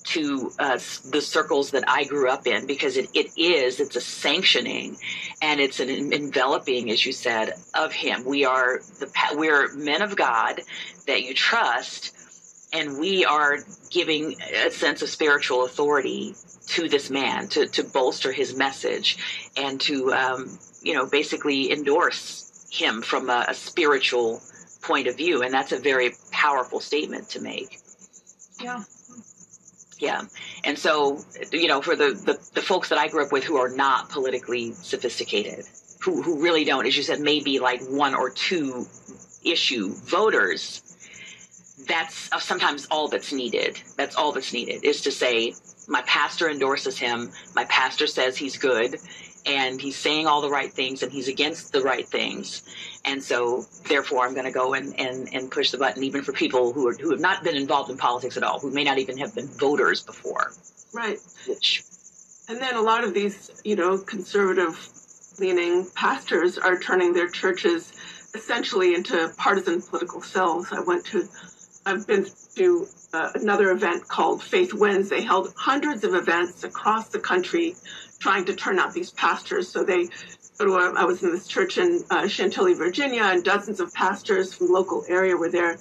to 0.05 0.51
uh, 0.57 0.79
the 1.11 1.21
circles 1.21 1.71
that 1.71 1.83
I 1.87 2.05
grew 2.05 2.29
up 2.29 2.47
in 2.47 2.65
because 2.65 2.97
it, 2.97 3.09
it 3.13 3.37
is, 3.37 3.79
it's 3.79 3.95
a 3.95 4.01
sanctioning 4.01 4.97
and 5.41 5.59
it's 5.59 5.79
an 5.79 5.89
enveloping, 5.89 6.89
as 6.89 7.05
you 7.05 7.13
said, 7.13 7.53
of 7.75 7.93
him. 7.93 8.25
We 8.25 8.45
are 8.45 8.79
the, 8.99 9.11
we're 9.35 9.71
men 9.75 10.01
of 10.01 10.15
God 10.15 10.61
that 11.05 11.21
you 11.23 11.33
trust 11.33 12.15
and 12.73 12.99
we 12.99 13.25
are 13.25 13.57
giving 13.89 14.35
a 14.41 14.71
sense 14.71 15.01
of 15.01 15.09
spiritual 15.09 15.65
authority 15.65 16.33
to 16.67 16.87
this 16.87 17.09
man 17.09 17.47
to, 17.49 17.67
to 17.67 17.83
bolster 17.83 18.31
his 18.31 18.55
message 18.55 19.17
and 19.57 19.79
to, 19.81 20.13
um, 20.13 20.57
you 20.81 20.93
know, 20.93 21.05
basically 21.05 21.71
endorse 21.71 22.48
him 22.71 23.01
from 23.01 23.29
a, 23.29 23.45
a 23.49 23.53
spiritual 23.53 24.41
point 24.81 25.07
of 25.07 25.17
view. 25.17 25.43
And 25.43 25.53
that's 25.53 25.71
a 25.71 25.79
very 25.79 26.11
powerful 26.31 26.79
statement 26.79 27.29
to 27.29 27.41
make. 27.41 27.79
Yeah. 28.61 28.83
Yeah. 29.97 30.21
And 30.63 30.77
so, 30.77 31.19
you 31.51 31.67
know, 31.67 31.81
for 31.81 31.95
the, 31.95 32.11
the, 32.11 32.39
the, 32.53 32.61
folks 32.61 32.89
that 32.89 32.97
I 32.97 33.09
grew 33.09 33.25
up 33.25 33.33
with 33.33 33.43
who 33.43 33.57
are 33.57 33.69
not 33.69 34.09
politically 34.09 34.71
sophisticated, 34.71 35.65
who, 36.01 36.21
who 36.21 36.41
really 36.41 36.63
don't, 36.63 36.85
as 36.85 36.95
you 36.95 37.03
said, 37.03 37.19
maybe 37.19 37.59
like 37.59 37.81
one 37.81 38.15
or 38.15 38.29
two 38.29 38.87
issue 39.43 39.93
voters, 40.05 40.81
that's 41.85 42.31
uh, 42.31 42.39
sometimes 42.39 42.87
all 42.89 43.09
that's 43.09 43.33
needed. 43.33 43.81
That's 43.97 44.15
all 44.15 44.31
that's 44.31 44.53
needed 44.53 44.85
is 44.85 45.01
to 45.01 45.11
say, 45.11 45.53
my 45.89 46.01
pastor 46.03 46.49
endorses 46.49 46.97
him. 46.97 47.31
My 47.55 47.65
pastor 47.65 48.07
says 48.07 48.37
he's 48.37 48.57
good 48.57 48.99
and 49.45 49.81
he's 49.81 49.95
saying 49.95 50.27
all 50.27 50.41
the 50.41 50.49
right 50.49 50.71
things 50.71 51.03
and 51.03 51.11
he's 51.11 51.27
against 51.27 51.71
the 51.71 51.81
right 51.81 52.07
things. 52.07 52.63
And 53.05 53.23
so 53.23 53.65
therefore 53.87 54.25
I'm 54.25 54.33
going 54.33 54.45
to 54.45 54.51
go 54.51 54.73
and, 54.73 54.99
and, 54.99 55.27
and 55.33 55.49
push 55.49 55.71
the 55.71 55.77
button 55.77 56.03
even 56.03 56.23
for 56.23 56.33
people 56.33 56.73
who 56.73 56.87
are, 56.87 56.93
who 56.93 57.11
have 57.11 57.19
not 57.19 57.43
been 57.43 57.55
involved 57.55 57.89
in 57.89 57.97
politics 57.97 58.37
at 58.37 58.43
all, 58.43 58.59
who 58.59 58.71
may 58.71 58.83
not 58.83 58.97
even 58.97 59.17
have 59.17 59.33
been 59.35 59.47
voters 59.47 60.01
before. 60.01 60.51
Right. 60.93 61.17
Which, 61.47 61.83
and 62.47 62.59
then 62.59 62.75
a 62.75 62.81
lot 62.81 63.03
of 63.03 63.13
these, 63.13 63.61
you 63.63 63.75
know, 63.75 63.97
conservative 63.97 64.77
leaning 65.39 65.87
pastors 65.95 66.57
are 66.57 66.77
turning 66.79 67.13
their 67.13 67.29
churches 67.29 67.93
essentially 68.35 68.93
into 68.93 69.31
partisan 69.37 69.81
political 69.81 70.21
cells. 70.21 70.67
I 70.71 70.81
went 70.81 71.05
to, 71.07 71.27
I've 71.89 72.05
been 72.05 72.27
to 72.55 72.87
uh, 73.13 73.31
another 73.33 73.71
event 73.71 74.07
called 74.07 74.43
Faith 74.43 74.75
Wins. 74.75 75.09
They 75.09 75.23
held 75.23 75.51
hundreds 75.57 76.03
of 76.03 76.13
events 76.13 76.63
across 76.63 77.09
the 77.09 77.17
country 77.17 77.75
trying 78.19 78.45
to 78.45 78.55
turn 78.55 78.77
out 78.77 78.93
these 78.93 79.09
pastors. 79.09 79.69
So 79.69 79.83
they 79.83 80.07
go 80.59 80.65
to 80.65 80.73
a, 80.75 80.93
I 80.93 81.05
was 81.05 81.23
in 81.23 81.31
this 81.31 81.47
church 81.47 81.79
in 81.79 82.03
uh, 82.11 82.27
Chantilly, 82.27 82.75
Virginia, 82.75 83.23
and 83.23 83.43
dozens 83.43 83.79
of 83.79 83.91
pastors 83.91 84.53
from 84.53 84.67
local 84.67 85.03
area 85.09 85.35
were 85.35 85.49
there. 85.49 85.79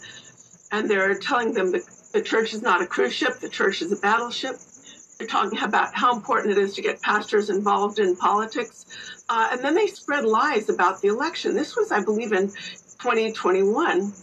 And 0.73 0.89
they're 0.89 1.19
telling 1.19 1.53
them 1.53 1.73
that 1.73 1.83
the 2.15 2.23
church 2.23 2.55
is 2.55 2.63
not 2.63 2.81
a 2.81 2.87
cruise 2.87 3.13
ship, 3.13 3.41
the 3.41 3.51
church 3.51 3.83
is 3.83 3.93
a 3.93 3.97
battleship. 3.97 4.57
They're 5.19 5.29
talking 5.29 5.59
about 5.59 5.95
how 5.95 6.15
important 6.15 6.57
it 6.57 6.59
is 6.59 6.75
to 6.77 6.81
get 6.83 7.03
pastors 7.03 7.51
involved 7.51 7.99
in 7.99 8.17
politics. 8.17 8.87
Uh, 9.29 9.51
and 9.53 9.61
then 9.61 9.75
they 9.75 9.89
spread 9.89 10.25
lies 10.25 10.71
about 10.71 11.03
the 11.03 11.09
election. 11.09 11.55
This 11.55 11.77
was, 11.77 11.93
I 11.93 12.03
believe, 12.03 12.33
in 12.33 12.49
2021. 12.49 14.15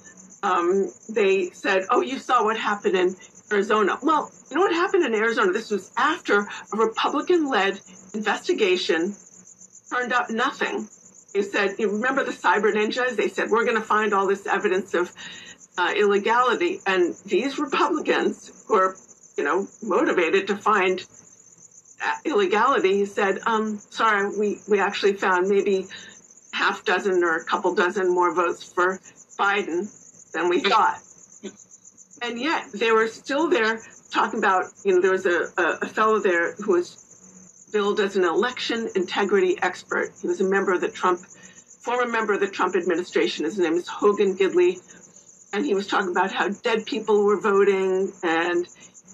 Um, 0.45 0.91
they 1.09 1.49
said, 1.49 1.87
oh, 1.89 2.01
you 2.01 2.19
saw 2.19 2.43
what 2.43 2.55
happened 2.55 2.95
in 2.95 3.15
Arizona. 3.51 3.97
Well, 4.03 4.31
you 4.49 4.55
know 4.55 4.61
what 4.61 4.73
happened 4.73 5.03
in 5.03 5.15
Arizona? 5.15 5.51
This 5.51 5.71
was 5.71 5.91
after 5.97 6.41
a 6.41 6.77
Republican 6.77 7.49
led 7.49 7.79
investigation 8.13 9.15
turned 9.89 10.13
up 10.13 10.29
nothing. 10.29 10.87
They 11.33 11.41
said, 11.41 11.79
you 11.79 11.89
remember 11.93 12.23
the 12.23 12.31
cyber 12.31 12.71
ninjas? 12.71 13.15
They 13.15 13.27
said, 13.27 13.49
we're 13.49 13.65
going 13.65 13.77
to 13.77 13.87
find 13.95 14.13
all 14.13 14.27
this 14.27 14.45
evidence 14.45 14.93
of 14.93 15.11
uh, 15.79 15.93
illegality. 15.97 16.79
And 16.85 17.15
these 17.25 17.57
Republicans 17.57 18.63
who 18.67 18.75
are, 18.75 18.95
you 19.37 19.43
know, 19.43 19.67
motivated 19.81 20.45
to 20.47 20.57
find 20.57 21.03
uh, 22.03 22.13
illegality 22.23 23.05
said, 23.05 23.39
um, 23.47 23.79
sorry, 23.89 24.37
we, 24.37 24.59
we 24.67 24.79
actually 24.79 25.13
found 25.13 25.49
maybe 25.49 25.87
half 26.53 26.85
dozen 26.85 27.23
or 27.23 27.35
a 27.37 27.45
couple 27.45 27.73
dozen 27.73 28.13
more 28.13 28.31
votes 28.31 28.61
for 28.63 28.99
Biden 29.39 29.89
than 30.35 30.49
we 30.49 30.61
mm-hmm. 30.61 30.69
thought. 30.69 31.01
And 32.21 32.39
yet 32.39 32.71
they 32.73 32.91
were 32.91 33.07
still 33.07 33.49
there 33.49 33.81
talking 34.11 34.39
about, 34.39 34.65
you 34.83 34.93
know, 34.93 35.01
there 35.01 35.11
was 35.11 35.25
a, 35.25 35.47
a, 35.57 35.79
a 35.81 35.85
fellow 35.87 36.19
there 36.19 36.53
who 36.55 36.73
was 36.73 37.69
billed 37.73 37.99
as 37.99 38.15
an 38.15 38.23
election 38.23 38.89
integrity 38.95 39.57
expert. 39.61 40.11
He 40.21 40.27
was 40.27 40.39
a 40.39 40.49
member 40.49 40.71
of 40.73 40.81
the 40.81 40.89
Trump, 40.89 41.19
former 41.19 42.09
member 42.09 42.33
of 42.33 42.39
the 42.39 42.47
Trump 42.47 42.75
administration. 42.75 43.43
His 43.45 43.59
name 43.59 43.73
is 43.73 43.87
Hogan 43.87 44.37
Gidley. 44.37 44.79
And 45.53 45.65
he 45.65 45.73
was 45.73 45.87
talking 45.87 46.11
about 46.11 46.31
how 46.31 46.49
dead 46.49 46.85
people 46.85 47.25
were 47.25 47.39
voting. 47.39 48.11
And, 48.23 48.65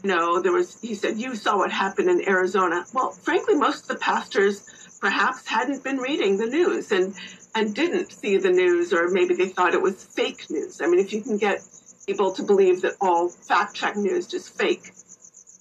you 0.04 0.10
know, 0.10 0.42
there 0.42 0.52
was, 0.52 0.80
he 0.80 0.94
said, 0.94 1.18
you 1.18 1.36
saw 1.36 1.58
what 1.58 1.72
happened 1.72 2.10
in 2.10 2.28
Arizona. 2.28 2.86
Well, 2.94 3.12
frankly, 3.12 3.56
most 3.56 3.84
of 3.84 3.88
the 3.90 3.96
pastors 3.96 4.98
perhaps 5.02 5.48
hadn't 5.48 5.84
been 5.84 5.98
reading 5.98 6.38
the 6.38 6.48
news 6.48 6.92
and, 6.92 7.16
and 7.56 7.76
didn't 7.76 8.12
see 8.12 8.38
the 8.38 8.52
news, 8.52 8.94
or 8.94 9.10
maybe 9.10 9.36
they 9.36 9.50
thought 9.50 9.74
it 9.74 9.82
was 9.82 10.04
fake 10.04 10.50
news. 10.50 10.82
I 10.82 10.88
mean, 10.88 11.00
if 11.00 11.14
you 11.14 11.22
can 11.22 11.38
get 11.38 11.62
people 12.06 12.32
to 12.34 12.44
believe 12.44 12.82
that 12.82 12.94
all 13.02 13.30
fact 13.30 13.76
check 13.76 13.96
news 13.96 14.34
is 14.34 14.48
fake, 14.48 14.92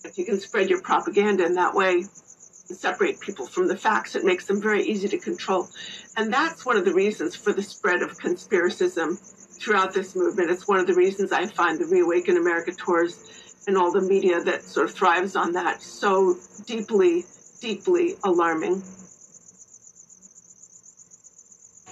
if 0.04 0.16
you 0.16 0.24
can 0.24 0.40
spread 0.40 0.70
your 0.70 0.80
propaganda 0.80 1.44
in 1.44 1.54
that 1.54 1.74
way, 1.74 2.04
separate 2.74 3.20
people 3.20 3.46
from 3.46 3.68
the 3.68 3.76
facts. 3.76 4.14
It 4.14 4.24
makes 4.24 4.46
them 4.46 4.60
very 4.60 4.84
easy 4.84 5.08
to 5.08 5.18
control. 5.18 5.68
And 6.16 6.32
that's 6.32 6.64
one 6.64 6.76
of 6.76 6.84
the 6.84 6.94
reasons 6.94 7.36
for 7.36 7.52
the 7.52 7.62
spread 7.62 8.02
of 8.02 8.18
conspiracism 8.18 9.18
throughout 9.60 9.92
this 9.92 10.16
movement. 10.16 10.50
It's 10.50 10.68
one 10.68 10.78
of 10.78 10.86
the 10.86 10.94
reasons 10.94 11.32
I 11.32 11.46
find 11.46 11.78
the 11.78 11.86
Reawaken 11.86 12.36
America 12.36 12.72
tours 12.72 13.62
and 13.66 13.76
all 13.76 13.92
the 13.92 14.00
media 14.00 14.40
that 14.42 14.62
sort 14.62 14.88
of 14.88 14.94
thrives 14.94 15.36
on 15.36 15.52
that 15.52 15.82
so 15.82 16.36
deeply, 16.64 17.24
deeply 17.60 18.16
alarming. 18.24 18.82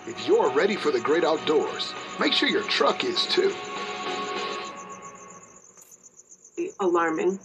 If 0.09 0.27
you're 0.27 0.51
ready 0.51 0.75
for 0.75 0.91
the 0.91 0.99
great 1.01 1.23
outdoors, 1.23 1.93
make 2.19 2.33
sure 2.33 2.49
your 2.49 2.63
truck 2.63 3.05
is 3.05 3.27
too. 3.27 3.55
Alarming. 6.81 7.39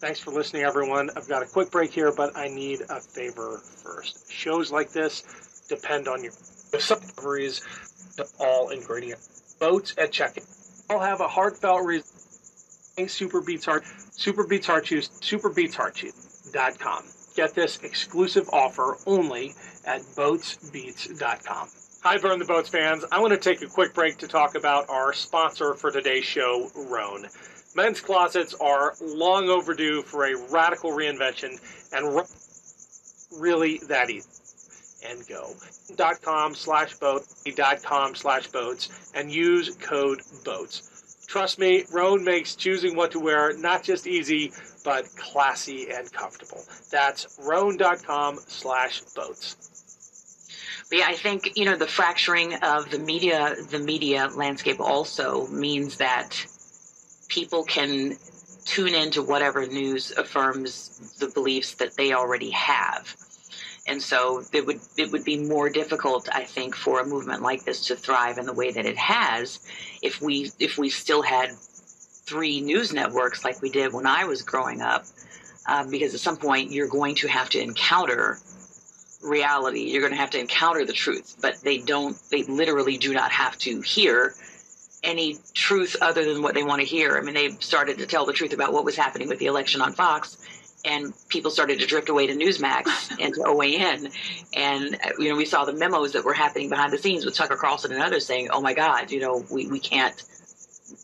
Thanks 0.00 0.20
for 0.20 0.30
listening, 0.30 0.64
everyone. 0.64 1.08
I've 1.16 1.26
got 1.26 1.42
a 1.42 1.46
quick 1.46 1.70
break 1.70 1.90
here, 1.90 2.12
but 2.12 2.36
I 2.36 2.48
need 2.48 2.82
a 2.90 3.00
favor 3.00 3.62
first. 3.82 4.30
Shows 4.30 4.70
like 4.70 4.90
this 4.90 5.64
depend 5.70 6.06
on 6.06 6.22
your 6.22 6.34
discoveries 6.70 7.62
to 8.16 8.26
all 8.38 8.68
ingredient 8.68 9.26
boats 9.58 9.94
at 9.96 10.12
check-in. 10.12 10.44
I'll 10.90 11.00
have 11.00 11.22
a 11.22 11.28
heartfelt 11.28 11.86
reason. 11.86 12.10
Super 13.08 13.40
Beets 13.40 13.64
Heart, 13.64 13.84
Super 14.12 14.46
Beets 14.46 14.66
Heart 14.66 14.84
Chews, 14.84 15.08
SuperBeetsHeartChews.com. 15.08 17.13
Get 17.34 17.54
this 17.54 17.82
exclusive 17.82 18.48
offer 18.52 18.96
only 19.06 19.54
at 19.84 20.02
BoatsBeats.com. 20.02 21.68
Hi, 22.04 22.18
Burn 22.18 22.38
the 22.38 22.44
Boats 22.44 22.68
fans. 22.68 23.04
I 23.10 23.20
want 23.20 23.32
to 23.32 23.38
take 23.38 23.62
a 23.62 23.66
quick 23.66 23.92
break 23.92 24.18
to 24.18 24.28
talk 24.28 24.54
about 24.54 24.88
our 24.88 25.12
sponsor 25.12 25.74
for 25.74 25.90
today's 25.90 26.24
show, 26.24 26.70
Rhone. 26.76 27.26
Men's 27.74 28.00
closets 28.00 28.54
are 28.54 28.94
long 29.00 29.48
overdue 29.48 30.02
for 30.02 30.26
a 30.26 30.36
radical 30.50 30.90
reinvention 30.90 31.58
and 31.92 32.24
really 33.40 33.78
that 33.88 34.10
easy. 34.10 34.28
And 35.08 35.26
go. 35.26 35.54
Dot 35.96 36.22
com 36.22 36.54
slash 36.54 36.94
boat, 36.94 37.24
dot 37.56 37.82
com 37.82 38.14
slash 38.14 38.46
boats, 38.46 39.10
and 39.14 39.30
use 39.32 39.74
code 39.76 40.20
boats. 40.44 41.26
Trust 41.26 41.58
me, 41.58 41.84
Rhone 41.92 42.24
makes 42.24 42.54
choosing 42.54 42.96
what 42.96 43.10
to 43.10 43.20
wear 43.20 43.56
not 43.58 43.82
just 43.82 44.06
easy, 44.06 44.52
but 44.84 45.06
classy 45.16 45.88
and 45.90 46.12
comfortable. 46.12 46.62
That's 46.92 47.38
rhone.com 47.42 48.38
slash 48.46 49.00
boats. 49.16 49.56
But 50.90 50.98
yeah, 50.98 51.06
I 51.08 51.14
think, 51.14 51.56
you 51.56 51.64
know, 51.64 51.76
the 51.76 51.86
fracturing 51.86 52.54
of 52.54 52.90
the 52.90 52.98
media, 52.98 53.56
the 53.70 53.78
media 53.78 54.28
landscape 54.34 54.80
also 54.80 55.46
means 55.48 55.96
that 55.96 56.46
people 57.28 57.64
can 57.64 58.16
tune 58.64 58.94
into 58.94 59.22
whatever 59.22 59.66
news 59.66 60.12
affirms 60.12 61.16
the 61.18 61.28
beliefs 61.28 61.74
that 61.74 61.96
they 61.96 62.12
already 62.12 62.50
have. 62.50 63.16
And 63.86 64.00
so 64.00 64.42
it 64.52 64.64
would 64.66 64.80
it 64.96 65.12
would 65.12 65.24
be 65.24 65.36
more 65.36 65.68
difficult, 65.68 66.28
I 66.32 66.44
think, 66.44 66.74
for 66.74 67.00
a 67.00 67.06
movement 67.06 67.42
like 67.42 67.64
this 67.64 67.86
to 67.88 67.96
thrive 67.96 68.38
in 68.38 68.46
the 68.46 68.54
way 68.54 68.70
that 68.72 68.86
it 68.86 68.96
has 68.96 69.60
if 70.00 70.22
we 70.22 70.50
if 70.58 70.78
we 70.78 70.88
still 70.88 71.20
had 71.20 71.50
three 72.26 72.60
news 72.60 72.92
networks 72.92 73.44
like 73.44 73.60
we 73.62 73.70
did 73.70 73.92
when 73.92 74.06
I 74.06 74.24
was 74.24 74.42
growing 74.42 74.80
up. 74.80 75.04
Uh, 75.66 75.86
because 75.88 76.12
at 76.12 76.20
some 76.20 76.36
point 76.36 76.70
you're 76.72 76.88
going 76.88 77.14
to 77.14 77.26
have 77.26 77.48
to 77.48 77.58
encounter 77.58 78.38
reality. 79.22 79.90
You're 79.90 80.02
going 80.02 80.12
to 80.12 80.18
have 80.18 80.30
to 80.30 80.38
encounter 80.38 80.84
the 80.84 80.92
truth, 80.92 81.36
but 81.40 81.56
they 81.62 81.78
don't. 81.78 82.16
They 82.30 82.42
literally 82.42 82.98
do 82.98 83.14
not 83.14 83.32
have 83.32 83.56
to 83.58 83.80
hear 83.80 84.34
any 85.02 85.36
truth 85.54 85.96
other 86.00 86.24
than 86.32 86.42
what 86.42 86.54
they 86.54 86.62
want 86.62 86.80
to 86.80 86.86
hear. 86.86 87.16
I 87.16 87.20
mean, 87.20 87.34
they 87.34 87.50
started 87.60 87.98
to 87.98 88.06
tell 88.06 88.26
the 88.26 88.32
truth 88.32 88.52
about 88.52 88.72
what 88.72 88.84
was 88.84 88.96
happening 88.96 89.28
with 89.28 89.38
the 89.38 89.46
election 89.46 89.80
on 89.80 89.92
Fox, 89.92 90.38
and 90.84 91.12
people 91.28 91.50
started 91.50 91.78
to 91.80 91.86
drift 91.86 92.08
away 92.08 92.26
to 92.26 92.34
Newsmax 92.34 93.18
and 93.20 93.34
to 93.34 93.40
OAN. 93.40 94.12
And, 94.54 94.98
you 95.18 95.28
know, 95.30 95.36
we 95.36 95.46
saw 95.46 95.64
the 95.64 95.72
memos 95.72 96.12
that 96.12 96.24
were 96.24 96.34
happening 96.34 96.68
behind 96.68 96.92
the 96.92 96.98
scenes 96.98 97.24
with 97.24 97.34
Tucker 97.34 97.56
Carlson 97.56 97.92
and 97.92 98.02
others 98.02 98.26
saying, 98.26 98.48
oh 98.50 98.60
my 98.60 98.74
God, 98.74 99.10
you 99.10 99.20
know, 99.20 99.44
we, 99.50 99.66
we 99.66 99.78
can't. 99.78 100.22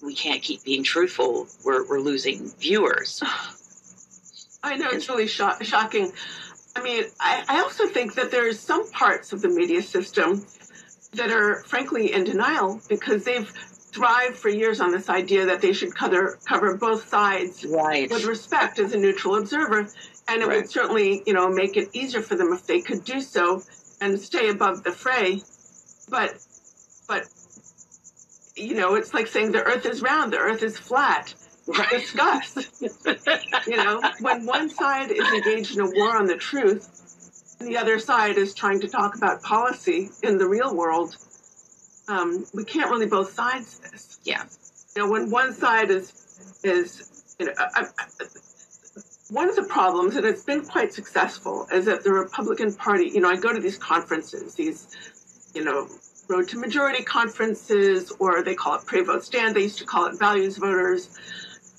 We 0.03 0.15
can't 0.15 0.43
keep 0.43 0.65
being 0.65 0.83
truthful. 0.83 1.47
We're, 1.65 1.87
we're 1.87 2.01
losing 2.01 2.51
viewers. 2.59 3.23
I 4.63 4.77
know 4.77 4.91
it's 4.91 5.09
really 5.09 5.27
shocking. 5.27 6.13
I 6.77 6.83
mean, 6.83 7.05
I, 7.19 7.45
I 7.49 7.61
also 7.61 7.87
think 7.87 8.15
that 8.15 8.31
there's 8.31 8.61
some 8.61 8.91
parts 8.91 9.33
of 9.33 9.43
the 9.43 9.49
media 9.49 9.83
system 9.83 10.45
that 11.15 11.31
are 11.31 11.63
frankly 11.65 12.13
in 12.13 12.25
denial 12.25 12.81
because 12.89 13.25
they've 13.25 13.49
thrived 13.49 14.37
for 14.37 14.49
years 14.49 14.81
on 14.81 14.93
this 14.93 15.09
idea 15.09 15.47
that 15.47 15.61
they 15.61 15.73
should 15.73 15.95
cover 15.95 16.39
cover 16.47 16.77
both 16.77 17.09
sides 17.09 17.65
Right. 17.65 18.09
with 18.11 18.25
respect 18.25 18.79
as 18.79 18.93
a 18.93 18.99
neutral 18.99 19.37
observer, 19.37 19.89
and 20.29 20.43
it 20.43 20.47
Right. 20.47 20.57
would 20.59 20.71
certainly, 20.71 21.23
you 21.27 21.33
know, 21.33 21.49
make 21.49 21.77
it 21.77 21.89
easier 21.93 22.23
for 22.23 22.37
them 22.37 22.53
if 22.53 22.67
they 22.67 22.81
could 22.81 23.05
do 23.05 23.21
so 23.21 23.63
and 24.01 24.21
stay 24.21 24.49
above 24.49 24.85
the 24.85 24.93
fray. 24.93 25.43
But, 26.09 26.35
but, 27.09 27.27
you 28.61 28.75
know, 28.75 28.95
it's 28.95 29.15
like 29.15 29.27
saying 29.27 29.53
the 29.53 29.63
Earth 29.63 29.87
is 29.87 30.03
round, 30.03 30.33
the 30.33 30.39
Earth 30.39 30.63
is 30.63 30.79
flat. 30.79 31.35
Right. 31.67 31.91
Discuss. 31.91 32.81
you 33.67 33.77
know, 33.77 34.01
when 34.21 34.45
one 34.45 34.71
side 34.71 35.11
is 35.11 35.29
engaged 35.33 35.77
in 35.77 35.81
a 35.83 35.91
war 35.91 36.17
on 36.17 36.27
the 36.27 36.37
truth, 36.37 37.57
and 37.61 37.69
the 37.69 37.77
other 37.77 37.99
side 37.99 38.39
is 38.39 38.55
trying 38.55 38.81
to 38.81 38.89
talk 38.89 39.15
about 39.15 39.43
policy 39.43 40.09
in 40.23 40.39
the 40.39 40.49
real 40.49 40.75
world, 40.75 41.17
um, 42.09 42.45
we 42.55 42.65
can't 42.65 42.91
really 42.91 43.07
both 43.07 43.33
sides 43.33 43.79
this. 43.79 44.19
Yeah. 44.25 44.45
You 44.97 45.03
know, 45.03 45.11
when 45.11 45.31
one 45.31 45.53
side 45.53 45.91
is 45.91 46.61
is 46.65 47.35
you 47.39 47.47
know, 47.47 47.53
I, 47.59 47.85
I, 47.99 48.05
one 49.31 49.49
of 49.49 49.57
the 49.57 49.63
problems, 49.63 50.17
and 50.17 50.27
it's 50.27 50.45
been 50.45 50.65
quite 50.65 50.93
successful, 50.93 51.67
is 51.73 51.87
that 51.87 52.03
the 52.03 52.13
Republican 52.13 52.75
Party. 52.75 53.09
You 53.09 53.21
know, 53.21 53.31
I 53.31 53.37
go 53.37 53.53
to 53.53 53.61
these 53.61 53.79
conferences, 53.79 54.55
these, 54.55 54.89
you 55.55 55.65
know, 55.65 55.89
road 56.31 56.49
to 56.49 56.59
majority 56.59 57.03
conferences, 57.03 58.13
or 58.19 58.43
they 58.43 58.55
call 58.55 58.77
it 58.77 58.87
Pray 58.87 59.03
Vote 59.03 59.25
Stand. 59.25 59.57
They 59.57 59.63
used 59.63 59.79
to 59.79 59.85
call 59.85 60.07
it 60.07 60.19
values 60.19 60.57
voters, 60.57 61.11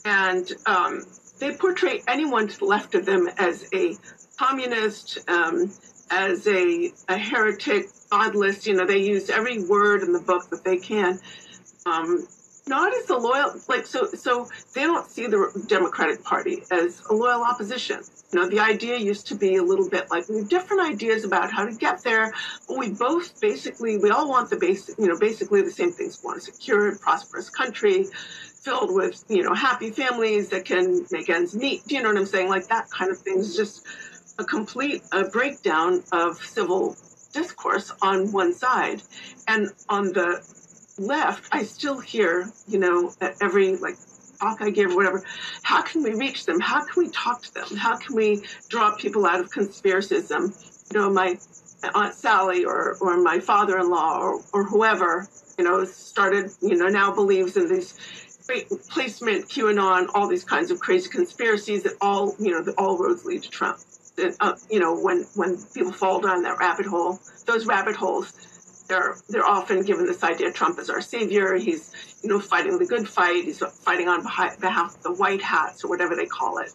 and 0.06 0.52
um, 0.66 1.06
they 1.40 1.56
portray 1.56 2.04
anyone 2.08 2.48
to 2.48 2.60
the 2.60 2.66
left 2.66 2.94
of 2.94 3.06
them 3.06 3.30
as 3.38 3.68
a 3.74 3.98
communist, 4.38 5.18
um, 5.30 5.72
as 6.12 6.46
a, 6.48 6.92
a 7.08 7.18
heretic, 7.18 7.88
godless. 8.10 8.68
You 8.68 8.76
know, 8.76 8.86
they 8.86 9.00
use 9.00 9.30
every 9.30 9.64
word 9.64 10.04
in 10.04 10.12
the 10.12 10.20
book 10.20 10.50
that 10.50 10.64
they 10.64 10.78
can. 10.78 11.20
Um, 11.86 12.28
not 12.68 12.94
as 12.94 13.10
a 13.10 13.18
loyal, 13.18 13.56
like 13.68 13.86
so. 13.86 14.06
So 14.06 14.50
they 14.74 14.82
don't 14.84 15.10
see 15.10 15.28
the 15.28 15.64
Democratic 15.68 16.24
Party 16.24 16.64
as 16.72 17.02
a 17.10 17.14
loyal 17.14 17.44
opposition. 17.44 18.02
You 18.32 18.40
know, 18.40 18.50
the 18.50 18.60
idea 18.60 18.98
used 18.98 19.28
to 19.28 19.36
be 19.36 19.56
a 19.58 19.64
little 19.64 19.90
bit 19.90 20.10
like 20.10 20.30
we 20.30 20.38
have 20.38 20.50
different 20.50 20.84
ideas 20.84 21.24
about 21.24 21.52
how 21.52 21.66
to 21.66 21.74
get 21.74 22.04
there, 22.04 22.34
but 22.68 22.78
we 22.78 22.90
both 22.90 23.40
basically 23.42 23.98
we 23.98 24.10
all 24.10 24.30
want 24.30 24.50
the 24.50 24.58
basic, 24.58 24.98
you 24.98 25.08
know, 25.08 25.18
basically 25.18 25.62
the 25.62 25.72
same 25.72 25.92
things. 25.92 26.20
We 26.24 26.28
want 26.28 26.38
a 26.38 26.42
secure 26.42 26.90
and 26.90 27.00
prosperous 27.00 27.50
country 27.50 28.06
filled 28.62 28.94
with 28.94 29.24
you 29.28 29.44
know 29.44 29.54
happy 29.54 29.90
families 29.90 30.50
that 30.50 30.66
can 30.66 31.06
make 31.12 31.30
ends 31.30 31.56
meet. 31.56 31.86
Do 31.88 31.96
you 31.96 32.04
know 32.04 32.10
what 32.10 32.18
I'm 32.18 32.26
saying? 32.26 32.50
Like 32.50 32.68
that 32.68 32.90
kind 32.90 33.12
of 33.12 33.18
thing 33.18 33.40
is 33.40 33.56
just 33.56 33.86
a 34.38 34.44
complete 34.46 35.04
uh, 35.12 35.24
breakdown 35.24 36.04
of 36.12 36.38
civil 36.38 36.96
discourse 37.34 37.92
on 38.02 38.32
one 38.32 38.54
side, 38.54 39.02
and 39.48 39.70
on 39.90 40.14
the 40.14 40.44
left, 40.98 41.48
I 41.52 41.64
still 41.64 42.00
hear, 42.00 42.52
you 42.68 42.80
know, 42.80 43.14
every 43.42 43.76
like 43.78 43.96
talk 44.40 44.62
I 44.62 44.72
give, 44.72 44.94
whatever. 44.94 45.24
How 45.64 45.82
can 45.82 46.04
we 46.04 46.14
reach 46.14 46.46
them? 46.46 46.60
How 46.60 46.84
can 46.84 47.04
we 47.04 47.10
talk 47.12 47.44
to 47.44 47.54
them? 47.54 47.78
How 47.78 47.98
can 47.98 48.16
we 48.16 48.44
draw 48.70 48.96
people 48.96 49.26
out 49.26 49.40
of 49.40 49.52
conspiracism? 49.52 50.54
You 50.94 51.00
know, 51.00 51.10
my 51.12 51.38
aunt 51.94 52.14
Sally 52.14 52.66
or 52.66 52.98
or 53.00 53.22
my 53.22 53.40
father-in-law 53.40 54.20
or 54.20 54.42
or 54.54 54.64
whoever, 54.64 55.28
you 55.58 55.64
know, 55.64 55.86
started, 55.86 56.52
you 56.62 56.76
know, 56.76 56.88
now 56.88 57.14
believes 57.14 57.56
in 57.56 57.70
these 57.70 57.94
great 58.48 58.68
placement, 58.90 59.48
QAnon, 59.48 60.10
all 60.14 60.28
these 60.28 60.44
kinds 60.44 60.72
of 60.72 60.80
crazy 60.80 61.10
conspiracies 61.10 61.84
that 61.84 61.94
all, 62.02 62.36
you 62.40 62.52
know, 62.52 62.62
that 62.62 62.76
all 62.78 62.98
roads 62.98 63.24
lead 63.26 63.44
to 63.44 63.50
Trump. 63.50 63.80
That, 64.18 64.36
uh, 64.42 64.56
you 64.70 64.80
know, 64.80 64.94
when 65.00 65.26
when 65.36 65.58
people 65.74 65.94
fall 65.94 66.20
down 66.20 66.44
that 66.44 66.58
rabbit 66.58 66.86
hole, 66.86 67.20
those 67.46 67.66
rabbit 67.66 67.96
holes 67.96 68.34
they're 68.92 69.16
they're 69.30 69.46
often 69.46 69.84
given 69.84 70.06
this 70.06 70.22
idea 70.24 70.52
Trump 70.52 70.78
is 70.78 70.90
our 70.90 71.02
savior. 71.02 71.56
He's 71.56 71.94
you 72.22 72.30
know 72.30 72.40
fighting 72.40 72.78
the 72.78 72.86
good 72.86 73.08
fight. 73.08 73.46
He's 73.46 73.60
fighting 73.60 74.10
on 74.10 74.22
behalf 74.24 74.96
of 74.96 75.04
the 75.04 75.14
white 75.14 75.42
hats 75.42 75.84
or 75.84 75.88
whatever 75.88 76.16
they 76.16 76.26
call 76.26 76.58
it. 76.58 76.74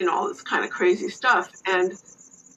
You 0.00 0.06
know 0.06 0.14
all 0.14 0.28
this 0.28 0.42
kind 0.42 0.64
of 0.64 0.70
crazy 0.70 1.08
stuff. 1.08 1.50
And 1.66 1.92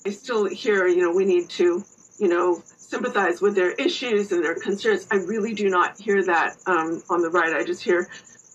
I 0.06 0.10
still 0.10 0.46
hear 0.46 0.88
you 0.88 1.02
know 1.04 1.12
we 1.12 1.26
need 1.26 1.50
to 1.52 1.84
you 2.18 2.28
know 2.28 2.64
sympathize 2.66 3.42
with 3.42 3.56
their 3.56 3.74
issues 3.74 4.32
and 4.32 4.44
their 4.44 4.56
concerns. 4.56 5.08
I 5.12 5.18
really 5.18 5.54
do 5.54 5.70
not 5.70 6.00
hear 6.00 6.24
that 6.24 6.56
um, 6.66 7.04
on 7.10 7.22
the 7.22 7.30
right. 7.30 7.56
I 7.56 7.64
just 7.64 7.84
hear 7.84 8.08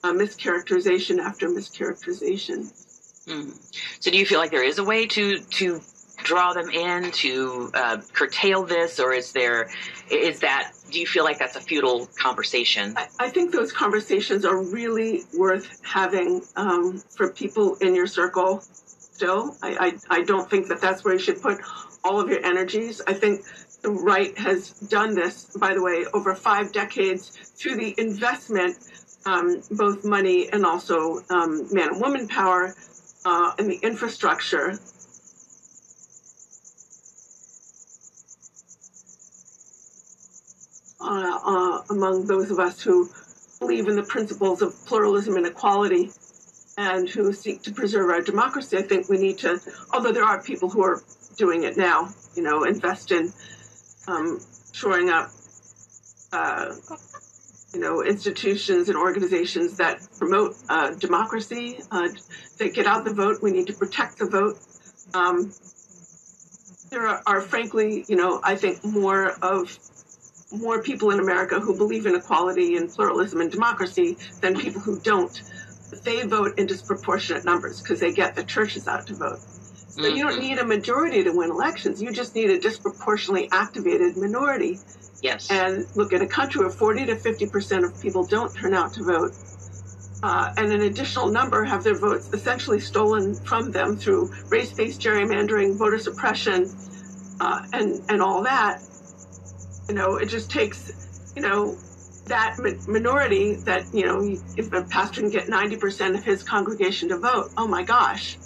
uh, 0.03 0.13
mischaracterization 0.13 1.21
after 1.21 1.49
mischaracterization. 1.49 2.73
Mm. 3.27 3.55
So, 4.01 4.11
do 4.11 4.19
you 4.19 4.27
feel 4.27 4.41
like 4.41 4.51
there 4.51 4.65
is 4.65 4.79
a 4.79 4.85
way 4.85 5.07
to 5.07 5.39
to 5.39 5.81
draw 6.25 6.53
them 6.53 6.71
in 6.71 7.11
to 7.13 7.71
uh, 7.75 7.99
curtail 8.13 8.65
this, 8.65 9.01
or 9.01 9.13
is 9.13 9.33
there 9.33 9.71
is 10.11 10.41
that? 10.41 10.73
Do 10.91 10.99
you 10.99 11.07
feel 11.07 11.25
like 11.25 11.39
that's 11.39 11.57
a 11.57 11.61
futile 11.61 12.07
conversation? 12.19 12.95
I, 12.97 13.07
I 13.19 13.29
think 13.31 13.53
those 13.53 13.73
conversations 13.73 14.45
are 14.45 14.61
really 14.63 15.23
worth 15.37 15.81
having 15.85 16.43
um, 16.57 16.99
for 16.99 17.31
people 17.31 17.77
in 17.77 17.95
your 17.95 18.07
circle. 18.07 18.61
Still, 18.61 19.57
I, 19.63 19.93
I, 20.11 20.19
I 20.19 20.23
don't 20.23 20.49
think 20.49 20.69
that 20.69 20.81
that's 20.81 21.05
where 21.05 21.15
you 21.15 21.21
should 21.21 21.43
put 21.43 21.59
all 22.03 22.21
of 22.21 22.29
your 22.29 22.45
energies. 22.45 23.03
I 23.07 23.13
think 23.13 23.43
the 23.83 23.91
right 23.91 24.37
has 24.39 24.71
done 24.71 25.15
this, 25.15 25.57
by 25.59 25.75
the 25.75 25.83
way, 25.83 26.05
over 26.15 26.35
five 26.35 26.73
decades 26.73 27.31
through 27.57 27.77
the 27.77 27.95
investment, 27.99 28.79
um, 29.27 29.63
both 29.71 30.05
money 30.05 30.49
and 30.51 30.65
also 30.65 31.21
um, 31.31 31.69
man 31.73 31.91
and 31.91 32.01
woman 32.01 32.29
power, 32.29 32.75
uh, 33.25 33.53
and 33.59 33.71
the 33.71 33.79
infrastructure 33.83 34.79
uh, 41.01 41.39
uh, 41.45 41.83
among 41.91 42.27
those 42.27 42.51
of 42.51 42.59
us 42.59 42.83
who 42.83 43.11
believe 43.59 43.89
in 43.89 43.97
the 43.97 44.03
principles 44.03 44.63
of 44.63 44.75
pluralism 44.87 45.37
and 45.37 45.47
equality 45.47 46.11
and 46.79 47.09
who 47.09 47.33
seek 47.33 47.63
to 47.63 47.73
preserve 47.73 48.09
our 48.11 48.23
democracy. 48.23 48.77
I 48.77 48.83
think 48.83 49.09
we 49.09 49.19
need 49.19 49.39
to, 49.39 49.61
although 49.93 50.13
there 50.13 50.25
are 50.25 50.43
people 50.43 50.71
who 50.71 50.83
are 50.83 51.03
doing 51.37 51.65
it 51.65 51.77
now, 51.77 52.09
you 52.35 52.43
know, 52.43 52.65
invest 52.65 53.13
in 53.13 53.33
um, 54.09 54.41
shoring 54.73 55.11
up, 55.11 55.31
uh, 56.33 56.75
you 57.75 57.81
know, 57.81 58.03
institutions 58.03 58.89
and 58.89 58.97
organizations 58.97 59.77
that 59.77 60.01
promote 60.19 60.57
uh, 60.69 60.91
democracy, 60.95 61.81
uh, 61.91 62.09
that 62.59 62.75
get 62.75 62.87
out 62.87 63.05
the 63.05 63.15
vote. 63.15 63.43
We 63.43 63.53
need 63.53 63.67
to 63.67 63.75
protect 63.75 64.19
the 64.19 64.27
vote. 64.27 64.59
Um, 65.15 65.53
there 66.91 67.07
are, 67.07 67.23
are, 67.27 67.41
frankly, 67.41 68.05
you 68.09 68.17
know, 68.17 68.41
I 68.43 68.57
think 68.57 68.85
more 68.85 69.31
of 69.43 69.79
more 70.53 70.83
people 70.83 71.11
in 71.11 71.21
America 71.21 71.61
who 71.61 71.77
believe 71.77 72.07
in 72.07 72.15
equality 72.15 72.77
and 72.77 72.91
pluralism 72.91 73.41
and 73.41 73.51
democracy 73.51 74.17
than 74.41 74.59
people 74.59 74.81
who 74.81 74.99
don't. 75.01 75.43
They 76.05 76.23
vote 76.23 76.59
in 76.59 76.67
disproportionate 76.67 77.45
numbers 77.45 77.81
because 77.81 78.01
they 78.01 78.13
get 78.13 78.35
the 78.35 78.45
churches 78.45 78.89
out 78.89 79.07
to 79.09 79.15
vote. 79.15 79.39
So 79.39 80.03
mm-hmm. 80.03 80.17
you 80.17 80.29
don't 80.29 80.41
need 80.41 80.59
a 80.59 80.65
majority 80.65 81.25
to 81.25 81.31
win 81.31 81.51
elections. 81.51 82.01
You 82.01 82.13
just 82.13 82.35
need 82.35 82.51
a 82.51 82.59
disproportionately 82.59 83.49
activated 83.53 84.17
minority. 84.17 84.79
Yes. 85.23 85.51
And 85.51 85.85
look 85.97 86.13
at 86.13 86.23
a 86.23 86.27
country 86.27 86.61
where 86.61 86.71
40 86.71 87.07
to 87.07 87.17
50 87.17 87.47
percent 87.47 87.85
of 87.85 88.01
people 88.01 88.25
don't 88.25 88.55
turn 88.55 88.75
out 88.75 88.95
to 88.95 89.05
vote. 89.05 89.33
Uh, 90.23 90.53
and 90.57 90.73
an 90.73 90.83
additional 90.83 91.29
number 91.29 91.65
have 91.65 91.83
their 91.83 91.97
votes 91.97 92.31
essentially 92.33 92.79
stolen 92.79 93.35
from 93.35 93.71
them 93.71 93.97
through 93.97 94.31
race-based 94.49 95.01
gerrymandering, 95.01 95.77
voter 95.77 95.99
suppression, 95.99 96.71
uh, 97.41 97.65
and 97.73 98.03
and 98.09 98.23
all 98.23 98.43
that. 98.43 98.83
You 99.91 99.97
know, 99.97 100.19
it 100.19 100.27
just 100.27 100.53
takes, 100.53 101.33
you 101.35 101.43
know, 101.43 101.77
that 102.27 102.57
minority 102.87 103.55
that, 103.65 103.93
you 103.93 104.07
know, 104.07 104.21
if 104.57 104.73
a 104.73 104.85
pastor 104.85 105.23
can 105.23 105.31
get 105.31 105.49
90% 105.49 106.17
of 106.17 106.23
his 106.23 106.45
congregation 106.45 107.09
to 107.09 107.19
vote, 107.19 107.51
oh 107.57 107.67
my 107.67 107.83
gosh, 107.83 108.39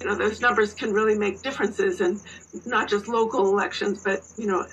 you 0.00 0.06
know, 0.06 0.16
those 0.16 0.40
numbers 0.40 0.74
can 0.74 0.92
really 0.92 1.16
make 1.16 1.42
differences 1.42 2.00
in 2.00 2.20
not 2.66 2.88
just 2.88 3.06
local 3.06 3.46
elections, 3.46 4.02
but, 4.02 4.18
you 4.36 4.48
know, 4.48 4.66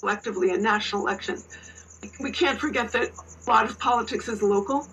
collectively 0.00 0.52
in 0.52 0.62
national 0.62 1.02
elections. 1.02 1.46
We 2.18 2.30
can't 2.30 2.58
forget 2.58 2.90
that 2.92 3.10
a 3.46 3.50
lot 3.50 3.68
of 3.68 3.78
politics 3.78 4.28
is 4.28 4.42
local. 4.42 4.88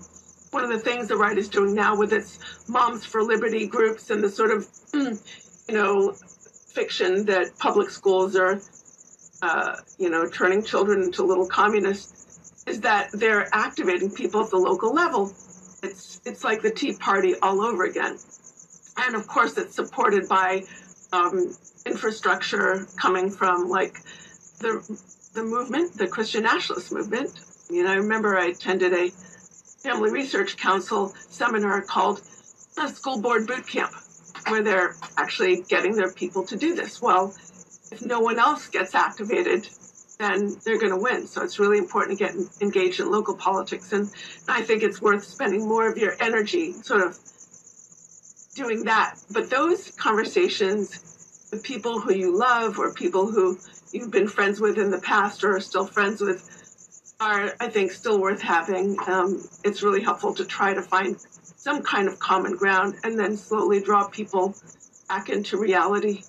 One 0.51 0.65
of 0.65 0.69
the 0.69 0.79
things 0.79 1.07
the 1.07 1.15
right 1.15 1.37
is 1.37 1.47
doing 1.47 1.73
now 1.73 1.95
with 1.95 2.11
its 2.11 2.37
Moms 2.67 3.05
for 3.05 3.23
Liberty 3.23 3.65
groups 3.65 4.09
and 4.09 4.21
the 4.21 4.29
sort 4.29 4.51
of, 4.51 4.67
you 4.93 5.73
know, 5.73 6.11
fiction 6.73 7.23
that 7.27 7.57
public 7.59 7.89
schools 7.89 8.35
are 8.35 8.59
uh, 9.43 9.75
you 9.99 10.09
know, 10.09 10.25
turning 10.25 10.63
children 10.63 11.03
into 11.03 11.21
little 11.21 11.45
communists, 11.45 12.63
is 12.65 12.79
that 12.79 13.09
they're 13.11 13.49
activating 13.53 14.09
people 14.09 14.41
at 14.41 14.49
the 14.49 14.57
local 14.57 14.93
level. 14.93 15.25
It's 15.83 16.21
it's 16.25 16.45
like 16.45 16.61
the 16.61 16.71
Tea 16.71 16.93
Party 16.93 17.35
all 17.41 17.59
over 17.61 17.83
again, 17.83 18.17
and 18.97 19.15
of 19.15 19.27
course 19.27 19.57
it's 19.57 19.75
supported 19.75 20.29
by 20.29 20.63
um, 21.11 21.53
infrastructure 21.85 22.87
coming 22.95 23.29
from 23.29 23.67
like 23.67 24.01
the 24.59 24.71
the 25.33 25.43
movement, 25.43 25.97
the 25.97 26.07
Christian 26.07 26.43
nationalist 26.43 26.93
movement. 26.93 27.31
I 27.69 27.73
mean, 27.73 27.85
I 27.85 27.95
remember 27.95 28.37
I 28.37 28.45
attended 28.45 28.93
a 28.93 29.09
Family 29.83 30.09
Research 30.09 30.55
Council 30.55 31.09
seminar 31.29 31.81
called 31.81 32.21
a 32.81 32.87
School 32.87 33.19
Board 33.19 33.45
Boot 33.45 33.67
Camp, 33.67 33.91
where 34.47 34.63
they're 34.63 34.95
actually 35.17 35.63
getting 35.63 35.95
their 35.95 36.13
people 36.13 36.45
to 36.45 36.55
do 36.55 36.75
this. 36.75 37.01
Well, 37.01 37.35
if 37.93 38.05
no 38.05 38.19
one 38.19 38.39
else 38.39 38.67
gets 38.67 38.95
activated, 38.95 39.67
then 40.19 40.55
they're 40.63 40.79
going 40.79 40.91
to 40.91 40.97
win. 40.97 41.27
So 41.27 41.43
it's 41.43 41.59
really 41.59 41.77
important 41.77 42.17
to 42.17 42.25
get 42.25 42.35
engaged 42.61 42.99
in 42.99 43.11
local 43.11 43.35
politics. 43.35 43.93
And 43.93 44.09
I 44.47 44.61
think 44.61 44.83
it's 44.83 45.01
worth 45.01 45.23
spending 45.23 45.67
more 45.67 45.87
of 45.87 45.97
your 45.97 46.15
energy 46.19 46.73
sort 46.73 47.01
of 47.01 47.17
doing 48.55 48.83
that. 48.85 49.15
But 49.31 49.49
those 49.49 49.91
conversations 49.91 51.49
with 51.51 51.63
people 51.63 51.99
who 51.99 52.13
you 52.13 52.37
love 52.37 52.79
or 52.79 52.93
people 52.93 53.29
who 53.29 53.57
you've 53.91 54.11
been 54.11 54.27
friends 54.27 54.59
with 54.59 54.77
in 54.77 54.89
the 54.89 54.99
past 54.99 55.43
or 55.43 55.55
are 55.55 55.61
still 55.61 55.85
friends 55.85 56.21
with 56.21 56.49
are, 57.19 57.53
I 57.59 57.69
think, 57.69 57.91
still 57.91 58.19
worth 58.19 58.41
having. 58.41 58.97
Um, 59.07 59.43
it's 59.63 59.83
really 59.83 60.01
helpful 60.01 60.33
to 60.35 60.45
try 60.45 60.73
to 60.73 60.81
find 60.81 61.19
some 61.19 61.83
kind 61.83 62.07
of 62.07 62.19
common 62.19 62.55
ground 62.57 62.95
and 63.03 63.17
then 63.19 63.37
slowly 63.37 63.81
draw 63.81 64.07
people 64.07 64.55
back 65.07 65.29
into 65.29 65.57
reality. 65.57 66.23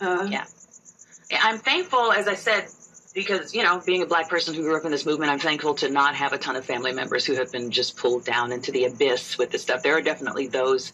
Uh, 0.00 0.28
yeah. 0.30 0.44
I'm 1.32 1.58
thankful, 1.58 2.12
as 2.12 2.28
I 2.28 2.34
said, 2.34 2.68
because 3.14 3.54
you 3.54 3.62
know 3.62 3.80
being 3.86 4.02
a 4.02 4.06
black 4.06 4.28
person 4.28 4.54
who 4.54 4.62
grew 4.62 4.76
up 4.76 4.84
in 4.84 4.90
this 4.90 5.06
movement 5.06 5.30
i'm 5.30 5.38
thankful 5.38 5.72
to 5.72 5.88
not 5.88 6.14
have 6.16 6.32
a 6.32 6.38
ton 6.38 6.56
of 6.56 6.64
family 6.64 6.92
members 6.92 7.24
who 7.24 7.34
have 7.34 7.50
been 7.52 7.70
just 7.70 7.96
pulled 7.96 8.24
down 8.24 8.52
into 8.52 8.72
the 8.72 8.84
abyss 8.84 9.38
with 9.38 9.50
this 9.50 9.62
stuff. 9.62 9.82
There 9.82 9.96
are 9.96 10.02
definitely 10.02 10.48
those 10.48 10.92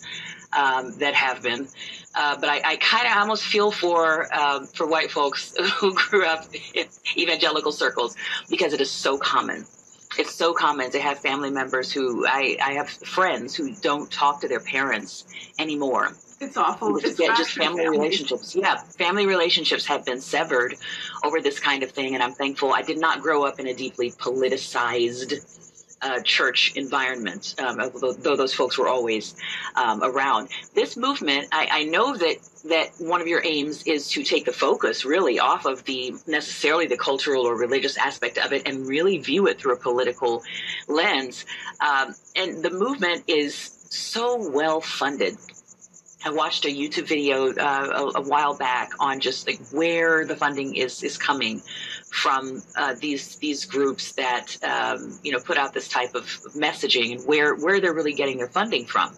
um, 0.53 0.97
that 0.99 1.15
have 1.15 1.43
been. 1.43 1.67
Uh, 2.15 2.37
but 2.37 2.49
i, 2.49 2.61
I 2.65 2.77
kind 2.77 3.07
of 3.07 3.17
almost 3.17 3.45
feel 3.45 3.71
for 3.71 4.33
um, 4.35 4.67
for 4.67 4.87
white 4.87 5.11
folks 5.11 5.57
who 5.81 5.95
grew 5.95 6.27
up 6.27 6.47
in 6.75 6.87
evangelical 7.17 7.73
circles 7.73 8.17
because 8.49 8.73
it 8.73 8.81
is 8.81 8.91
so 8.91 9.17
common. 9.17 9.65
It's 10.19 10.35
so 10.35 10.53
common 10.53 10.91
to 10.91 11.01
have 11.01 11.21
family 11.21 11.51
members 11.51 11.93
who 11.93 12.27
I, 12.27 12.57
I 12.61 12.73
have 12.73 12.91
friends 12.91 13.55
who 13.55 13.71
don't 13.71 14.11
talk 14.11 14.41
to 14.41 14.49
their 14.49 14.59
parents 14.59 15.25
anymore 15.59 16.17
it's 16.41 16.57
awful. 16.57 16.99
Just, 16.99 17.19
just 17.19 17.53
family 17.53 17.87
relationships. 17.87 18.57
Yeah, 18.57 18.77
family 18.77 19.27
relationships 19.27 19.85
have 19.87 20.05
been 20.07 20.21
severed 20.21 20.75
over 21.23 21.41
this 21.41 21.61
kind 21.61 21.83
of 21.83 21.91
thing, 21.91 22.15
and 22.15 22.23
I'm 22.23 22.33
thankful. 22.33 22.73
I 22.73 22.83
did 22.83 22.99
not 22.99 23.21
grow 23.21 23.45
up 23.45 23.61
in 23.61 23.67
a 23.67 23.75
deeply 23.75 24.11
politicized 24.11 25.59
uh, 26.03 26.21
church 26.21 26.73
environment, 26.77 27.55
um, 27.59 27.77
though, 28.01 28.13
though, 28.13 28.37
those 28.37 28.55
folks 28.55 28.79
were 28.79 28.89
always 28.89 29.37
um, 29.77 30.03
around. 30.03 30.49
This 30.75 30.97
movement, 30.97 31.49
I, 31.53 31.69
I, 31.71 31.85
know 31.85 32.17
that 32.17 32.37
that 32.71 32.93
one 32.99 33.21
of 33.21 33.27
your 33.27 33.43
aims 33.45 33.83
is 33.83 34.09
to 34.11 34.23
take 34.23 34.47
the 34.47 34.53
focus 34.53 35.05
really 35.05 35.39
off 35.39 35.67
of 35.67 35.85
the 35.85 36.15
necessarily 36.27 36.87
the 36.87 36.97
cultural 36.97 37.47
or 37.47 37.55
religious 37.55 37.99
aspect 37.99 38.39
of 38.39 38.55
it 38.55 38.67
and 38.67 38.87
really 38.87 39.19
view 39.19 39.47
it 39.47 39.59
through 39.59 39.75
a 39.75 39.79
political 39.79 40.43
lens. 40.89 41.45
Um, 41.81 42.15
and 42.35 42.63
the 42.63 42.71
movement 42.71 43.25
is 43.27 43.55
so 43.91 44.51
well 44.51 44.81
funded 44.81 45.37
I 46.25 46.31
watched 46.31 46.65
a 46.67 46.69
YouTube 46.69 47.09
video 47.09 47.53
uh, 47.53 48.11
a, 48.15 48.19
a, 48.19 48.23
while 48.23 48.55
back 48.55 48.91
on 49.01 49.21
just 49.21 49.47
like 49.47 49.61
where 49.71 50.27
the 50.27 50.37
funding 50.37 50.75
is 50.75 51.03
is 51.03 51.17
coming 51.17 51.63
from 52.11 52.63
uh, 52.77 52.95
these 53.01 53.37
these 53.37 53.65
groups 53.65 54.13
that 54.13 54.57
um, 54.63 55.19
you 55.23 55.33
know 55.33 55.39
put 55.39 55.57
out 55.57 55.73
this 55.73 55.89
type 55.89 56.15
of 56.15 56.25
messaging 56.55 57.13
and 57.13 57.27
where 57.27 57.55
where 57.55 57.81
they're 57.81 57.95
really 57.95 58.13
getting 58.13 58.37
their 58.37 58.49
funding 58.49 58.85
from. 58.85 59.15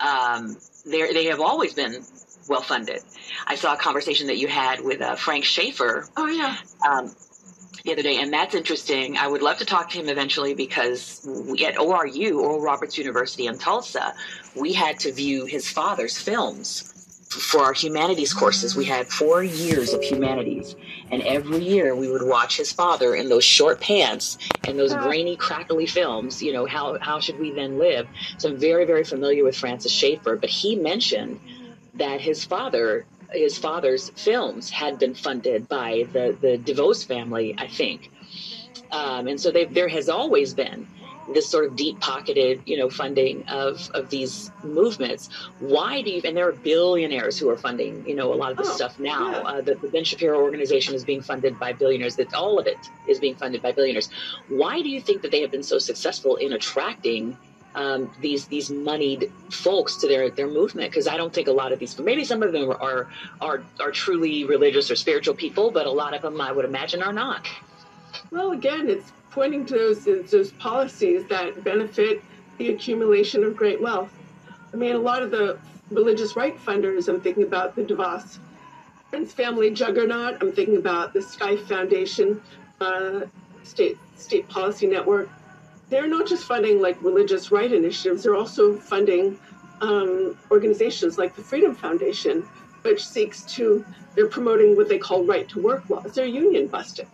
Um, 0.00 0.56
they 0.84 1.12
they 1.12 1.26
have 1.26 1.40
always 1.40 1.74
been 1.74 2.02
well 2.48 2.62
funded. 2.62 3.00
I 3.46 3.54
saw 3.54 3.74
a 3.74 3.78
conversation 3.78 4.26
that 4.26 4.38
you 4.38 4.48
had 4.48 4.80
with 4.80 5.00
uh, 5.00 5.14
Frank 5.14 5.44
Schaeffer. 5.44 6.08
Oh 6.16 6.26
yeah. 6.26 6.56
Um, 6.88 7.14
the 7.84 7.92
other 7.92 8.02
day, 8.02 8.16
and 8.20 8.32
that's 8.32 8.54
interesting. 8.54 9.16
I 9.16 9.28
would 9.28 9.40
love 9.40 9.58
to 9.58 9.64
talk 9.64 9.90
to 9.90 9.98
him 9.98 10.08
eventually 10.08 10.54
because 10.54 11.26
we, 11.46 11.64
at 11.64 11.76
ORU, 11.76 12.36
Oral 12.36 12.60
Roberts 12.60 12.98
University 12.98 13.46
in 13.46 13.56
Tulsa, 13.56 14.14
we 14.58 14.72
had 14.72 14.98
to 15.00 15.12
view 15.12 15.46
his 15.46 15.68
father's 15.68 16.18
films 16.18 16.94
for 17.30 17.60
our 17.60 17.72
humanities 17.72 18.32
courses. 18.32 18.74
We 18.74 18.86
had 18.86 19.06
four 19.06 19.42
years 19.42 19.92
of 19.92 20.02
humanities, 20.02 20.74
and 21.10 21.22
every 21.22 21.62
year 21.62 21.94
we 21.94 22.10
would 22.10 22.22
watch 22.22 22.56
his 22.56 22.72
father 22.72 23.14
in 23.14 23.28
those 23.28 23.44
short 23.44 23.80
pants 23.80 24.38
and 24.66 24.78
those 24.78 24.94
grainy, 24.94 25.36
crackly 25.36 25.86
films. 25.86 26.42
You 26.42 26.52
know, 26.52 26.66
how 26.66 26.98
how 27.00 27.20
should 27.20 27.38
we 27.38 27.52
then 27.52 27.78
live? 27.78 28.06
So 28.38 28.50
I'm 28.50 28.56
very, 28.56 28.84
very 28.86 29.04
familiar 29.04 29.44
with 29.44 29.56
Francis 29.56 29.92
Schaeffer, 29.92 30.36
but 30.36 30.50
he 30.50 30.76
mentioned 30.76 31.40
that 31.94 32.20
his 32.20 32.44
father 32.44 33.04
his 33.30 33.58
father's 33.58 34.08
films 34.10 34.70
had 34.70 34.98
been 34.98 35.14
funded 35.14 35.68
by 35.68 36.06
the 36.12 36.36
the 36.40 36.58
DeVos 36.58 37.06
family, 37.06 37.54
I 37.58 37.68
think. 37.68 38.10
Um, 38.90 39.28
and 39.28 39.38
so 39.38 39.50
there 39.50 39.88
has 39.88 40.08
always 40.08 40.54
been 40.54 40.86
this 41.34 41.48
sort 41.48 41.66
of 41.66 41.76
deep 41.76 42.00
pocketed, 42.00 42.62
you 42.66 42.76
know, 42.76 42.88
funding 42.88 43.46
of, 43.48 43.90
of 43.94 44.08
these 44.10 44.50
movements. 44.62 45.28
Why 45.60 46.02
do 46.02 46.10
you, 46.10 46.22
and 46.24 46.36
there 46.36 46.48
are 46.48 46.52
billionaires 46.52 47.38
who 47.38 47.48
are 47.50 47.56
funding, 47.56 48.06
you 48.08 48.14
know, 48.14 48.32
a 48.32 48.36
lot 48.36 48.50
of 48.50 48.56
this 48.56 48.68
oh, 48.68 48.76
stuff 48.76 48.98
now. 48.98 49.30
Yeah. 49.30 49.38
Uh, 49.38 49.60
the, 49.60 49.74
the, 49.74 49.88
Ben 49.88 50.04
Shapiro 50.04 50.40
organization 50.40 50.94
is 50.94 51.04
being 51.04 51.20
funded 51.20 51.58
by 51.58 51.72
billionaires, 51.72 52.16
that 52.16 52.32
all 52.34 52.58
of 52.58 52.66
it 52.66 52.78
is 53.06 53.18
being 53.18 53.34
funded 53.34 53.62
by 53.62 53.72
billionaires. 53.72 54.08
Why 54.48 54.82
do 54.82 54.88
you 54.88 55.00
think 55.00 55.22
that 55.22 55.30
they 55.30 55.40
have 55.42 55.50
been 55.50 55.62
so 55.62 55.78
successful 55.78 56.36
in 56.36 56.52
attracting 56.52 57.36
um, 57.74 58.10
these 58.20 58.46
these 58.46 58.70
moneyed 58.70 59.30
folks 59.50 59.96
to 59.96 60.08
their 60.08 60.30
their 60.30 60.48
movement 60.48 60.90
because 60.90 61.06
I 61.06 61.16
don't 61.16 61.32
think 61.32 61.48
a 61.48 61.52
lot 61.52 61.70
of 61.70 61.78
these 61.78 61.98
maybe 61.98 62.24
some 62.24 62.42
of 62.42 62.52
them 62.52 62.70
are 62.70 63.08
are 63.40 63.62
are 63.78 63.90
truly 63.92 64.44
religious 64.44 64.90
or 64.90 64.96
spiritual 64.96 65.34
people, 65.34 65.70
but 65.70 65.86
a 65.86 65.90
lot 65.90 66.14
of 66.14 66.22
them 66.22 66.40
I 66.40 66.50
would 66.50 66.64
imagine 66.64 67.02
are 67.02 67.12
not. 67.12 67.46
Well, 68.30 68.52
again, 68.52 68.88
it's 68.88 69.12
pointing 69.30 69.66
to 69.66 69.74
those 69.74 70.30
those 70.30 70.52
policies 70.52 71.26
that 71.28 71.64
benefit 71.64 72.22
the 72.58 72.70
accumulation 72.70 73.44
of 73.44 73.56
great 73.56 73.80
wealth. 73.80 74.12
I 74.72 74.76
mean, 74.76 74.94
a 74.94 74.98
lot 74.98 75.22
of 75.22 75.30
the 75.30 75.58
religious 75.90 76.36
right 76.36 76.56
funders. 76.58 77.08
I'm 77.08 77.20
thinking 77.20 77.44
about 77.44 77.74
the 77.74 77.82
DeVos 77.82 78.38
Prince 79.10 79.32
family 79.32 79.70
juggernaut. 79.70 80.38
I'm 80.42 80.52
thinking 80.52 80.76
about 80.76 81.12
the 81.12 81.22
Scaife 81.22 81.66
Foundation, 81.66 82.42
uh, 82.80 83.22
state 83.62 83.98
state 84.16 84.48
policy 84.48 84.86
network 84.86 85.30
they're 85.90 86.06
not 86.06 86.26
just 86.26 86.44
funding 86.44 86.80
like 86.80 87.02
religious 87.02 87.50
right 87.50 87.72
initiatives, 87.72 88.22
they're 88.22 88.34
also 88.34 88.76
funding 88.76 89.38
um, 89.80 90.36
organizations 90.50 91.18
like 91.18 91.34
the 91.34 91.42
Freedom 91.42 91.74
Foundation, 91.74 92.42
which 92.82 93.04
seeks 93.04 93.42
to, 93.54 93.84
they're 94.14 94.28
promoting 94.28 94.76
what 94.76 94.88
they 94.88 94.98
call 94.98 95.24
right 95.24 95.48
to 95.48 95.60
work 95.60 95.88
laws. 95.88 96.14
They're 96.14 96.26
union 96.26 96.66
busting, 96.66 97.08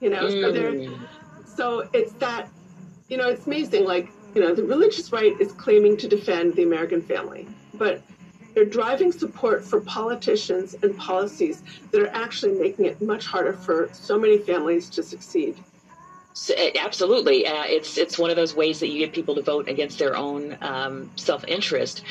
you 0.00 0.10
know, 0.10 0.24
mm. 0.24 0.42
so 0.42 0.52
they're, 0.52 0.72
mm. 0.72 0.98
so 1.46 1.88
it's 1.92 2.12
that, 2.14 2.48
you 3.08 3.16
know, 3.16 3.28
it's 3.28 3.46
amazing. 3.46 3.84
Like, 3.84 4.08
you 4.34 4.40
know, 4.40 4.54
the 4.54 4.64
religious 4.64 5.12
right 5.12 5.38
is 5.40 5.52
claiming 5.52 5.96
to 5.98 6.08
defend 6.08 6.54
the 6.54 6.62
American 6.62 7.02
family, 7.02 7.46
but 7.74 8.02
they're 8.54 8.64
driving 8.64 9.12
support 9.12 9.64
for 9.64 9.80
politicians 9.80 10.74
and 10.82 10.96
policies 10.96 11.62
that 11.90 12.00
are 12.00 12.08
actually 12.08 12.52
making 12.58 12.86
it 12.86 13.00
much 13.00 13.26
harder 13.26 13.52
for 13.52 13.88
so 13.92 14.18
many 14.18 14.38
families 14.38 14.90
to 14.90 15.02
succeed. 15.02 15.56
So, 16.32 16.54
eh, 16.56 16.72
absolutely, 16.78 17.46
uh, 17.46 17.64
it's 17.66 17.98
it's 17.98 18.18
one 18.18 18.30
of 18.30 18.36
those 18.36 18.54
ways 18.54 18.78
that 18.80 18.88
you 18.88 19.00
get 19.00 19.12
people 19.12 19.34
to 19.34 19.42
vote 19.42 19.68
against 19.68 19.98
their 19.98 20.16
own 20.16 20.56
um, 20.60 21.10
self 21.16 21.44
interest. 21.46 22.02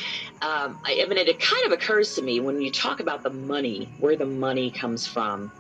Um, 0.41 0.77
I, 0.83 1.01
I 1.01 1.05
mean, 1.07 1.17
it, 1.17 1.29
it 1.29 1.39
kind 1.39 1.65
of 1.65 1.71
occurs 1.71 2.15
to 2.15 2.21
me 2.21 2.41
when 2.41 2.61
you 2.61 2.69
talk 2.69 2.99
about 2.99 3.23
the 3.23 3.29
money, 3.29 3.89
where 3.99 4.17
the 4.17 4.25
money 4.25 4.71
comes 4.71 5.07
from, 5.07 5.51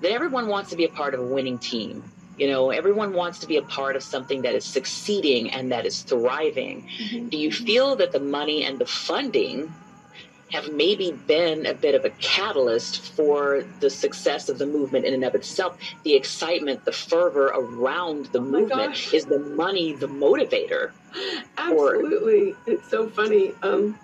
that 0.00 0.10
everyone 0.10 0.48
wants 0.48 0.70
to 0.70 0.76
be 0.76 0.84
a 0.84 0.88
part 0.88 1.14
of 1.14 1.20
a 1.20 1.26
winning 1.26 1.58
team. 1.58 2.02
You 2.36 2.48
know, 2.48 2.70
everyone 2.70 3.12
wants 3.12 3.38
to 3.40 3.46
be 3.46 3.58
a 3.58 3.62
part 3.62 3.94
of 3.94 4.02
something 4.02 4.42
that 4.42 4.54
is 4.54 4.64
succeeding 4.64 5.50
and 5.50 5.70
that 5.70 5.86
is 5.86 6.02
thriving. 6.02 6.88
Mm-hmm. 6.98 7.28
Do 7.28 7.36
you 7.38 7.52
feel 7.52 7.94
that 7.96 8.10
the 8.10 8.20
money 8.20 8.64
and 8.64 8.78
the 8.78 8.86
funding 8.86 9.72
have 10.54 10.72
maybe 10.72 11.10
been 11.26 11.66
a 11.66 11.74
bit 11.74 11.94
of 11.96 12.04
a 12.04 12.10
catalyst 12.10 13.00
for 13.14 13.64
the 13.80 13.90
success 13.90 14.48
of 14.48 14.56
the 14.58 14.66
movement 14.66 15.04
in 15.04 15.12
and 15.12 15.24
of 15.24 15.34
itself. 15.34 15.76
The 16.04 16.14
excitement, 16.14 16.84
the 16.84 16.92
fervor 16.92 17.46
around 17.46 18.26
the 18.26 18.38
oh 18.38 18.42
movement 18.42 19.12
is 19.12 19.24
the 19.24 19.40
money, 19.40 19.94
the 19.94 20.06
motivator. 20.06 20.92
Absolutely. 21.58 22.54
It's 22.66 22.88
so 22.88 23.08
funny. 23.08 23.52
Um, 23.62 23.98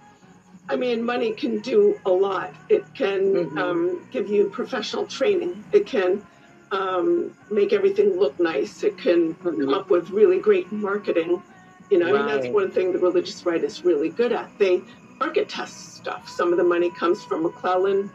I 0.70 0.76
mean, 0.76 1.02
money 1.04 1.32
can 1.32 1.58
do 1.58 1.98
a 2.06 2.10
lot. 2.10 2.54
It 2.68 2.84
can 2.94 3.20
mm-hmm. 3.34 3.58
um, 3.58 4.06
give 4.12 4.28
you 4.28 4.48
professional 4.50 5.04
training. 5.04 5.64
It 5.72 5.84
can 5.84 6.24
um, 6.70 7.36
make 7.50 7.72
everything 7.72 8.16
look 8.18 8.38
nice. 8.38 8.84
It 8.84 8.96
can 8.96 9.34
mm-hmm. 9.34 9.60
come 9.62 9.74
up 9.74 9.90
with 9.90 10.10
really 10.10 10.38
great 10.38 10.70
marketing. 10.70 11.42
You 11.90 11.98
know, 11.98 12.12
right. 12.12 12.22
I 12.22 12.26
mean, 12.26 12.42
that's 12.42 12.54
one 12.54 12.70
thing 12.70 12.92
the 12.92 13.00
religious 13.00 13.44
right 13.44 13.62
is 13.62 13.84
really 13.84 14.10
good 14.10 14.32
at. 14.32 14.48
They 14.58 14.80
market 15.18 15.48
test 15.48 15.96
stuff. 15.96 16.28
Some 16.28 16.52
of 16.52 16.56
the 16.56 16.64
money 16.64 16.90
comes 16.92 17.22
from 17.24 17.42
Maclellan. 17.42 18.08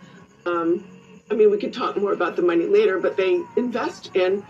Um, 0.45 0.88
I 1.30 1.34
mean, 1.34 1.51
we 1.51 1.58
could 1.58 1.74
talk 1.74 1.97
more 1.97 2.14
about 2.14 2.38
the 2.38 2.41
money 2.41 2.68
later, 2.68 2.99
but 2.99 3.18
they 3.18 3.41
invest 3.58 4.16
in 4.16 4.45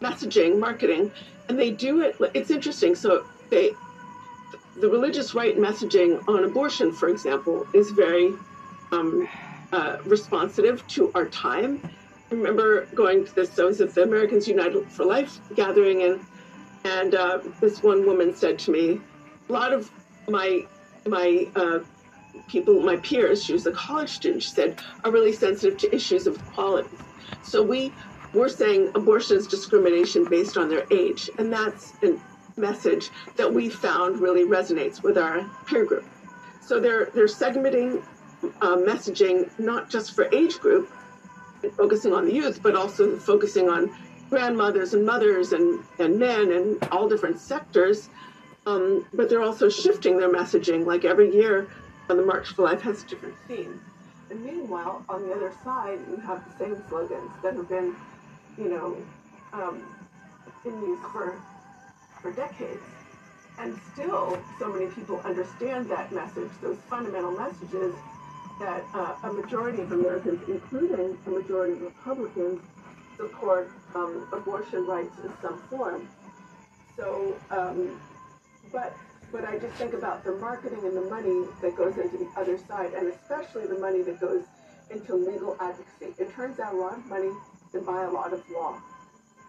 messaging, 0.00 0.58
marketing, 0.58 1.12
and 1.50 1.58
they 1.58 1.70
do 1.70 2.00
it. 2.00 2.16
It's 2.32 2.50
interesting. 2.50 2.94
So 2.94 3.26
they, 3.50 3.72
the 4.76 4.88
religious 4.88 5.34
right 5.34 5.56
messaging 5.56 6.26
on 6.28 6.44
abortion, 6.44 6.92
for 6.92 7.08
example, 7.08 7.66
is 7.74 7.90
very 7.90 8.34
um, 8.92 9.28
uh, 9.72 9.98
responsive 10.04 10.86
to 10.88 11.10
our 11.14 11.26
time. 11.26 11.80
I 12.30 12.34
remember 12.34 12.86
going 12.94 13.24
to 13.24 13.34
this. 13.34 13.58
I 13.58 13.64
was 13.64 13.80
at 13.80 13.94
the 13.94 14.02
Americans 14.02 14.46
United 14.46 14.90
for 14.90 15.04
Life 15.04 15.40
gathering, 15.54 16.02
and 16.02 16.20
and 16.84 17.14
uh, 17.14 17.40
this 17.60 17.82
one 17.82 18.06
woman 18.06 18.34
said 18.34 18.58
to 18.60 18.70
me, 18.70 19.00
"A 19.48 19.52
lot 19.52 19.72
of 19.72 19.90
my 20.28 20.66
my 21.06 21.48
uh, 21.56 21.80
people, 22.48 22.80
my 22.80 22.96
peers, 22.96 23.42
she 23.42 23.52
was 23.52 23.66
a 23.66 23.72
college 23.72 24.10
student, 24.10 24.42
she 24.42 24.50
said, 24.50 24.78
are 25.04 25.10
really 25.10 25.32
sensitive 25.32 25.78
to 25.78 25.94
issues 25.94 26.26
of 26.26 26.36
equality. 26.36 26.96
So 27.42 27.62
we 27.62 27.92
we're 28.32 28.48
saying 28.48 28.92
abortion 28.94 29.36
is 29.36 29.46
discrimination 29.46 30.24
based 30.24 30.56
on 30.56 30.68
their 30.68 30.84
age. 30.90 31.28
And 31.38 31.52
that's 31.52 31.94
a 32.02 32.16
message 32.60 33.10
that 33.36 33.52
we 33.52 33.68
found 33.68 34.20
really 34.20 34.44
resonates 34.44 35.02
with 35.02 35.16
our 35.18 35.48
peer 35.66 35.84
group. 35.84 36.04
So 36.60 36.80
they're, 36.80 37.06
they're 37.14 37.26
segmenting 37.26 38.02
uh, 38.60 38.76
messaging 38.76 39.50
not 39.58 39.90
just 39.90 40.14
for 40.14 40.28
age 40.32 40.58
group, 40.58 40.90
focusing 41.76 42.12
on 42.12 42.26
the 42.26 42.32
youth, 42.32 42.62
but 42.62 42.74
also 42.74 43.18
focusing 43.18 43.68
on 43.68 43.94
grandmothers 44.30 44.94
and 44.94 45.04
mothers 45.04 45.52
and, 45.52 45.82
and 45.98 46.18
men 46.18 46.52
and 46.52 46.82
all 46.92 47.08
different 47.08 47.38
sectors. 47.38 48.08
Um, 48.66 49.06
but 49.12 49.28
they're 49.28 49.42
also 49.42 49.68
shifting 49.68 50.18
their 50.18 50.32
messaging. 50.32 50.86
Like 50.86 51.04
every 51.04 51.34
year, 51.34 51.68
on 52.08 52.16
the 52.16 52.24
March 52.24 52.48
for 52.48 52.62
Life 52.62 52.82
has 52.82 53.02
a 53.02 53.06
different 53.06 53.34
theme. 53.46 53.80
And 54.30 54.44
meanwhile, 54.44 55.04
on 55.08 55.26
the 55.26 55.34
other 55.34 55.52
side, 55.64 55.98
you 56.08 56.16
have 56.18 56.44
the 56.44 56.64
same 56.64 56.82
slogans 56.88 57.30
that 57.42 57.54
have 57.54 57.68
been, 57.68 57.96
you 58.58 58.68
know, 58.68 58.96
um, 59.52 59.82
in 60.64 60.72
use 60.82 61.00
for 61.12 61.40
for 62.22 62.32
decades. 62.32 62.82
And 63.58 63.78
still, 63.92 64.38
so 64.58 64.72
many 64.72 64.86
people 64.86 65.20
understand 65.20 65.90
that 65.90 66.12
message, 66.12 66.50
those 66.62 66.78
fundamental 66.88 67.32
messages 67.32 67.94
that 68.58 68.84
uh, 68.94 69.14
a 69.24 69.32
majority 69.32 69.82
of 69.82 69.92
Americans, 69.92 70.40
including 70.48 71.16
a 71.26 71.30
majority 71.30 71.74
of 71.74 71.82
Republicans, 71.82 72.60
support 73.16 73.70
um, 73.94 74.26
abortion 74.32 74.86
rights 74.86 75.14
in 75.22 75.32
some 75.42 75.58
form. 75.68 76.08
So, 76.96 77.36
um, 77.50 78.00
but 78.72 78.96
but 79.32 79.44
I 79.44 79.58
just 79.58 79.74
think 79.74 79.94
about 79.94 80.24
the 80.24 80.32
marketing 80.32 80.80
and 80.84 80.96
the 80.96 81.08
money 81.08 81.46
that 81.62 81.76
goes 81.76 81.96
into 81.96 82.18
the 82.18 82.28
other 82.36 82.58
side, 82.58 82.92
and 82.94 83.08
especially 83.08 83.66
the 83.66 83.78
money 83.78 84.02
that 84.02 84.20
goes 84.20 84.42
into 84.90 85.14
legal 85.14 85.56
advocacy. 85.60 86.14
It 86.18 86.34
turns 86.34 86.58
out 86.58 86.74
a 86.74 86.76
lot 86.76 86.98
of 86.98 87.06
money 87.06 87.30
can 87.70 87.84
buy 87.84 88.02
a 88.04 88.10
lot 88.10 88.32
of 88.32 88.42
law. 88.50 88.80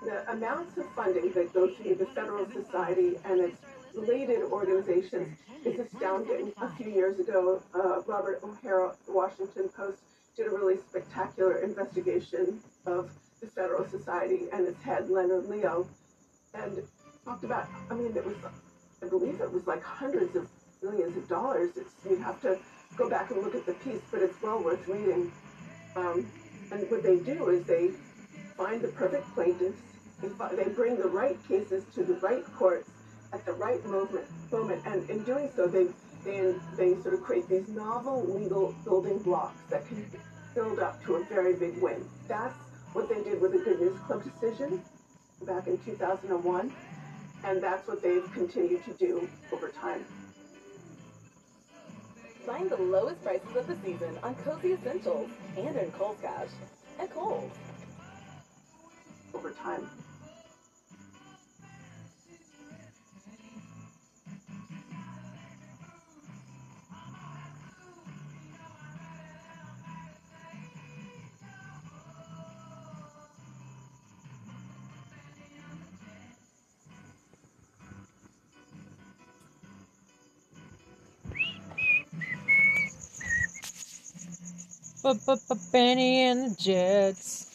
The 0.02 0.32
amounts 0.32 0.78
of 0.78 0.86
funding 0.96 1.32
that 1.34 1.54
go 1.54 1.70
through 1.70 1.96
the 1.96 2.06
Federalist 2.08 2.54
Society 2.54 3.20
and 3.26 3.40
its 3.40 3.62
related 3.94 4.42
organizations 4.44 5.38
is 5.64 5.80
astounding. 5.80 6.54
A 6.62 6.70
few 6.76 6.90
years 6.90 7.20
ago, 7.20 7.62
uh, 7.76 8.02
Robert 8.08 8.42
O'Harrow, 8.44 8.96
Washington 9.08 9.70
Post, 9.70 10.00
did 10.36 10.48
a 10.48 10.50
really 10.50 10.78
spectacular 10.90 11.60
investigation 11.60 12.62
of 12.86 13.12
the 13.42 13.48
Federalist 13.48 13.92
Society 13.92 14.48
and 14.54 14.68
its 14.68 14.82
head, 14.82 15.10
Leonard 15.10 15.46
Leo, 15.48 15.88
and 16.54 16.82
talked 17.26 17.44
about, 17.44 17.68
I 17.90 17.94
mean, 17.94 18.16
it 18.16 18.26
was 18.26 18.36
I 19.04 19.08
believe 19.08 19.42
it 19.42 19.52
was 19.52 19.66
like 19.66 19.84
hundreds 19.84 20.36
of 20.36 20.48
millions 20.84 21.18
of 21.18 21.28
dollars. 21.28 21.72
It's, 21.76 21.94
you'd 22.08 22.22
have 22.22 22.42
to 22.42 22.58
go 22.96 23.10
back 23.10 23.32
and 23.32 23.42
look 23.42 23.56
at 23.56 23.66
the 23.66 23.74
piece, 23.74 24.02
but 24.12 24.22
it's 24.22 24.40
well 24.42 24.64
worth 24.64 24.88
reading. 24.88 25.32
Um, 25.96 26.28
and 26.72 26.90
what 26.90 27.04
they 27.04 27.18
do 27.18 27.50
is 27.50 27.66
they 27.66 27.92
find 28.56 28.82
the 28.82 28.90
perfect 28.90 29.34
plaintiffs, 29.34 29.82
they, 30.22 30.70
bring 30.70 30.98
the 30.98 31.08
right 31.08 31.38
cases 31.48 31.84
to 31.96 32.04
the 32.04 32.14
right 32.16 32.44
courts 32.56 32.90
at 33.34 33.46
the 33.46 33.54
right 33.54 33.84
moment, 33.86 34.26
moment. 34.52 34.82
and 34.86 35.10
in 35.10 35.24
doing 35.24 35.50
so, 35.56 35.68
they, 35.68 35.88
they, 36.24 36.54
they 36.78 37.02
sort 37.02 37.14
of 37.14 37.22
create 37.22 37.48
these 37.50 37.68
novel 37.70 38.26
legal 38.26 38.76
building 38.84 39.20
blocks 39.20 39.60
that 39.70 39.88
can 39.88 40.06
build 40.54 40.80
up 40.80 41.04
to 41.06 41.16
a 41.16 41.24
very 41.26 41.56
big 41.56 41.82
win. 41.82 42.06
That's 42.28 42.56
what 42.94 43.10
they 43.10 43.24
did 43.24 43.42
with 43.42 43.54
the 43.54 43.60
Good 43.60 43.80
News 43.80 44.00
Club 44.02 44.24
decision 44.24 44.82
back 45.46 45.68
in 45.68 45.78
2001 45.80 46.72
and 47.44 47.62
that's 47.62 47.88
what 47.88 48.02
they've 48.02 48.32
continued 48.34 48.84
to 48.86 48.94
do 48.94 49.28
over 49.52 49.70
time. 49.70 50.06
Find 52.46 52.70
the 52.70 52.78
lowest 52.78 53.24
prices 53.24 53.56
of 53.56 53.68
the 53.68 53.78
season 53.84 54.18
on 54.24 54.36
Cozy 54.36 54.74
Essentials 54.74 55.30
and 55.58 55.76
in 55.76 55.92
Kohl's 55.92 56.18
Cash 56.22 56.50
at 57.00 57.14
Kohl's. 57.14 57.52
Over 59.34 59.52
time. 59.52 59.90
Benny 85.72 86.24
and 86.24 86.52
the 86.52 86.56
Jets. 86.60 87.52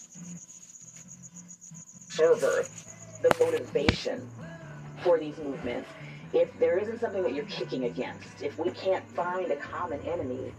fervor, 2.17 2.65
the 3.23 3.31
motivation 3.39 4.27
for 5.03 5.19
these 5.19 5.37
movements, 5.39 5.89
if 6.33 6.49
there 6.59 6.79
isn't 6.79 7.01
something 7.01 7.23
that 7.23 7.35
you're 7.35 7.45
kicking 7.45 7.85
against, 7.85 8.43
if 8.43 8.59
we 8.59 8.71
can't 8.71 9.05
find 9.11 9.51
a 9.53 9.57
common 9.57 10.01
enemy, 10.01 10.53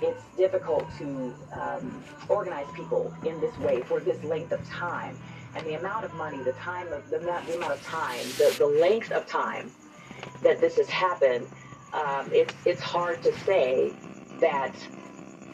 it's 0.00 0.22
difficult 0.36 0.84
to 0.98 1.34
um, 1.52 2.02
organize 2.28 2.66
people 2.74 3.14
in 3.24 3.40
this 3.40 3.56
way 3.58 3.82
for 3.82 4.00
this 4.00 4.22
length 4.24 4.52
of 4.52 4.66
time. 4.68 5.16
And 5.54 5.66
the 5.66 5.74
amount 5.74 6.04
of 6.06 6.14
money, 6.14 6.42
the 6.42 6.52
time 6.52 6.90
of 6.92 7.08
the 7.10 7.18
amount, 7.20 7.46
the 7.46 7.56
amount 7.56 7.72
of 7.74 7.82
time, 7.84 8.24
the, 8.38 8.54
the 8.58 8.66
length 8.66 9.12
of 9.12 9.26
time 9.26 9.70
that 10.42 10.60
this 10.60 10.76
has 10.76 10.88
happened, 10.88 11.46
um, 11.92 12.30
it's 12.32 12.54
it's 12.64 12.80
hard 12.80 13.22
to 13.22 13.32
say 13.40 13.92
that 14.40 14.74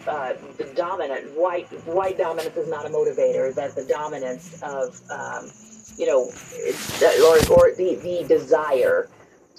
uh, 0.07 0.35
the 0.57 0.65
dominant 0.75 1.37
white 1.37 1.67
white 1.87 2.19
dominance 2.19 2.57
is 2.57 2.69
not 2.69 2.87
a 2.87 2.89
motivator. 2.89 3.55
That 3.55 3.75
the 3.75 3.85
dominance 3.85 4.61
of 4.63 5.01
um, 5.11 5.51
you 5.97 6.07
know, 6.07 6.25
or 6.25 7.39
or 7.55 7.75
the 7.75 7.99
the 8.03 8.25
desire 8.29 9.09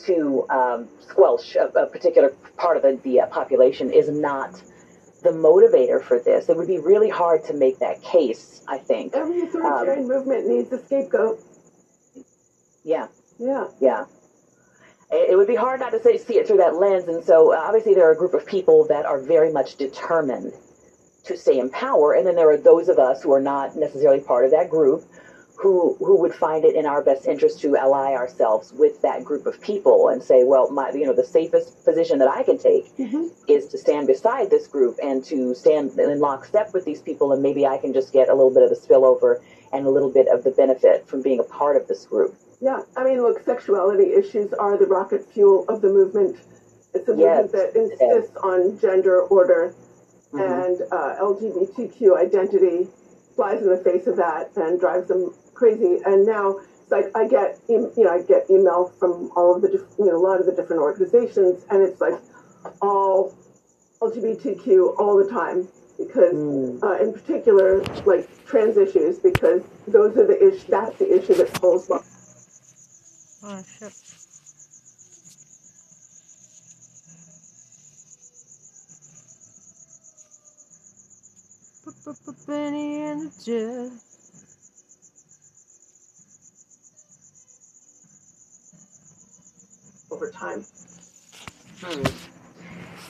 to 0.06 0.46
um, 0.50 0.88
squelch 1.02 1.56
a, 1.56 1.66
a 1.78 1.86
particular 1.88 2.30
part 2.58 2.78
of 2.78 2.84
the, 2.84 3.00
the 3.04 3.22
uh, 3.22 3.28
population 3.28 3.92
is 3.92 4.10
not 4.10 4.62
the 5.24 5.32
motivator 5.32 6.02
for 6.02 6.20
this. 6.20 6.48
It 6.48 6.56
would 6.56 6.68
be 6.68 6.80
really 6.80 7.10
hard 7.10 7.44
to 7.46 7.54
make 7.54 7.80
that 7.80 8.02
case. 8.02 8.64
I 8.68 8.78
think. 8.78 9.16
Every 9.16 9.42
authoritarian 9.42 10.08
movement 10.08 10.48
needs 10.48 10.72
a 10.72 10.78
scapegoat. 10.78 11.40
Yeah. 12.84 13.08
Yeah. 13.40 13.68
Yeah. 13.82 14.06
It 15.12 15.36
would 15.36 15.48
be 15.48 15.56
hard 15.56 15.80
not 15.80 15.92
to 15.92 16.02
say, 16.02 16.18
see 16.18 16.38
it 16.38 16.48
through 16.48 16.58
that 16.58 16.76
lens. 16.76 17.08
And 17.08 17.24
so, 17.24 17.52
uh, 17.52 17.58
obviously, 17.58 17.96
there 17.96 18.08
are 18.08 18.12
a 18.12 18.18
group 18.18 18.36
of 18.36 18.46
people 18.46 18.86
that 18.90 19.06
are 19.06 19.20
very 19.20 19.52
much 19.52 19.76
determined 19.76 20.54
to 21.24 21.36
stay 21.36 21.58
in 21.58 21.70
power. 21.70 22.14
And 22.14 22.28
then 22.28 22.36
there 22.36 22.50
are 22.52 22.58
those 22.58 22.90
of 22.90 23.00
us 23.00 23.24
who 23.24 23.32
are 23.34 23.42
not 23.42 23.76
necessarily 23.76 24.20
part 24.20 24.46
of 24.46 24.52
that 24.52 24.70
group 24.70 25.04
who, 25.60 25.96
who 26.00 26.18
would 26.22 26.34
find 26.34 26.64
it 26.64 26.76
in 26.76 26.86
our 26.86 27.04
best 27.04 27.28
interest 27.28 27.60
to 27.60 27.76
ally 27.76 28.14
ourselves 28.14 28.72
with 28.72 29.02
that 29.02 29.26
group 29.26 29.46
of 29.46 29.60
people 29.60 30.08
and 30.08 30.24
say, 30.24 30.44
well, 30.46 30.72
my, 30.72 30.90
you 30.92 31.06
know, 31.06 31.14
the 31.14 31.24
safest 31.24 31.84
position 31.84 32.20
that 32.20 32.30
I 32.30 32.44
can 32.44 32.58
take 32.58 32.86
is 33.48 33.68
to 33.68 33.78
stand 33.78 34.08
beside 34.08 34.50
this 34.50 34.68
group 34.68 34.98
and 35.04 35.24
to 35.26 35.54
stand 35.54 36.00
in 36.00 36.20
lockstep 36.20 36.74
with 36.74 36.86
these 36.86 37.02
people. 37.02 37.34
And 37.34 37.44
maybe 37.44 37.66
I 37.66 37.78
can 37.78 37.94
just 37.94 38.14
get 38.14 38.30
a 38.30 38.34
little 38.34 38.54
bit 38.54 38.64
of 38.64 38.70
the 38.70 38.76
spillover 38.76 39.42
and 39.74 39.86
a 39.86 39.90
little 39.90 40.12
bit 40.12 40.28
of 40.30 40.44
the 40.44 40.52
benefit 40.52 41.08
from 41.08 41.22
being 41.22 41.40
a 41.40 41.44
part 41.44 41.76
of 41.76 41.88
this 41.88 42.06
group. 42.06 42.36
Yeah. 42.62 42.82
I 42.98 43.04
mean, 43.04 43.22
look, 43.22 43.44
sexuality 43.46 44.14
issues 44.14 44.54
are 44.54 44.78
the 44.78 44.86
rocket 44.86 45.26
fuel 45.34 45.66
of 45.70 45.82
the 45.82 45.88
movement. 45.90 46.38
It's 46.94 47.08
a 47.08 47.16
Yes, 47.16 47.44
movement 47.44 47.52
that 47.54 47.76
insists 47.76 48.36
on 48.38 48.80
gender 48.80 49.22
order 49.24 49.74
and 50.34 50.82
uh, 50.92 51.16
LGBTQ 51.22 52.18
identity 52.18 52.88
flies 53.36 53.62
in 53.62 53.70
the 53.70 53.78
face 53.78 54.06
of 54.08 54.18
that 54.18 54.52
and 54.58 54.80
drives 54.80 55.08
them 55.08 55.34
crazy. 55.54 56.00
And 56.06 56.26
now, 56.26 56.60
it's 56.82 56.92
like 56.92 57.06
I 57.16 57.28
get, 57.28 57.60
you 57.70 57.92
know, 57.98 58.10
I 58.10 58.22
get 58.24 58.50
email 58.50 58.92
from 59.00 59.32
all 59.36 59.56
of 59.56 59.62
the, 59.62 59.70
diff- 59.70 59.96
you 59.98 60.06
know, 60.06 60.18
a 60.18 60.24
lot 60.24 60.40
of 60.40 60.46
the 60.46 60.52
different 60.52 60.82
organizations, 60.82 61.64
and 61.70 61.82
it's 61.82 62.00
like 62.02 62.16
all 62.82 63.34
LGBTQ 64.02 65.00
all 65.00 65.18
the 65.18 65.30
time 65.30 65.68
because, 65.98 66.34
Mm. 66.34 66.82
uh, 66.84 67.04
in 67.04 67.12
particular, 67.14 67.82
like 68.06 68.28
trans 68.46 68.78
issues, 68.78 69.20
because 69.20 69.62
those 69.88 70.16
are 70.18 70.26
the 70.26 70.38
issue. 70.48 70.66
That's 70.70 70.98
the 70.98 71.14
issue 71.18 71.34
that 71.36 71.54
pulls. 71.54 71.90
Oh 73.44 73.64
shit. 73.64 73.94
Benny 82.48 83.04
and 83.04 83.32
the 83.32 83.44
Jets. 83.44 84.10
over 90.12 90.32
time. 90.32 90.66
Hmm. 91.82 92.04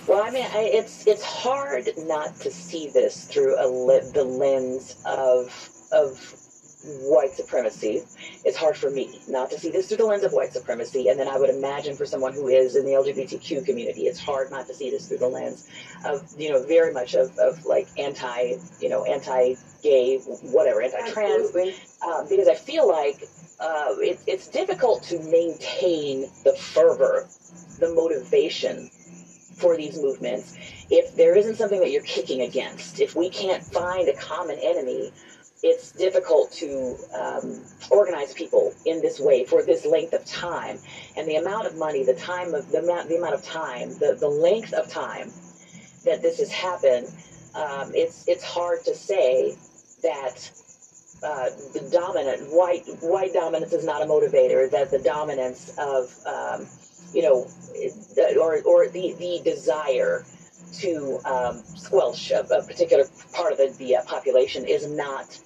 Well, 0.07 0.23
I 0.23 0.31
mean, 0.31 0.45
I, 0.45 0.69
it's 0.73 1.07
it's 1.07 1.23
hard 1.23 1.89
not 1.97 2.35
to 2.37 2.51
see 2.51 2.89
this 2.89 3.25
through 3.25 3.55
a 3.59 3.67
li- 3.67 4.09
the 4.13 4.23
lens 4.23 5.01
of 5.05 5.69
of 5.91 6.35
white 6.83 7.33
supremacy 7.33 8.03
it's 8.45 8.57
hard 8.57 8.77
for 8.77 8.89
me 8.89 9.19
not 9.27 9.49
to 9.51 9.59
see 9.59 9.69
this 9.69 9.87
through 9.87 9.97
the 9.97 10.05
lens 10.05 10.23
of 10.23 10.31
white 10.31 10.53
supremacy. 10.53 11.09
And 11.09 11.19
then 11.19 11.27
I 11.27 11.37
would 11.37 11.49
imagine 11.49 11.95
for 11.95 12.05
someone 12.05 12.33
who 12.33 12.47
is 12.47 12.75
in 12.75 12.85
the 12.85 12.91
LGBTQ 12.91 13.65
community, 13.65 14.03
it's 14.03 14.19
hard 14.19 14.49
not 14.49 14.67
to 14.67 14.73
see 14.73 14.89
this 14.89 15.07
through 15.07 15.17
the 15.17 15.27
lens 15.27 15.67
of, 16.05 16.27
you 16.37 16.49
know, 16.51 16.63
very 16.63 16.93
much 16.93 17.15
of, 17.15 17.37
of 17.37 17.65
like 17.65 17.87
anti, 17.97 18.55
you 18.79 18.89
know, 18.89 19.03
anti 19.03 19.55
gay, 19.83 20.17
whatever, 20.17 20.81
anti 20.81 21.11
trans. 21.11 21.55
Um, 22.01 22.27
because 22.29 22.47
I 22.47 22.55
feel 22.55 22.87
like 22.87 23.27
uh, 23.59 23.95
it, 23.99 24.19
it's 24.25 24.47
difficult 24.47 25.03
to 25.03 25.19
maintain 25.19 26.21
the 26.43 26.53
fervor, 26.53 27.27
the 27.79 27.93
motivation 27.93 28.89
for 29.57 29.75
these 29.75 30.01
movements 30.01 30.55
if 30.89 31.15
there 31.15 31.35
isn't 31.35 31.55
something 31.55 31.81
that 31.81 31.91
you're 31.91 32.01
kicking 32.03 32.41
against. 32.41 32.99
If 32.99 33.15
we 33.15 33.29
can't 33.29 33.63
find 33.63 34.07
a 34.07 34.15
common 34.15 34.57
enemy 34.61 35.11
it's 35.61 35.91
difficult 35.91 36.51
to 36.53 36.95
um, 37.13 37.61
organize 37.89 38.33
people 38.33 38.73
in 38.85 39.01
this 39.01 39.19
way 39.19 39.43
for 39.43 39.61
this 39.61 39.85
length 39.85 40.13
of 40.13 40.25
time. 40.25 40.79
And 41.17 41.27
the 41.27 41.35
amount 41.35 41.67
of 41.67 41.77
money 41.77 42.03
the 42.03 42.13
time 42.13 42.53
of 42.53 42.71
the 42.71 42.79
amount 42.79 43.09
the 43.09 43.17
amount 43.17 43.33
of 43.33 43.43
time 43.43 43.89
the, 43.99 44.17
the 44.19 44.29
length 44.29 44.73
of 44.73 44.89
time 44.89 45.31
that 46.05 46.21
this 46.21 46.39
has 46.39 46.51
happened 46.51 47.07
um, 47.55 47.91
it's 47.93 48.27
it's 48.27 48.43
hard 48.43 48.83
to 48.85 48.95
say 48.95 49.55
that 50.01 50.51
uh, 51.23 51.49
the 51.73 51.89
dominant 51.91 52.41
white 52.51 52.83
white 53.01 53.33
dominance 53.33 53.73
is 53.73 53.83
not 53.83 54.01
a 54.01 54.05
motivator 54.05 54.69
that 54.71 54.91
the 54.91 54.99
dominance 54.99 55.75
of 55.77 56.13
um, 56.25 56.67
you 57.13 57.21
know 57.21 57.47
or 58.39 58.61
or 58.63 58.87
the 58.87 59.13
the 59.19 59.41
desire 59.43 60.23
to 60.71 61.19
um, 61.25 61.63
squelch 61.63 62.31
a, 62.31 62.41
a, 62.41 62.63
particular 62.63 63.03
part 63.33 63.51
of 63.51 63.57
the, 63.57 63.73
the 63.79 63.95
uh, 63.95 64.03
population 64.03 64.65
is 64.65 64.87
not 64.87 65.39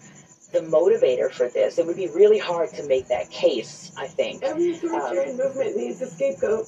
the 0.53 0.59
motivator 0.59 1.31
for 1.31 1.49
this. 1.49 1.79
It 1.79 1.85
would 1.85 1.97
be 1.97 2.07
really 2.07 2.39
hard 2.39 2.69
to 2.75 2.87
make 2.87 3.07
that 3.07 3.29
case, 3.29 3.91
I 3.97 4.07
think. 4.07 4.43
Every 4.43 4.71
authoritarian 4.71 5.31
um, 5.31 5.37
movement 5.37 5.75
needs 5.75 6.01
a 6.01 6.07
scapegoat. 6.07 6.67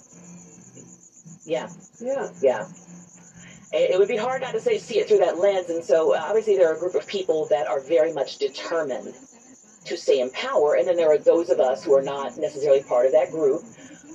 Yeah. 1.45 1.69
Yeah. 2.01 2.29
Yeah. 2.41 2.67
It 3.71 3.99
would 3.99 4.07
be 4.07 4.17
hard 4.17 4.41
not 4.41 4.53
to 4.53 4.59
say 4.59 4.77
see 4.77 4.99
it 4.99 5.07
through 5.07 5.19
that 5.19 5.37
lens, 5.37 5.69
and 5.69 5.83
so 5.83 6.15
obviously 6.15 6.55
there 6.55 6.71
are 6.71 6.75
a 6.75 6.79
group 6.79 6.95
of 6.95 7.05
people 7.07 7.45
that 7.47 7.67
are 7.67 7.81
very 7.81 8.13
much 8.13 8.37
determined 8.37 9.13
to 9.85 9.97
stay 9.97 10.19
in 10.19 10.29
power, 10.31 10.75
and 10.75 10.87
then 10.87 10.95
there 10.95 11.11
are 11.11 11.17
those 11.17 11.49
of 11.49 11.59
us 11.59 11.83
who 11.83 11.93
are 11.93 12.01
not 12.01 12.37
necessarily 12.37 12.83
part 12.83 13.05
of 13.05 13.11
that 13.11 13.31
group 13.31 13.63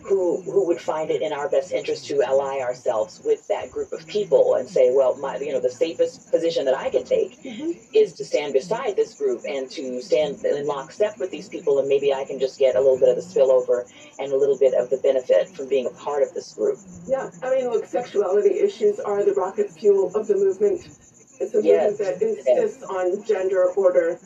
who 0.03 0.43
who 0.43 0.67
would 0.67 0.81
find 0.81 1.11
it 1.11 1.23
in 1.23 1.33
our 1.33 1.49
best 1.49 1.73
interest 1.73 2.07
to 2.07 2.23
ally 2.23 2.61
ourselves 2.61 3.21
with 3.25 3.47
that 3.49 3.71
group 3.71 3.93
of 3.93 4.07
people 4.07 4.55
and 4.55 4.69
say, 4.69 4.91
well, 4.93 5.17
my 5.17 5.37
you 5.39 5.53
know 5.53 5.61
the 5.61 5.71
safest 5.71 6.31
position 6.31 6.65
that 6.65 6.77
I 6.77 6.91
can 6.91 7.05
take 7.05 7.43
mm-hmm. 7.43 7.73
is 7.95 8.15
to 8.15 8.25
stand 8.25 8.53
beside 8.53 8.97
this 8.97 9.15
group 9.15 9.43
and 9.49 9.71
to 9.73 10.01
stand 10.03 10.45
in 10.45 10.67
lockstep 10.67 11.19
with 11.19 11.31
these 11.31 11.49
people, 11.49 11.79
and 11.79 11.89
maybe 11.89 12.13
I 12.13 12.25
can 12.25 12.39
just 12.39 12.59
get 12.59 12.77
a 12.77 12.81
little 12.81 12.99
bit 12.99 13.09
of 13.09 13.17
the 13.17 13.23
spillover 13.23 13.91
and 14.19 14.33
a 14.33 14.37
little 14.37 14.59
bit 14.59 14.75
of 14.75 14.91
the 14.91 14.99
benefit 14.99 15.49
from 15.49 15.69
being 15.69 15.87
a 15.87 15.91
part 15.91 16.23
of 16.23 16.35
this 16.35 16.55
group. 16.55 16.79
Yeah, 17.07 17.31
I 17.43 17.51
mean, 17.51 17.71
look, 17.71 17.87
sexuality 17.87 18.59
issues 18.59 19.01
are 19.01 19.25
the 19.25 19.33
rocket 19.35 19.71
fuel 19.71 20.15
of 20.15 20.27
the 20.27 20.35
movement. 20.35 20.87
It's 21.41 21.55
a 21.55 21.63
yes. 21.63 21.93
movement 21.93 22.21
that 22.21 22.27
insists 22.27 22.81
yes. 22.81 22.83
on 22.83 23.25
gender 23.25 23.71
order 23.77 24.19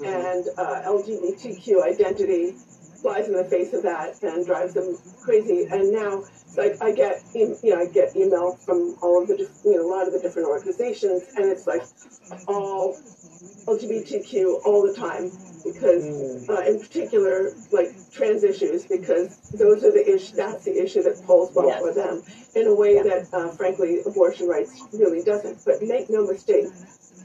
mm-hmm. 0.00 0.04
and 0.04 0.46
uh, 0.58 0.82
LGBTQ 0.86 1.82
identity 1.82 2.54
flies 3.00 3.26
in 3.26 3.34
the 3.34 3.44
face 3.44 3.72
of 3.72 3.82
that 3.82 4.22
and 4.22 4.44
drives 4.46 4.74
them 4.74 4.96
crazy. 5.20 5.66
And 5.70 5.92
now, 5.92 6.24
like, 6.56 6.76
I 6.82 6.92
get, 6.92 7.22
you 7.34 7.56
know, 7.64 7.80
I 7.80 7.86
get 7.86 8.14
email 8.16 8.56
from 8.56 8.96
all 9.02 9.22
of 9.22 9.28
the, 9.28 9.48
you 9.64 9.76
know, 9.76 9.86
a 9.86 9.90
lot 9.90 10.06
of 10.06 10.12
the 10.12 10.20
different 10.20 10.48
organizations, 10.48 11.22
and 11.36 11.46
it's 11.46 11.66
like 11.66 11.82
all 12.46 12.96
LGBTQ 13.66 14.64
all 14.64 14.86
the 14.86 14.94
time 14.94 15.30
because, 15.64 16.04
mm. 16.04 16.48
uh, 16.48 16.60
in 16.62 16.80
particular, 16.80 17.52
like 17.72 17.90
trans 18.12 18.44
issues, 18.44 18.86
because 18.86 19.38
those 19.50 19.84
are 19.84 19.92
the 19.92 20.04
issue. 20.14 20.36
That's 20.36 20.64
the 20.64 20.82
issue 20.82 21.02
that 21.02 21.22
polls 21.24 21.52
well 21.54 21.68
yes. 21.68 21.80
for 21.80 21.94
them 21.94 22.22
in 22.54 22.66
a 22.66 22.74
way 22.74 23.02
that, 23.02 23.28
uh, 23.32 23.48
frankly, 23.50 24.00
abortion 24.06 24.48
rights 24.48 24.82
really 24.92 25.22
doesn't. 25.22 25.64
But 25.64 25.82
make 25.82 26.10
no 26.10 26.26
mistake, 26.26 26.66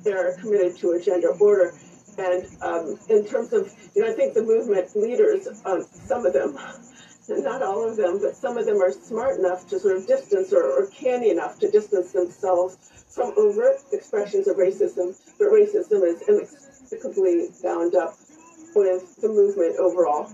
they're 0.04 0.38
committed 0.38 0.78
to 0.78 0.92
a 0.92 1.02
gender 1.02 1.30
order 1.40 1.74
and 2.18 2.46
um, 2.62 3.00
in 3.10 3.26
terms 3.26 3.54
of, 3.54 3.72
you 3.96 4.02
know, 4.04 4.10
I 4.10 4.14
think 4.14 4.34
the 4.34 4.44
movement 4.44 4.96
leaders, 4.96 5.48
um, 5.66 5.86
some 5.92 6.26
of 6.26 6.34
them, 6.34 6.58
not 7.28 7.62
all 7.62 7.88
of 7.88 7.98
them, 7.98 8.20
but 8.22 8.36
some 8.36 8.58
of 8.58 8.66
them 8.66 8.82
are 8.82 8.92
smart 8.92 9.40
enough 9.40 9.68
to 9.70 9.80
sort 9.80 9.98
of 9.98 10.08
distance 10.08 10.54
or, 10.54 10.64
or 10.64 10.88
canny 10.88 11.30
enough 11.30 11.60
to 11.60 11.70
distance 11.70 12.12
themselves 12.12 12.78
from 13.10 13.34
overt 13.38 13.78
expressions 13.92 14.48
of 14.48 14.58
racism, 14.58 15.16
but 15.40 15.48
racism 15.48 16.04
is 16.04 16.22
inextricably 16.28 17.48
bound 17.64 17.96
up 17.96 18.16
with 18.76 19.20
the 19.22 19.30
movement 19.30 19.78
overall. 19.80 20.32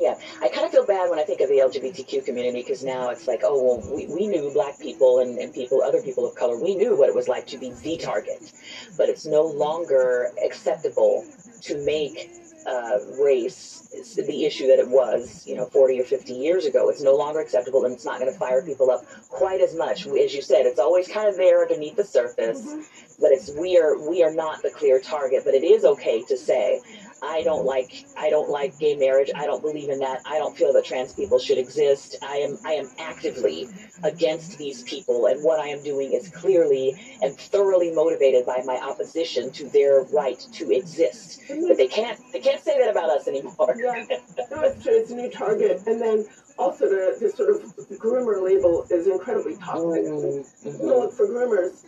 Yeah, 0.00 0.14
I 0.40 0.48
kind 0.48 0.64
of 0.64 0.72
feel 0.72 0.86
bad 0.86 1.10
when 1.10 1.18
I 1.18 1.24
think 1.24 1.42
of 1.42 1.50
the 1.50 1.56
LGBTQ 1.56 2.24
community 2.24 2.62
because 2.62 2.82
now 2.82 3.10
it's 3.10 3.28
like, 3.28 3.42
oh, 3.44 3.62
well, 3.62 3.94
we, 3.94 4.06
we 4.06 4.28
knew 4.28 4.50
black 4.50 4.78
people 4.78 5.18
and, 5.18 5.38
and 5.38 5.52
people, 5.52 5.82
other 5.82 6.00
people 6.00 6.26
of 6.26 6.34
color, 6.34 6.58
we 6.58 6.74
knew 6.74 6.96
what 6.96 7.10
it 7.10 7.14
was 7.14 7.28
like 7.28 7.46
to 7.48 7.58
be 7.58 7.70
the 7.82 7.98
target. 7.98 8.50
But 8.96 9.10
it's 9.10 9.26
no 9.26 9.42
longer 9.42 10.32
acceptable 10.42 11.26
to 11.60 11.84
make 11.84 12.30
uh, 12.66 12.98
race 13.22 13.76
the 14.16 14.46
issue 14.46 14.68
that 14.68 14.78
it 14.78 14.88
was, 14.88 15.44
you 15.46 15.56
know, 15.56 15.66
40 15.66 16.00
or 16.00 16.04
50 16.04 16.32
years 16.32 16.64
ago. 16.64 16.88
It's 16.88 17.02
no 17.02 17.14
longer 17.14 17.40
acceptable 17.40 17.84
and 17.84 17.92
it's 17.92 18.04
not 18.04 18.20
going 18.20 18.32
to 18.32 18.38
fire 18.38 18.62
people 18.62 18.90
up 18.90 19.04
quite 19.28 19.60
as 19.60 19.76
much. 19.76 20.06
As 20.06 20.34
you 20.34 20.42
said, 20.42 20.64
it's 20.64 20.78
always 20.78 21.08
kind 21.08 21.28
of 21.28 21.36
there 21.36 21.62
underneath 21.62 21.96
the 21.96 22.04
surface, 22.04 22.62
mm-hmm. 22.62 22.80
but 23.20 23.32
it's 23.32 23.50
we 23.58 23.78
are 23.78 23.98
we 24.08 24.22
are 24.22 24.32
not 24.32 24.62
the 24.62 24.70
clear 24.70 25.00
target. 25.00 25.42
But 25.44 25.54
it 25.54 25.64
is 25.64 25.84
okay 25.84 26.22
to 26.24 26.36
say, 26.36 26.80
I 27.22 27.42
don't 27.42 27.64
like 27.64 28.04
I 28.16 28.30
don't 28.30 28.48
like 28.50 28.78
gay 28.78 28.96
marriage. 28.96 29.30
I 29.34 29.46
don't 29.46 29.62
believe 29.62 29.88
in 29.88 29.98
that. 30.00 30.20
I 30.24 30.38
don't 30.38 30.56
feel 30.56 30.72
that 30.72 30.84
trans 30.84 31.12
people 31.12 31.38
should 31.38 31.58
exist. 31.58 32.16
I 32.22 32.36
am 32.36 32.58
I 32.64 32.72
am 32.72 32.90
actively 32.98 33.68
against 34.02 34.58
these 34.58 34.82
people 34.82 35.26
and 35.26 35.42
what 35.42 35.60
I 35.60 35.68
am 35.68 35.82
doing 35.82 36.12
is 36.12 36.28
clearly 36.28 36.94
and 37.22 37.36
thoroughly 37.36 37.92
motivated 37.92 38.46
by 38.46 38.62
my 38.64 38.76
opposition 38.76 39.50
to 39.52 39.68
their 39.68 40.02
right 40.04 40.38
to 40.52 40.70
exist. 40.72 41.42
But 41.48 41.76
they 41.76 41.88
can't 41.88 42.18
they 42.32 42.40
can't 42.40 42.62
say 42.62 42.78
that 42.78 42.90
about 42.90 43.10
us 43.10 43.28
anymore. 43.28 43.76
Yeah. 43.78 44.04
No, 44.50 44.62
it's 44.62 44.82
true. 44.82 44.98
It's 44.98 45.10
a 45.10 45.14
new 45.14 45.30
target. 45.30 45.82
And 45.86 46.00
then 46.00 46.26
also 46.58 46.88
the, 46.88 47.16
the 47.20 47.30
sort 47.30 47.50
of 47.50 47.62
groomer 47.98 48.42
label 48.42 48.86
is 48.90 49.06
incredibly 49.06 49.56
toxic. 49.56 50.04
Mm-hmm. 50.04 50.84
look 50.84 51.12
for 51.12 51.26
groomers. 51.26 51.84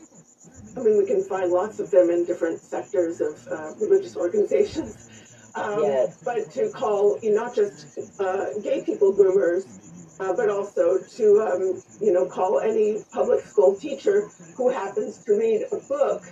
I 0.76 0.80
mean, 0.80 0.96
we 0.96 1.06
can 1.06 1.22
find 1.22 1.50
lots 1.50 1.80
of 1.80 1.90
them 1.90 2.08
in 2.10 2.24
different 2.24 2.60
sectors 2.60 3.20
of 3.20 3.46
uh, 3.48 3.74
religious 3.80 4.16
organizations. 4.16 5.10
Um, 5.54 5.82
yes. 5.82 6.22
But 6.24 6.50
to 6.52 6.70
call 6.70 7.18
you 7.22 7.34
know, 7.34 7.44
not 7.44 7.54
just 7.54 8.20
uh, 8.20 8.58
gay 8.62 8.82
people 8.84 9.12
groomers, 9.12 9.66
uh, 10.20 10.32
but 10.34 10.48
also 10.48 10.98
to 10.98 11.40
um, 11.42 11.82
you 12.00 12.12
know 12.12 12.26
call 12.26 12.60
any 12.60 13.02
public 13.12 13.44
school 13.44 13.74
teacher 13.74 14.28
who 14.56 14.70
happens 14.70 15.18
to 15.24 15.32
read 15.32 15.64
a 15.72 15.76
book 15.76 16.22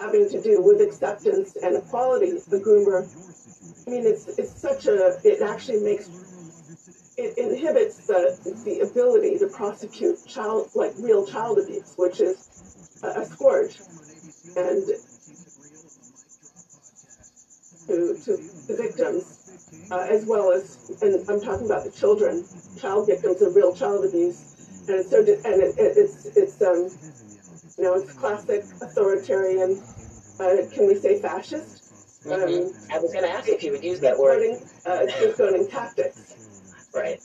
having 0.00 0.28
to 0.28 0.42
do 0.42 0.60
with 0.60 0.80
acceptance 0.80 1.56
and 1.56 1.76
equality 1.76 2.32
the 2.48 2.58
groomer. 2.58 3.06
I 3.86 3.90
mean, 3.90 4.06
it's 4.06 4.26
it's 4.38 4.60
such 4.60 4.86
a 4.86 5.18
it 5.24 5.42
actually 5.42 5.80
makes 5.80 6.08
it 7.16 7.38
inhibits 7.38 8.06
the 8.06 8.36
the 8.64 8.80
ability 8.80 9.38
to 9.38 9.46
prosecute 9.46 10.26
child 10.26 10.70
like 10.74 10.92
real 10.98 11.26
child 11.26 11.58
abuse, 11.58 11.94
which 11.96 12.20
is 12.20 13.00
a, 13.02 13.20
a 13.20 13.24
scourge, 13.24 13.78
and 14.56 14.82
to, 17.86 18.14
to 18.24 18.36
the 18.66 18.76
victims, 18.76 19.88
uh, 19.90 20.06
as 20.10 20.26
well 20.26 20.52
as, 20.52 20.90
and 21.02 21.28
I'm 21.28 21.40
talking 21.40 21.66
about 21.66 21.84
the 21.84 21.90
children, 21.90 22.44
child 22.78 23.06
victims 23.06 23.42
of 23.42 23.54
real 23.54 23.74
child 23.74 24.04
abuse. 24.04 24.84
And 24.88 25.00
it's 25.00 25.10
so, 25.10 25.18
and 25.18 25.62
it, 25.62 25.78
it, 25.78 25.96
it's, 25.96 26.26
it's, 26.36 26.62
um, 26.62 26.88
you 27.78 27.84
know, 27.84 27.94
it's 27.94 28.12
classic 28.12 28.64
authoritarian, 28.80 29.82
uh, 30.40 30.56
can 30.72 30.86
we 30.86 30.94
say 30.94 31.20
fascist? 31.20 31.82
Mm-hmm. 32.24 32.32
Um, 32.32 32.72
I 32.92 32.98
was 32.98 33.12
going 33.12 33.24
to 33.24 33.30
ask 33.30 33.48
if 33.48 33.62
you 33.62 33.72
would 33.72 33.84
use 33.84 34.00
that 34.00 34.18
word. 34.18 34.42
Uh, 34.84 35.06
scapegoating 35.06 35.70
tactics. 35.70 36.34
Right. 36.94 37.20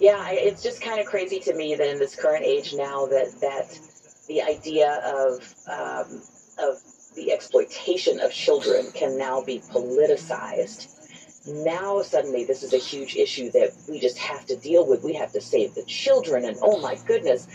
Yeah, 0.00 0.28
it's 0.30 0.62
just 0.62 0.82
kind 0.82 1.00
of 1.00 1.06
crazy 1.06 1.38
to 1.40 1.54
me 1.54 1.74
that 1.76 1.88
in 1.88 1.98
this 1.98 2.16
current 2.16 2.44
age 2.44 2.74
now 2.74 3.06
that 3.06 3.30
that 3.40 3.78
the 4.26 4.42
idea 4.42 5.00
of 5.04 5.54
um, 5.68 6.20
of 6.58 6.82
the 7.14 7.32
exploitation 7.32 8.20
of 8.20 8.32
children 8.32 8.86
can 8.92 9.16
now 9.16 9.42
be 9.42 9.60
politicized. 9.60 10.90
Now, 11.46 12.00
suddenly, 12.02 12.44
this 12.44 12.62
is 12.62 12.72
a 12.72 12.78
huge 12.78 13.16
issue 13.16 13.50
that 13.50 13.72
we 13.88 14.00
just 14.00 14.18
have 14.18 14.46
to 14.46 14.56
deal 14.56 14.88
with. 14.88 15.04
We 15.04 15.14
have 15.14 15.32
to 15.32 15.40
save 15.40 15.74
the 15.74 15.84
children, 15.84 16.44
and 16.44 16.56
oh 16.62 16.80
my 16.80 16.96
goodness, 17.06 17.46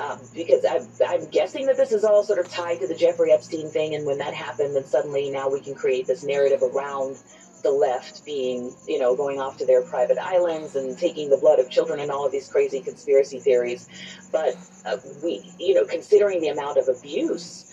um, 0.00 0.18
because 0.34 0.64
I'm, 0.68 0.88
I'm 1.06 1.28
guessing 1.30 1.66
that 1.66 1.76
this 1.76 1.92
is 1.92 2.04
all 2.04 2.24
sort 2.24 2.40
of 2.40 2.48
tied 2.48 2.80
to 2.80 2.88
the 2.88 2.94
Jeffrey 2.94 3.32
Epstein 3.32 3.68
thing, 3.68 3.94
and 3.94 4.04
when 4.04 4.18
that 4.18 4.34
happened, 4.34 4.74
then 4.74 4.84
suddenly 4.84 5.30
now 5.30 5.48
we 5.48 5.60
can 5.60 5.74
create 5.74 6.08
this 6.08 6.24
narrative 6.24 6.62
around 6.62 7.18
the 7.62 7.70
left 7.70 8.24
being, 8.24 8.74
you 8.86 8.98
know, 8.98 9.16
going 9.16 9.40
off 9.40 9.58
to 9.58 9.66
their 9.66 9.82
private 9.82 10.18
islands 10.18 10.76
and 10.76 10.98
taking 10.98 11.30
the 11.30 11.36
blood 11.36 11.58
of 11.58 11.70
children 11.70 12.00
and 12.00 12.10
all 12.10 12.26
of 12.26 12.32
these 12.32 12.48
crazy 12.48 12.80
conspiracy 12.80 13.38
theories. 13.38 13.88
But 14.30 14.56
uh, 14.84 14.98
we, 15.22 15.52
you 15.58 15.74
know, 15.74 15.84
considering 15.84 16.40
the 16.40 16.48
amount 16.48 16.78
of 16.78 16.88
abuse 16.88 17.65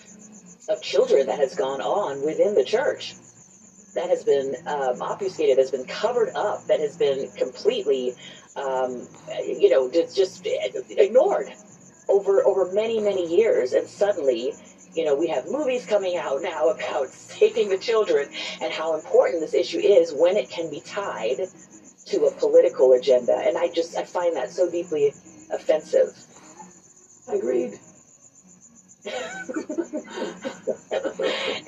of 0.68 0.82
children 0.82 1.26
that 1.26 1.38
has 1.38 1.54
gone 1.54 1.80
on 1.80 2.24
within 2.24 2.54
the 2.54 2.64
church. 2.64 3.14
that 3.94 4.10
has 4.10 4.24
been 4.24 4.56
um, 4.66 5.02
obfuscated, 5.02 5.58
has 5.58 5.70
been 5.70 5.84
covered 5.86 6.30
up, 6.34 6.66
that 6.66 6.80
has 6.80 6.96
been 6.96 7.30
completely, 7.32 8.14
um, 8.56 9.06
you 9.46 9.70
know, 9.70 9.90
just 9.90 10.46
ignored 10.90 11.48
over 12.08 12.44
over 12.46 12.72
many 12.72 13.00
many 13.00 13.26
years, 13.36 13.72
and 13.72 13.88
suddenly. 13.88 14.54
You 14.94 15.04
know, 15.04 15.16
we 15.16 15.28
have 15.28 15.46
movies 15.50 15.86
coming 15.86 16.16
out 16.16 16.42
now 16.42 16.68
about 16.76 17.08
saving 17.08 17.68
the 17.68 17.78
children 17.78 18.28
and 18.60 18.72
how 18.72 18.94
important 18.94 19.40
this 19.40 19.54
issue 19.54 19.78
is 19.80 20.12
when 20.14 20.36
it 20.36 20.50
can 20.50 20.70
be 20.70 20.80
tied 20.80 21.48
to 22.06 22.26
a 22.26 22.32
political 22.32 22.92
agenda. 22.92 23.34
And 23.36 23.58
I 23.58 23.68
just 23.68 23.96
I 23.96 24.04
find 24.04 24.36
that 24.36 24.50
so 24.50 24.70
deeply 24.70 25.14
offensive. 25.52 26.16
Agreed. 27.28 27.78
and 29.06 29.12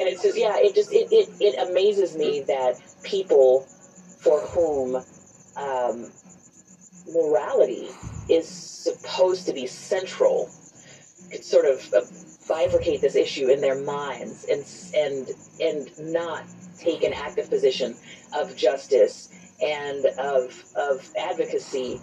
it 0.09 0.19
says, 0.19 0.39
yeah, 0.39 0.57
it 0.57 0.75
just 0.75 0.93
it, 0.93 1.09
it, 1.13 1.29
it 1.41 1.69
amazes 1.69 2.17
me 2.17 2.41
that 2.41 2.81
people 3.03 3.61
for 4.21 4.41
whom 4.41 4.97
um, 5.57 6.11
morality 7.13 7.89
is 8.29 8.49
supposed 8.49 9.47
to 9.47 9.53
be 9.53 9.67
central 9.67 10.51
could 11.31 11.45
sort 11.45 11.67
of 11.67 11.93
uh, 11.95 12.01
bifurcate 12.49 13.01
this 13.01 13.17
issue 13.17 13.49
in 13.49 13.61
their 13.61 13.79
minds 13.81 14.45
and 14.45 14.65
and 14.97 15.31
and 15.61 16.13
not 16.13 16.45
take 16.79 17.03
an 17.03 17.13
active 17.13 17.49
position 17.51 17.97
of 18.35 18.57
justice 18.57 19.29
and 19.63 20.07
of 20.19 20.65
of 20.77 21.09
advocacy 21.19 22.01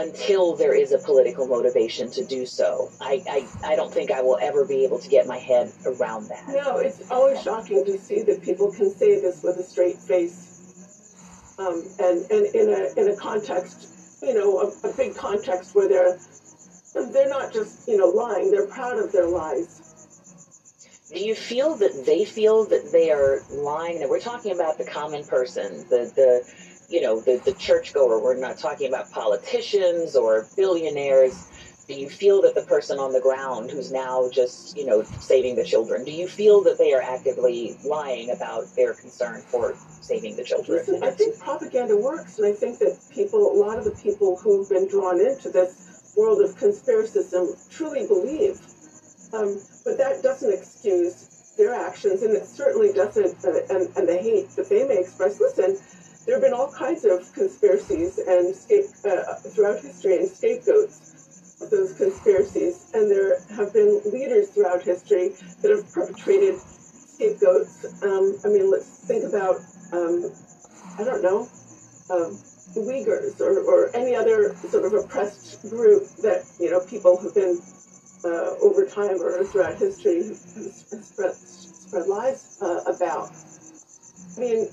until 0.00 0.56
there 0.56 0.74
is 0.74 0.92
a 0.92 0.98
political 0.98 1.46
motivation 1.46 2.10
to 2.10 2.24
do 2.24 2.46
so. 2.46 2.90
I, 3.00 3.22
I, 3.28 3.72
I 3.72 3.76
don't 3.76 3.92
think 3.92 4.10
I 4.10 4.22
will 4.22 4.38
ever 4.40 4.64
be 4.64 4.84
able 4.84 4.98
to 4.98 5.08
get 5.08 5.26
my 5.26 5.38
head 5.38 5.72
around 5.86 6.28
that. 6.28 6.48
No, 6.48 6.78
it's 6.78 7.10
always 7.10 7.42
shocking 7.42 7.84
to 7.84 7.98
see 7.98 8.22
that 8.22 8.42
people 8.42 8.72
can 8.72 8.90
say 8.90 9.20
this 9.20 9.42
with 9.42 9.56
a 9.58 9.62
straight 9.62 9.98
face. 9.98 11.56
Um, 11.58 11.84
and, 11.98 12.18
and 12.30 12.54
in 12.54 12.66
a 12.70 13.00
in 13.00 13.10
a 13.12 13.16
context, 13.16 13.78
you 14.22 14.32
know, 14.32 14.60
a, 14.60 14.88
a 14.88 14.92
big 14.96 15.14
context 15.14 15.74
where 15.74 15.88
they're 15.88 16.18
they're 17.12 17.28
not 17.28 17.52
just, 17.52 17.86
you 17.86 17.96
know, 17.98 18.06
lying, 18.06 18.50
they're 18.50 18.66
proud 18.66 18.98
of 18.98 19.12
their 19.12 19.26
lies. 19.26 19.76
Do 21.12 21.20
you 21.20 21.34
feel 21.34 21.76
that 21.76 22.04
they 22.06 22.24
feel 22.24 22.64
that 22.66 22.90
they 22.92 23.10
are 23.10 23.40
lying? 23.50 24.00
And 24.00 24.08
we're 24.08 24.20
talking 24.20 24.52
about 24.52 24.78
the 24.78 24.84
common 24.84 25.24
person, 25.24 25.84
the 25.90 26.10
the 26.14 26.30
you 26.90 27.00
know, 27.00 27.20
the, 27.20 27.40
the 27.44 27.52
churchgoer. 27.54 28.20
We're 28.20 28.36
not 28.36 28.58
talking 28.58 28.88
about 28.88 29.10
politicians 29.10 30.16
or 30.16 30.46
billionaires. 30.56 31.46
Do 31.86 31.94
you 31.94 32.08
feel 32.08 32.42
that 32.42 32.54
the 32.54 32.62
person 32.62 32.98
on 32.98 33.12
the 33.12 33.20
ground 33.20 33.70
who's 33.70 33.90
now 33.90 34.28
just, 34.32 34.76
you 34.76 34.86
know, 34.86 35.02
saving 35.02 35.56
the 35.56 35.64
children, 35.64 36.04
do 36.04 36.12
you 36.12 36.28
feel 36.28 36.62
that 36.62 36.78
they 36.78 36.92
are 36.92 37.02
actively 37.02 37.76
lying 37.84 38.30
about 38.30 38.66
their 38.76 38.94
concern 38.94 39.40
for 39.40 39.74
saving 40.00 40.36
the 40.36 40.44
children? 40.44 40.78
Listen, 40.78 41.02
I 41.02 41.10
think 41.10 41.38
propaganda 41.38 41.96
works, 41.96 42.38
and 42.38 42.46
I 42.46 42.52
think 42.52 42.78
that 42.78 42.96
people, 43.10 43.52
a 43.52 43.58
lot 43.58 43.76
of 43.78 43.84
the 43.84 43.90
people 43.90 44.36
who've 44.36 44.68
been 44.68 44.86
drawn 44.86 45.20
into 45.20 45.50
this 45.50 46.12
world 46.16 46.40
of 46.42 46.56
conspiracism 46.56 47.56
truly 47.70 48.06
believe. 48.06 48.60
Um, 49.32 49.58
but 49.84 49.98
that 49.98 50.22
doesn't 50.22 50.52
excuse 50.52 51.54
their 51.56 51.74
actions, 51.74 52.22
and 52.22 52.36
it 52.36 52.46
certainly 52.46 52.92
doesn't, 52.92 53.44
uh, 53.44 53.74
and, 53.74 53.96
and 53.96 54.08
the 54.08 54.16
hate 54.16 54.48
that 54.50 54.68
they 54.68 54.86
may 54.86 54.98
express. 54.98 55.40
Listen, 55.40 55.76
there 56.26 56.36
have 56.36 56.42
been 56.42 56.52
all 56.52 56.70
kinds 56.70 57.04
of 57.04 57.32
conspiracies 57.32 58.18
and 58.18 58.54
scape, 58.54 58.86
uh, 59.04 59.34
throughout 59.50 59.80
history 59.80 60.16
and 60.16 60.28
scapegoats 60.28 61.58
of 61.62 61.70
those 61.70 61.96
conspiracies, 61.96 62.90
and 62.94 63.10
there 63.10 63.40
have 63.56 63.72
been 63.72 64.00
leaders 64.12 64.50
throughout 64.50 64.82
history 64.82 65.30
that 65.62 65.70
have 65.70 65.92
perpetrated 65.92 66.58
scapegoats. 66.58 68.02
Um, 68.02 68.36
I 68.44 68.48
mean, 68.48 68.70
let's 68.70 69.06
think 69.06 69.24
about 69.24 69.56
um, 69.92 70.30
I 70.98 71.04
don't 71.04 71.22
know. 71.22 71.48
Um, 72.10 72.38
Uyghurs 72.76 73.40
or, 73.40 73.58
or 73.60 73.96
any 73.96 74.14
other 74.14 74.54
sort 74.54 74.84
of 74.84 74.92
oppressed 74.92 75.68
group 75.70 76.06
that 76.22 76.44
you 76.60 76.70
know 76.70 76.80
people 76.86 77.20
have 77.20 77.34
been 77.34 77.60
uh, 78.24 78.54
over 78.62 78.86
time 78.86 79.20
or 79.20 79.42
throughout 79.44 79.76
history 79.76 80.22
have 80.28 81.04
spread, 81.04 81.34
spread 81.34 82.06
lies 82.06 82.58
uh, 82.62 82.80
about. 82.86 83.30
I 84.36 84.40
mean, 84.40 84.68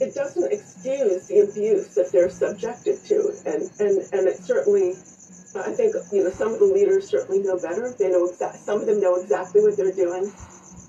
it 0.00 0.14
doesn't 0.14 0.52
excuse 0.52 1.28
the 1.28 1.40
abuse 1.40 1.94
that 1.94 2.10
they're 2.12 2.30
subjected 2.30 2.98
to, 3.06 3.32
and 3.46 3.70
and 3.78 3.98
and 4.12 4.28
it 4.28 4.38
certainly. 4.38 4.94
I 5.56 5.72
think 5.72 5.94
you 6.12 6.24
know 6.24 6.30
some 6.30 6.52
of 6.52 6.58
the 6.58 6.66
leaders 6.66 7.08
certainly 7.08 7.42
know 7.42 7.56
better. 7.56 7.94
They 7.98 8.10
know 8.10 8.26
exact. 8.28 8.58
Some 8.58 8.80
of 8.80 8.86
them 8.86 9.00
know 9.00 9.16
exactly 9.16 9.62
what 9.62 9.76
they're 9.76 9.92
doing, 9.92 10.30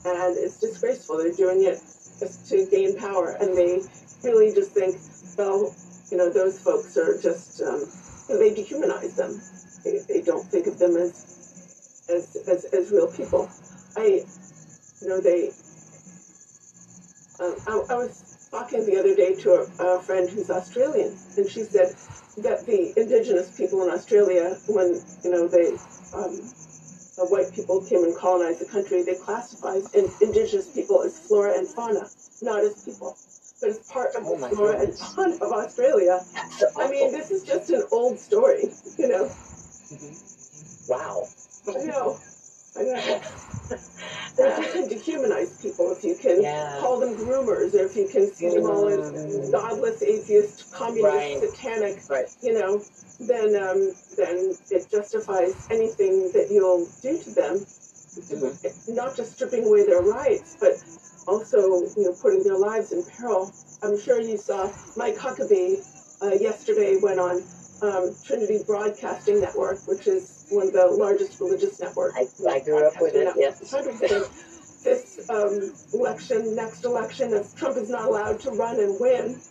and 0.06 0.38
it's 0.38 0.60
disgraceful. 0.60 1.18
They're 1.18 1.32
doing 1.32 1.64
it 1.64 1.80
just 2.20 2.50
to 2.50 2.66
gain 2.70 2.98
power, 2.98 3.38
and 3.39 3.56
they 3.56 3.80
really 4.24 4.54
just 4.54 4.72
think, 4.72 4.98
well, 5.38 5.74
you 6.12 6.18
know, 6.18 6.30
those 6.30 6.60
folks 6.60 6.98
are 6.98 7.16
just 7.22 7.62
um, 7.62 7.86
they 8.28 8.52
dehumanize 8.52 9.16
them. 9.16 9.39
They, 9.86 10.00
they 10.12 10.22
don't 10.22 10.45
think 10.45 10.68
of 10.68 10.80
them 10.80 10.98
as 10.98 12.06
as 12.10 12.36
as, 12.48 12.66
as 12.74 12.91
real 12.91 13.12
people. 13.12 13.50
I, 13.95 14.26
you 15.02 15.08
know, 15.08 15.22
they. 15.22 15.52
Um, 17.39 17.56
I, 17.68 17.93
I 17.93 17.95
was 17.95 18.26
talking 18.52 18.86
the 18.86 18.98
other 19.00 19.16
day 19.16 19.36
to 19.36 19.52
a, 19.80 19.98
a 19.98 20.02
friend 20.02 20.30
who's 20.30 20.50
Australian, 20.50 21.16
and 21.38 21.50
she 21.50 21.64
said 21.64 21.95
that 22.43 22.66
the 22.66 22.93
indigenous 23.00 23.56
people 23.58 23.84
in 23.84 23.89
Australia, 23.91 24.58
when 24.68 25.02
you 25.24 25.32
know 25.32 25.48
they 25.48 25.68
um, 26.16 26.36
the 27.18 27.26
white 27.30 27.52
people 27.54 27.82
came 27.82 28.04
and 28.04 28.16
colonized 28.16 28.60
the 28.62 28.66
country, 28.66 29.04
they 29.04 29.16
classified 29.16 29.82
in, 29.93 30.10
indigenous 30.22 30.68
people 30.74 31.02
as 31.02 31.18
flora 31.28 31.58
and 31.58 31.68
fauna, 31.68 32.08
not 32.41 32.62
as 32.64 32.84
people, 32.86 33.18
but 33.60 33.70
as 33.70 33.80
part 33.91 34.16
of 34.16 34.24
Oh 34.26 34.38
the 34.38 34.50
flora 34.56 34.78
goodness. 34.78 35.02
and 35.02 35.16
fauna 35.16 35.36
of 35.45 35.52
Australia. 35.52 36.24
I 36.78 36.89
mean, 36.89 37.12
this 37.12 37.32
is 37.32 37.43
just 37.43 37.70
an 37.72 37.84
old 37.91 38.20
story, 38.20 38.70
you 38.98 39.08
know. 39.08 39.32
wow. 40.88 41.28
I 41.68 41.84
know. 41.86 42.20
If 42.80 44.57
you 44.59 44.65
can 44.71 44.89
dehumanize 44.89 45.59
people, 45.61 45.91
if 45.91 46.03
you 46.03 46.15
can 46.15 46.41
Yeah. 46.41 46.78
call 46.80 46.99
them 46.99 47.15
groomers, 47.17 47.73
or 47.73 47.86
if 47.86 47.95
you 47.95 48.07
can 48.07 48.32
see 48.32 48.49
them 48.49 48.65
all 48.69 48.88
as 48.88 49.51
godless, 49.51 50.01
atheist, 50.03 50.71
communist, 50.71 51.03
Right. 51.03 51.41
satanic, 51.41 52.03
Right. 52.07 52.30
you 52.41 52.53
know, 52.53 52.82
then 53.19 53.55
um, 53.55 53.95
then 54.15 54.55
it 54.69 54.88
justifies 54.91 55.55
anything 55.71 56.32
that 56.34 56.51
you'll 56.51 56.88
do 57.01 57.17
to 57.17 57.30
them. 57.32 57.65
Mhm. 58.17 58.95
Not 58.95 59.15
just 59.15 59.34
stripping 59.34 59.65
away 59.65 59.84
their 59.86 60.01
rights, 60.01 60.55
but 60.59 60.78
also 61.28 61.82
you 61.97 62.03
know 62.03 62.13
putting 62.13 62.43
their 62.43 62.57
lives 62.57 62.91
in 62.91 63.03
peril. 63.03 63.51
I'm 63.82 63.97
sure 63.99 64.21
you 64.21 64.38
saw 64.38 64.71
Mike 64.95 65.17
Huckabee 65.17 65.84
uh, 66.21 66.34
yesterday 66.39 66.97
went 66.97 67.19
on 67.19 67.43
um, 67.82 68.15
Trinity 68.23 68.59
Broadcasting 68.65 69.39
Network, 69.41 69.80
which 69.88 70.07
is 70.07 70.36
one 70.50 70.68
of 70.68 70.74
the 70.74 70.88
largest 70.88 71.39
religious 71.39 71.80
networks. 71.80 72.16
I, 72.45 72.50
I 72.50 72.60
grew 72.60 72.86
up 72.86 72.93
with 73.02 73.16
it, 73.16 73.34
yes. 73.36 73.60
This 74.84 75.30
um, 75.30 75.74
election, 75.93 76.56
next 76.56 76.86
election, 76.86 77.34
if 77.34 77.56
Trump 77.56 77.78
is 77.78 77.89
not 77.89 78.06
allowed 78.06 78.39
to 78.41 78.52
run 78.52 78.80
and 78.80 78.95
win, 79.00 79.41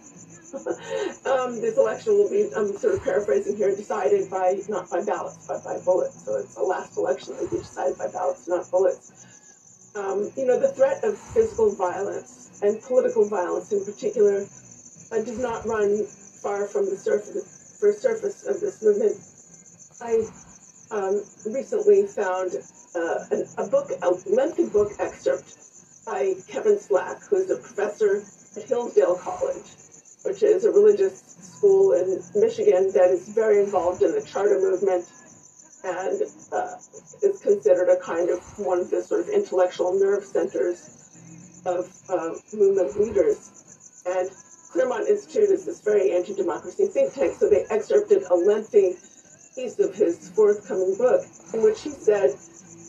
um, 1.27 1.61
this 1.61 1.77
election 1.77 2.15
will 2.15 2.31
be, 2.31 2.49
I'm 2.57 2.73
sort 2.79 2.95
of 2.95 3.05
paraphrasing 3.05 3.57
here, 3.57 3.75
decided 3.75 4.31
by, 4.31 4.57
not 4.69 4.89
by 4.89 5.05
ballots, 5.05 5.47
but 5.47 5.63
by 5.65 5.79
bullets. 5.85 6.25
So 6.25 6.37
it's 6.37 6.55
the 6.55 6.63
last 6.63 6.97
election 6.97 7.35
that 7.35 7.43
will 7.43 7.51
be 7.51 7.59
decided 7.59 7.99
by 7.99 8.09
ballots, 8.09 8.49
not 8.49 8.71
bullets. 8.71 9.93
Um, 9.97 10.31
you 10.37 10.47
know, 10.47 10.59
the 10.59 10.69
threat 10.69 11.03
of 11.05 11.19
physical 11.19 11.75
violence 11.75 12.61
and 12.63 12.81
political 12.83 13.29
violence 13.29 13.73
in 13.73 13.85
particular 13.85 14.47
uh, 15.13 15.23
does 15.25 15.39
not 15.39 15.67
run 15.67 16.07
far 16.07 16.67
from 16.67 16.87
the 16.87 16.97
surface, 16.97 17.77
first 17.81 18.01
surface 18.01 18.47
of 18.47 18.61
this 18.61 18.83
movement. 18.83 19.17
I 20.01 20.29
um, 20.91 21.23
recently 21.47 22.07
found 22.07 22.53
uh, 22.95 23.25
an, 23.31 23.47
a 23.59 23.67
book, 23.67 23.91
a 24.03 24.11
lengthy 24.31 24.67
book 24.67 24.93
excerpt 24.99 25.59
by 26.05 26.35
Kevin 26.49 26.79
Slack, 26.79 27.23
who's 27.29 27.51
a 27.51 27.57
professor 27.57 28.23
at 28.57 28.69
Hillsdale 28.69 29.17
College, 29.17 29.67
which 30.23 30.43
is 30.43 30.65
a 30.65 30.71
religious 30.71 31.21
school 31.57 31.93
in 31.93 32.23
Michigan 32.35 32.93
that 32.93 33.11
is 33.11 33.29
very 33.29 33.59
involved 33.61 34.03
in 34.03 34.13
the 34.13 34.23
charter 34.23 34.59
movement 34.61 35.05
and 35.85 36.23
uh, 36.53 36.75
is 37.23 37.41
considered 37.43 37.89
a 37.89 37.97
kind 38.01 38.31
of 38.31 38.41
one 38.59 38.81
of 38.81 38.91
the 38.91 39.03
sort 39.03 39.21
of 39.21 39.29
intellectual 39.29 39.99
nerve 39.99 40.25
centers 40.25 41.63
of 41.65 41.93
uh, 42.09 42.35
movement 42.53 42.99
leaders. 42.99 44.03
And 44.07 44.31
Claremont 44.71 45.09
Institute 45.09 45.51
is 45.51 45.65
this 45.65 45.81
very 45.81 46.15
anti-democracy 46.15 46.87
think 46.87 47.15
tank, 47.15 47.37
so 47.39 47.49
they 47.49 47.65
excerpted 47.71 48.23
a 48.31 48.35
lengthy 48.35 48.97
piece 49.57 49.79
of 49.81 49.95
his 49.95 50.31
forthcoming 50.31 50.95
book 50.97 51.25
in 51.55 51.63
which 51.63 51.83
he 51.83 51.91
said, 51.91 52.31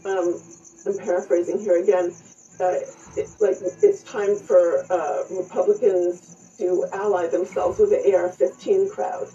um, 0.06 0.40
I'm 0.86 0.98
paraphrasing 1.00 1.60
here 1.60 1.82
again, 1.82 2.14
uh, 2.60 2.80
it, 3.16 3.30
like 3.40 3.58
it's 3.82 4.04
time 4.04 4.36
for 4.36 4.86
uh, 4.92 5.24
Republicans 5.32 6.56
to 6.60 6.86
ally 6.94 7.28
themselves 7.28 7.80
with 7.80 7.90
the 7.92 8.14
AR-15 8.14 8.92
crowd. 8.92 9.28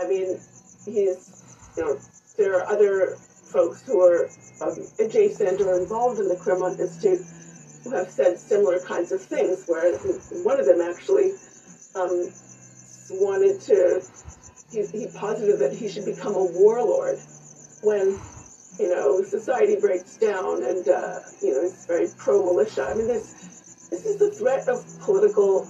I 0.00 0.08
mean, 0.08 0.38
he's, 0.84 1.44
you 1.76 1.82
know, 1.84 1.98
there 2.36 2.60
are 2.60 2.66
other 2.68 3.16
folks 3.50 3.82
who 3.82 4.00
are 4.00 4.28
um, 4.60 4.76
adjacent 5.00 5.60
or 5.60 5.78
involved 5.78 6.20
in 6.20 6.28
the 6.28 6.36
Claremont 6.36 6.78
Institute 6.78 7.26
who 7.82 7.90
have 7.90 8.10
said 8.10 8.38
similar 8.38 8.78
kinds 8.80 9.12
of 9.12 9.20
things. 9.20 9.64
Where 9.66 9.96
one 10.44 10.60
of 10.60 10.66
them 10.66 10.80
actually 10.80 11.32
um, 11.94 12.30
wanted 13.10 13.60
to, 13.62 14.02
he, 14.70 14.84
he 14.86 15.06
posited 15.14 15.58
that 15.60 15.72
he 15.72 15.88
should 15.88 16.04
become 16.04 16.34
a 16.34 16.44
warlord 16.44 17.18
when 17.82 18.18
you 18.78 18.88
know 18.88 19.22
society 19.22 19.76
breaks 19.80 20.16
down 20.16 20.62
and 20.62 20.88
uh, 20.88 21.20
you 21.42 21.52
know 21.52 21.62
it's 21.62 21.86
very 21.86 22.06
pro 22.16 22.44
militia. 22.44 22.86
I 22.90 22.94
mean, 22.94 23.06
this 23.06 23.88
this 23.90 24.04
is 24.04 24.18
the 24.18 24.30
threat 24.30 24.68
of 24.68 24.84
political 25.00 25.66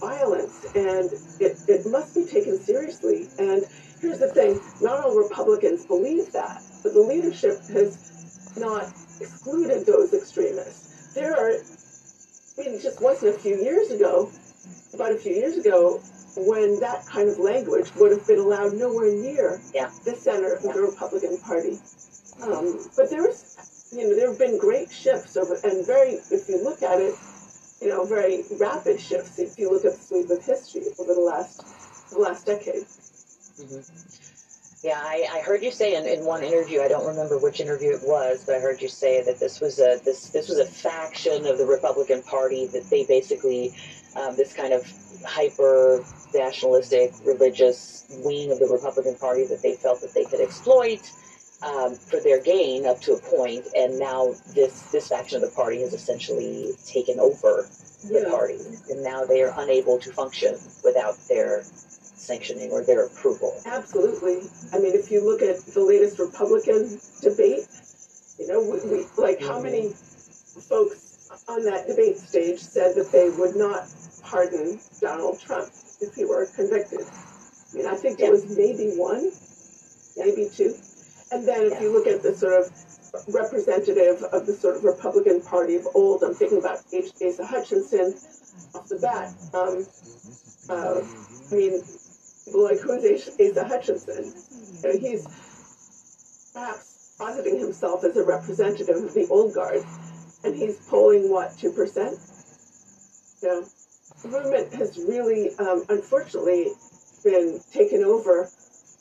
violence, 0.00 0.64
and 0.74 1.10
it, 1.40 1.56
it 1.68 1.86
must 1.86 2.14
be 2.14 2.24
taken 2.24 2.58
seriously. 2.58 3.28
And 3.38 3.64
here's 4.00 4.18
the 4.18 4.28
thing: 4.28 4.60
not 4.80 5.04
all 5.04 5.16
Republicans 5.16 5.86
believe 5.86 6.32
that, 6.32 6.62
but 6.82 6.94
the 6.94 7.00
leadership 7.00 7.60
has 7.68 8.52
not 8.56 8.92
excluded 9.20 9.86
those 9.86 10.12
extremists. 10.12 11.14
There 11.14 11.32
are, 11.32 11.50
I 11.50 12.68
mean, 12.68 12.80
just 12.80 13.00
wasn't 13.00 13.36
a 13.36 13.38
few 13.38 13.56
years 13.56 13.90
ago, 13.90 14.30
about 14.92 15.12
a 15.12 15.16
few 15.16 15.32
years 15.32 15.56
ago, 15.56 16.00
when 16.36 16.80
that 16.80 17.06
kind 17.06 17.28
of 17.28 17.38
language 17.38 17.94
would 17.96 18.10
have 18.12 18.26
been 18.26 18.38
allowed 18.40 18.74
nowhere 18.74 19.12
near 19.12 19.60
Yeah. 19.72 19.90
the 20.04 20.16
center 20.16 20.58
Yeah. 20.62 20.68
of 20.68 20.74
the 20.74 20.82
Republican 20.82 21.38
Party. 21.38 21.78
Um, 22.42 22.90
but 22.96 23.10
there's, 23.10 23.90
you 23.92 24.08
know, 24.08 24.16
there 24.16 24.28
have 24.28 24.38
been 24.38 24.58
great 24.58 24.90
shifts 24.90 25.36
over, 25.36 25.58
and 25.62 25.86
very, 25.86 26.20
if 26.30 26.48
you 26.48 26.62
look 26.62 26.82
at 26.82 27.00
it, 27.00 27.14
you 27.80 27.88
know, 27.88 28.04
very 28.04 28.44
rapid 28.58 29.00
shifts. 29.00 29.38
If 29.38 29.58
you 29.58 29.70
look 29.70 29.84
at 29.84 29.92
the 29.92 29.98
sweep 29.98 30.30
of 30.30 30.44
history 30.44 30.82
over 30.98 31.14
the 31.14 31.20
last, 31.20 31.62
the 32.10 32.18
last 32.18 32.46
decade. 32.46 32.84
Yeah, 34.82 35.00
I, 35.02 35.26
I 35.32 35.40
heard 35.40 35.62
you 35.62 35.70
say 35.70 35.94
in, 35.96 36.04
in 36.06 36.26
one 36.26 36.42
interview, 36.42 36.82
I 36.82 36.88
don't 36.88 37.06
remember 37.06 37.38
which 37.38 37.60
interview 37.60 37.90
it 37.94 38.02
was, 38.02 38.44
but 38.44 38.54
I 38.54 38.60
heard 38.60 38.82
you 38.82 38.88
say 38.88 39.22
that 39.24 39.40
this 39.40 39.60
was 39.60 39.78
a 39.78 39.98
this 40.04 40.28
this 40.28 40.48
was 40.48 40.58
a 40.58 40.66
faction 40.66 41.46
of 41.46 41.56
the 41.56 41.64
Republican 41.64 42.22
Party 42.22 42.66
that 42.66 42.90
they 42.90 43.04
basically 43.06 43.74
um, 44.16 44.36
this 44.36 44.52
kind 44.52 44.72
of 44.72 44.82
hyper 45.24 46.04
nationalistic 46.34 47.12
religious 47.24 48.06
wing 48.24 48.50
of 48.52 48.58
the 48.58 48.66
Republican 48.66 49.14
Party 49.16 49.44
that 49.46 49.62
they 49.62 49.74
felt 49.74 50.00
that 50.00 50.12
they 50.14 50.24
could 50.24 50.40
exploit 50.40 51.00
um, 51.62 51.94
for 51.94 52.20
their 52.20 52.40
gain 52.42 52.84
up 52.86 53.00
to 53.00 53.14
a 53.14 53.20
point, 53.20 53.66
and 53.74 53.98
now 53.98 54.34
this 54.54 54.82
this 54.92 55.08
faction 55.08 55.42
of 55.42 55.48
the 55.48 55.54
party 55.54 55.80
has 55.80 55.94
essentially 55.94 56.72
taken 56.86 57.18
over 57.18 57.66
the 58.06 58.20
Yeah. 58.20 58.28
party, 58.28 58.58
and 58.90 59.02
now 59.02 59.24
they 59.24 59.40
are 59.42 59.54
unable 59.56 59.98
to 60.00 60.12
function 60.12 60.58
without 60.82 61.16
their 61.28 61.64
sanctioning 61.64 62.70
or 62.70 62.82
their 62.82 63.06
approval. 63.06 63.60
Absolutely. 63.64 64.42
I 64.72 64.78
mean, 64.78 64.94
if 64.94 65.10
you 65.10 65.24
look 65.24 65.40
at 65.42 65.58
the 65.64 65.80
latest 65.80 66.18
Republican 66.18 67.00
debate, 67.22 67.66
you 68.38 68.46
know, 68.46 68.60
we, 68.60 68.80
we 68.90 69.06
like 69.16 69.40
how 69.40 69.60
many 69.60 69.90
folks 70.68 71.30
on 71.48 71.64
that 71.64 71.86
debate 71.86 72.18
stage 72.18 72.58
said 72.60 72.94
that 72.96 73.10
they 73.10 73.30
would 73.30 73.56
not 73.56 73.86
pardon 74.34 74.80
Donald 75.00 75.40
Trump 75.40 75.70
if 76.00 76.14
he 76.14 76.24
were 76.24 76.46
convicted. 76.56 77.06
I 77.06 77.76
mean, 77.76 77.86
I 77.86 77.94
think 77.94 78.18
there 78.18 78.32
was 78.32 78.44
maybe 78.50 78.98
one, 78.98 79.30
maybe 80.16 80.50
two. 80.50 80.74
And 81.30 81.46
then 81.46 81.70
if 81.72 81.80
you 81.80 81.92
look 81.92 82.06
at 82.06 82.22
the 82.22 82.34
sort 82.34 82.54
of 82.60 82.70
representative 83.32 84.22
of 84.32 84.46
the 84.46 84.52
sort 84.52 84.76
of 84.76 84.84
Republican 84.84 85.40
Party 85.40 85.76
of 85.76 85.86
old, 85.94 86.22
I'm 86.24 86.34
thinking 86.34 86.58
about 86.58 86.78
H. 86.92 87.10
Asa 87.24 87.46
Hutchinson 87.46 88.14
off 88.74 88.88
the 88.88 88.98
bat. 88.98 89.30
Um, 89.54 89.86
uh, 90.68 91.00
I 91.00 91.54
mean, 91.54 91.82
people 92.44 92.64
like 92.64 92.80
who's 92.80 93.04
Asa- 93.06 93.38
Asa 93.38 93.64
Hutchinson? 93.68 94.34
You 94.82 94.82
know, 94.82 94.98
he's 94.98 96.50
perhaps 96.52 97.14
positing 97.18 97.60
himself 97.60 98.02
as 98.02 98.16
a 98.16 98.24
representative 98.24 98.96
of 98.96 99.14
the 99.14 99.28
old 99.30 99.54
guard, 99.54 99.84
and 100.42 100.54
he's 100.54 100.76
polling 100.88 101.30
what 101.30 101.56
two 101.56 101.70
percent. 101.70 102.18
You 103.42 103.48
know, 103.48 103.66
movement 104.24 104.72
has 104.74 104.98
really, 104.98 105.56
um, 105.58 105.84
unfortunately, 105.88 106.72
been 107.22 107.60
taken 107.72 108.04
over 108.04 108.48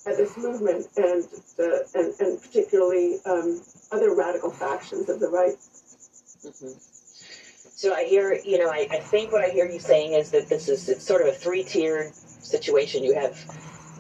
by 0.06 0.16
this 0.16 0.38
movement 0.38 0.88
and 0.98 1.24
the 1.58 1.88
and, 1.96 2.14
and 2.20 2.42
particularly 2.42 3.20
um, 3.26 3.62
other 3.92 4.16
radical 4.16 4.52
factions 4.52 5.10
of 5.10 5.20
the 5.20 5.28
right. 5.30 5.56
Mhm. 6.46 6.76
So 7.76 7.94
I 7.94 8.06
hear, 8.06 8.40
you 8.46 8.58
know, 8.60 8.70
I, 8.70 8.88
I 8.92 9.00
think 9.00 9.32
what 9.32 9.44
I 9.44 9.50
hear 9.50 9.66
you 9.70 9.80
saying 9.80 10.14
is 10.14 10.32
that 10.32 10.48
this 10.48 10.70
is 10.70 10.88
it's 10.88 11.06
sort 11.06 11.22
of 11.22 11.28
a 11.28 11.34
three-tiered 11.34 12.14
situation. 12.14 13.04
You 13.04 13.16
have 13.16 13.38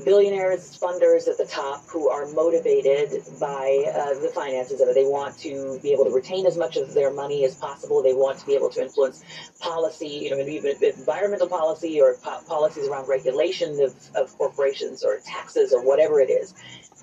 billionaires, 0.03 0.77
funders 0.77 1.27
at 1.27 1.37
the 1.37 1.45
top 1.45 1.85
who 1.87 2.09
are 2.09 2.25
motivated 2.31 3.23
by 3.39 3.85
uh, 3.95 4.19
the 4.19 4.31
finances 4.33 4.81
of 4.81 4.87
it. 4.87 4.95
They 4.95 5.05
want 5.05 5.37
to 5.39 5.79
be 5.81 5.91
able 5.93 6.05
to 6.05 6.11
retain 6.11 6.45
as 6.45 6.57
much 6.57 6.77
of 6.77 6.93
their 6.93 7.11
money 7.11 7.45
as 7.45 7.55
possible. 7.55 8.01
They 8.01 8.13
want 8.13 8.39
to 8.39 8.45
be 8.45 8.55
able 8.55 8.69
to 8.71 8.81
influence 8.81 9.23
policy, 9.59 10.07
you 10.07 10.31
know, 10.31 10.39
even 10.39 10.75
environmental 10.81 11.47
policy 11.47 12.01
or 12.01 12.15
po- 12.21 12.41
policies 12.47 12.87
around 12.87 13.07
regulation 13.07 13.79
of, 13.81 13.95
of 14.15 14.37
corporations 14.37 15.03
or 15.03 15.19
taxes 15.25 15.73
or 15.73 15.83
whatever 15.83 16.19
it 16.19 16.29
is. 16.29 16.53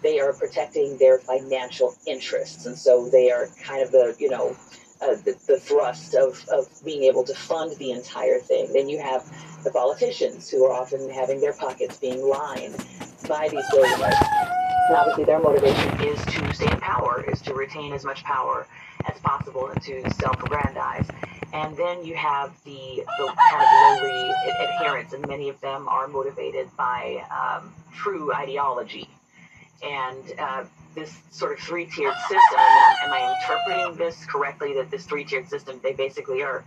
They 0.03 0.18
are 0.18 0.32
protecting 0.32 0.97
their 0.99 1.18
financial 1.18 1.95
interests, 2.07 2.66
and 2.66 2.76
so 2.76 3.09
they 3.11 3.30
are 3.30 3.49
kind 3.62 3.82
of 3.82 3.93
the, 3.93 4.16
you 4.18 4.30
know, 4.30 4.57
uh, 5.03 5.17
the, 5.25 5.37
the 5.47 5.59
thrust 5.59 6.15
of, 6.15 6.45
of 6.53 6.69
being 6.85 7.05
able 7.05 7.25
to 7.25 7.35
fund 7.35 7.77
the 7.79 7.91
entire 7.93 8.39
thing. 8.39 8.73
Then 8.73 8.89
you 8.89 9.01
have 9.01 9.25
the 9.65 9.71
politicians 9.71 10.51
who 10.51 10.65
are 10.65 10.73
often 10.73 11.09
having 11.11 11.41
their 11.41 11.53
pockets 11.53 11.97
being 11.99 12.23
lined 12.27 12.77
by 13.29 13.49
these 13.49 13.65
billionaires. 13.71 14.15
And 14.89 14.97
obviously, 14.97 15.25
their 15.25 15.41
motivation 15.41 16.01
is 16.01 16.25
to 16.27 16.55
stay 16.55 16.71
in 16.71 16.81
power, 16.81 17.25
is 17.29 17.41
to 17.43 17.55
retain 17.55 17.93
as 17.93 18.05
much 18.05 18.25
power 18.25 18.67
as 19.11 19.19
possible 19.21 19.69
and 19.69 19.81
to 19.83 20.11
self-aggrandize. 20.15 21.09
And 21.53 21.77
then 21.77 22.05
you 22.05 22.15
have 22.15 22.53
the, 22.65 23.05
the 23.19 23.35
kind 23.51 23.63
of 23.63 24.03
lowly 24.03 24.31
ad- 24.31 24.69
adherents, 24.69 25.13
and 25.15 25.27
many 25.27 25.49
of 25.49 25.61
them 25.61 25.89
are 25.89 26.09
motivated 26.09 26.69
by 26.77 27.25
um, 27.31 27.73
true 27.93 28.33
ideology. 28.33 29.09
And 29.83 30.33
uh, 30.39 30.65
this 30.95 31.16
sort 31.30 31.53
of 31.53 31.59
three-tiered 31.59 32.14
system, 32.28 32.59
am, 32.59 33.12
I 33.12 33.36
interpreting 33.41 33.97
this 33.97 34.24
correctly? 34.26 34.74
That 34.74 34.91
this 34.91 35.05
three-tiered 35.05 35.49
system, 35.49 35.80
they 35.82 35.93
basically 35.93 36.43
are 36.43 36.64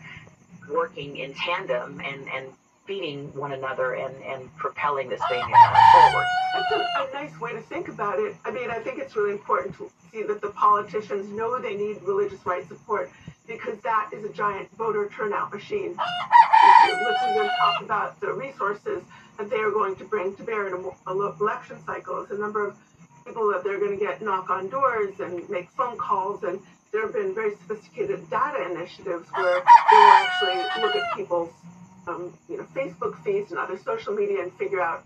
working 0.69 1.17
in 1.17 1.34
tandem 1.34 1.99
and, 1.99 2.28
and 2.30 2.47
feeding 2.86 3.34
one 3.34 3.53
another 3.53 3.93
and, 3.93 4.15
and 4.24 4.55
propelling 4.57 5.09
this 5.09 5.21
thing 5.30 5.41
forward. 5.41 6.26
That's 6.53 6.71
a, 6.71 6.76
a 6.76 7.13
nice 7.13 7.39
way 7.39 7.53
to 7.53 7.61
think 7.61 7.88
about 7.88 8.19
it. 8.19 8.36
I 8.45 8.51
mean, 8.51 8.69
I 8.69 8.80
think 8.80 8.99
it's 8.99 9.15
really 9.15 9.32
important 9.32 9.78
to 9.78 9.89
see 10.11 10.24
that 10.24 10.41
the 10.41 10.49
politicians 10.49 11.30
know 11.30 11.59
they 11.59 11.76
need 11.76 12.01
religious 12.03 12.45
right 12.45 12.67
support 12.67 13.09
because 13.47 13.78
that 13.80 14.09
is 14.13 14.24
a 14.24 14.30
giant 14.30 14.69
voter 14.78 15.09
turnout 15.15 15.53
machine. 15.53 15.97
Listen 16.86 17.28
to 17.30 17.39
them 17.39 17.49
talk 17.59 17.82
about 17.82 18.19
the 18.19 18.32
resources 18.32 19.03
that 19.38 19.49
they 19.49 19.57
are 19.57 19.71
going 19.71 19.95
to 19.97 20.05
bring 20.05 20.36
to 20.36 20.43
bear 20.43 20.67
in 20.67 20.74
a, 20.74 21.11
a 21.11 21.36
election 21.39 21.78
cycle, 21.86 22.26
the 22.26 22.38
number 22.38 22.67
of 22.67 22.76
people 23.26 23.51
that 23.51 23.63
they're 23.63 23.80
going 23.80 23.97
to 23.97 24.03
get 24.03 24.21
knock 24.21 24.49
on 24.49 24.69
doors 24.69 25.19
and 25.19 25.47
make 25.49 25.69
phone 25.71 25.97
calls, 25.97 26.43
and 26.43 26.59
there 26.91 27.01
have 27.03 27.13
been 27.13 27.34
very 27.34 27.55
sophisticated 27.55 28.30
data 28.30 28.69
initiatives 28.71 29.28
where 29.34 29.63
they 29.91 29.97
will 29.97 30.11
actually 30.11 30.82
look 30.82 30.95
at 30.95 31.15
people's 31.15 31.51
um, 32.07 32.34
you 32.49 32.57
know, 32.57 32.67
Facebook 32.76 33.21
feeds 33.24 33.51
and 33.51 33.59
other 33.59 33.78
social 33.78 34.13
media 34.13 34.43
and 34.43 34.53
figure 34.53 34.82
out 34.82 35.05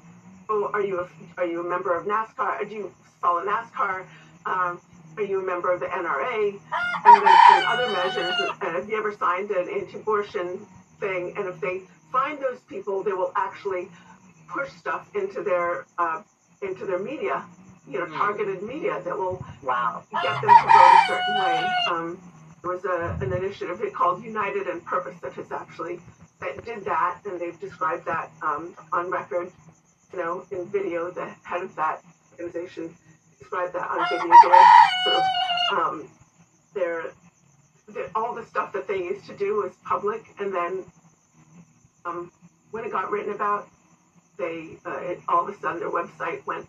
oh, 0.50 0.70
are 0.74 0.82
you 0.82 1.00
a, 1.00 1.10
are 1.40 1.46
you 1.46 1.66
a 1.66 1.70
member 1.70 1.96
of 1.96 2.06
NASCAR? 2.06 2.68
Do 2.68 2.76
you 2.76 2.94
follow 3.22 3.46
NASCAR? 3.46 4.06
Um, 4.46 4.82
are 5.18 5.24
you 5.24 5.42
a 5.42 5.46
member 5.46 5.74
of 5.74 5.80
the 5.80 5.88
NRA? 5.88 6.60
And 7.06 7.26
then 7.26 7.36
and 7.52 7.66
other 7.66 7.92
measures. 7.92 8.34
And 8.62 8.76
have 8.76 8.90
you 8.90 8.98
ever 8.98 9.14
signed 9.14 9.52
an 9.52 9.70
anti-abortion 9.70 10.66
thing? 11.00 11.34
And 11.38 11.48
if 11.48 11.60
they 11.60 11.82
find 12.12 12.40
those 12.40 12.60
people, 12.62 13.04
they 13.04 13.14
will 13.14 13.32
actually 13.36 13.90
push 14.48 14.72
stuff 14.72 15.10
into 15.16 15.42
their 15.42 15.86
uh, 15.98 16.22
into 16.62 16.86
their 16.86 17.00
media, 17.00 17.44
you 17.88 18.00
know, 18.00 18.08
targeted 18.08 18.62
media 18.64 19.02
that 19.04 19.18
will 19.18 19.44
Wow. 19.64 20.04
get 20.12 20.42
them 20.42 20.50
to 20.50 20.64
vote 20.64 20.94
a 20.94 21.08
certain 21.08 21.36
way. 21.40 21.66
Um, 21.90 22.22
there 22.62 22.72
was 22.72 22.86
a, 22.86 23.18
an 23.22 23.32
initiative 23.34 23.82
called 23.94 24.24
United 24.24 24.68
in 24.68 24.82
Purpose 24.82 25.16
that 25.22 25.34
has 25.34 25.52
actually 25.52 26.00
that 26.40 26.64
did 26.66 26.86
that, 26.86 27.20
and 27.26 27.40
they've 27.40 27.60
described 27.60 28.06
that 28.06 28.30
um, 28.44 28.76
on 28.94 29.10
record, 29.10 29.52
you 30.14 30.20
know, 30.20 30.46
in 30.52 30.66
video. 30.68 31.10
The 31.10 31.26
head 31.44 31.64
of 31.64 31.76
that 31.76 32.04
organization 32.34 32.96
described 33.40 33.74
that 33.74 33.90
on 33.90 34.06
video. 34.10 34.34
Sort 35.06 35.16
of 35.16 35.24
um, 35.80 36.10
their, 36.76 37.06
their 37.88 38.10
all 38.16 38.36
the 38.36 38.46
stuff 38.46 38.72
that 38.74 38.88
they 38.88 38.98
used 38.98 39.26
to 39.28 39.36
do 39.36 39.56
was 39.64 39.72
public, 39.86 40.24
and 40.40 40.54
then 40.54 40.84
um, 42.06 42.32
when 42.72 42.84
it 42.84 42.92
got 42.92 43.10
written 43.10 43.34
about, 43.34 43.68
they 44.38 44.78
uh, 44.86 44.98
it, 45.00 45.20
all 45.28 45.48
of 45.48 45.56
a 45.56 45.58
sudden 45.60 45.80
their 45.80 45.90
website 45.90 46.46
went 46.46 46.68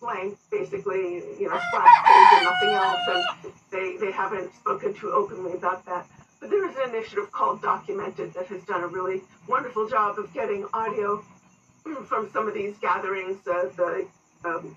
blank, 0.00 0.36
basically, 0.50 1.22
you 1.38 1.48
know, 1.48 1.58
splash 1.68 2.04
page 2.06 2.28
and 2.32 2.44
nothing 2.44 2.68
else, 2.70 3.00
and 3.08 3.52
they, 3.70 3.96
they 3.96 4.12
haven't 4.12 4.54
spoken 4.54 4.94
too 4.94 5.10
openly 5.12 5.52
about 5.52 5.84
that. 5.86 6.06
But 6.40 6.50
there 6.50 6.68
is 6.68 6.76
an 6.76 6.94
initiative 6.94 7.32
called 7.32 7.62
Documented 7.62 8.34
that 8.34 8.46
has 8.46 8.62
done 8.64 8.82
a 8.82 8.86
really 8.86 9.22
wonderful 9.48 9.88
job 9.88 10.18
of 10.18 10.32
getting 10.34 10.66
audio 10.74 11.24
from 12.08 12.30
some 12.32 12.46
of 12.48 12.54
these 12.54 12.76
gatherings, 12.78 13.38
uh, 13.46 13.68
the 13.76 14.06
um, 14.44 14.76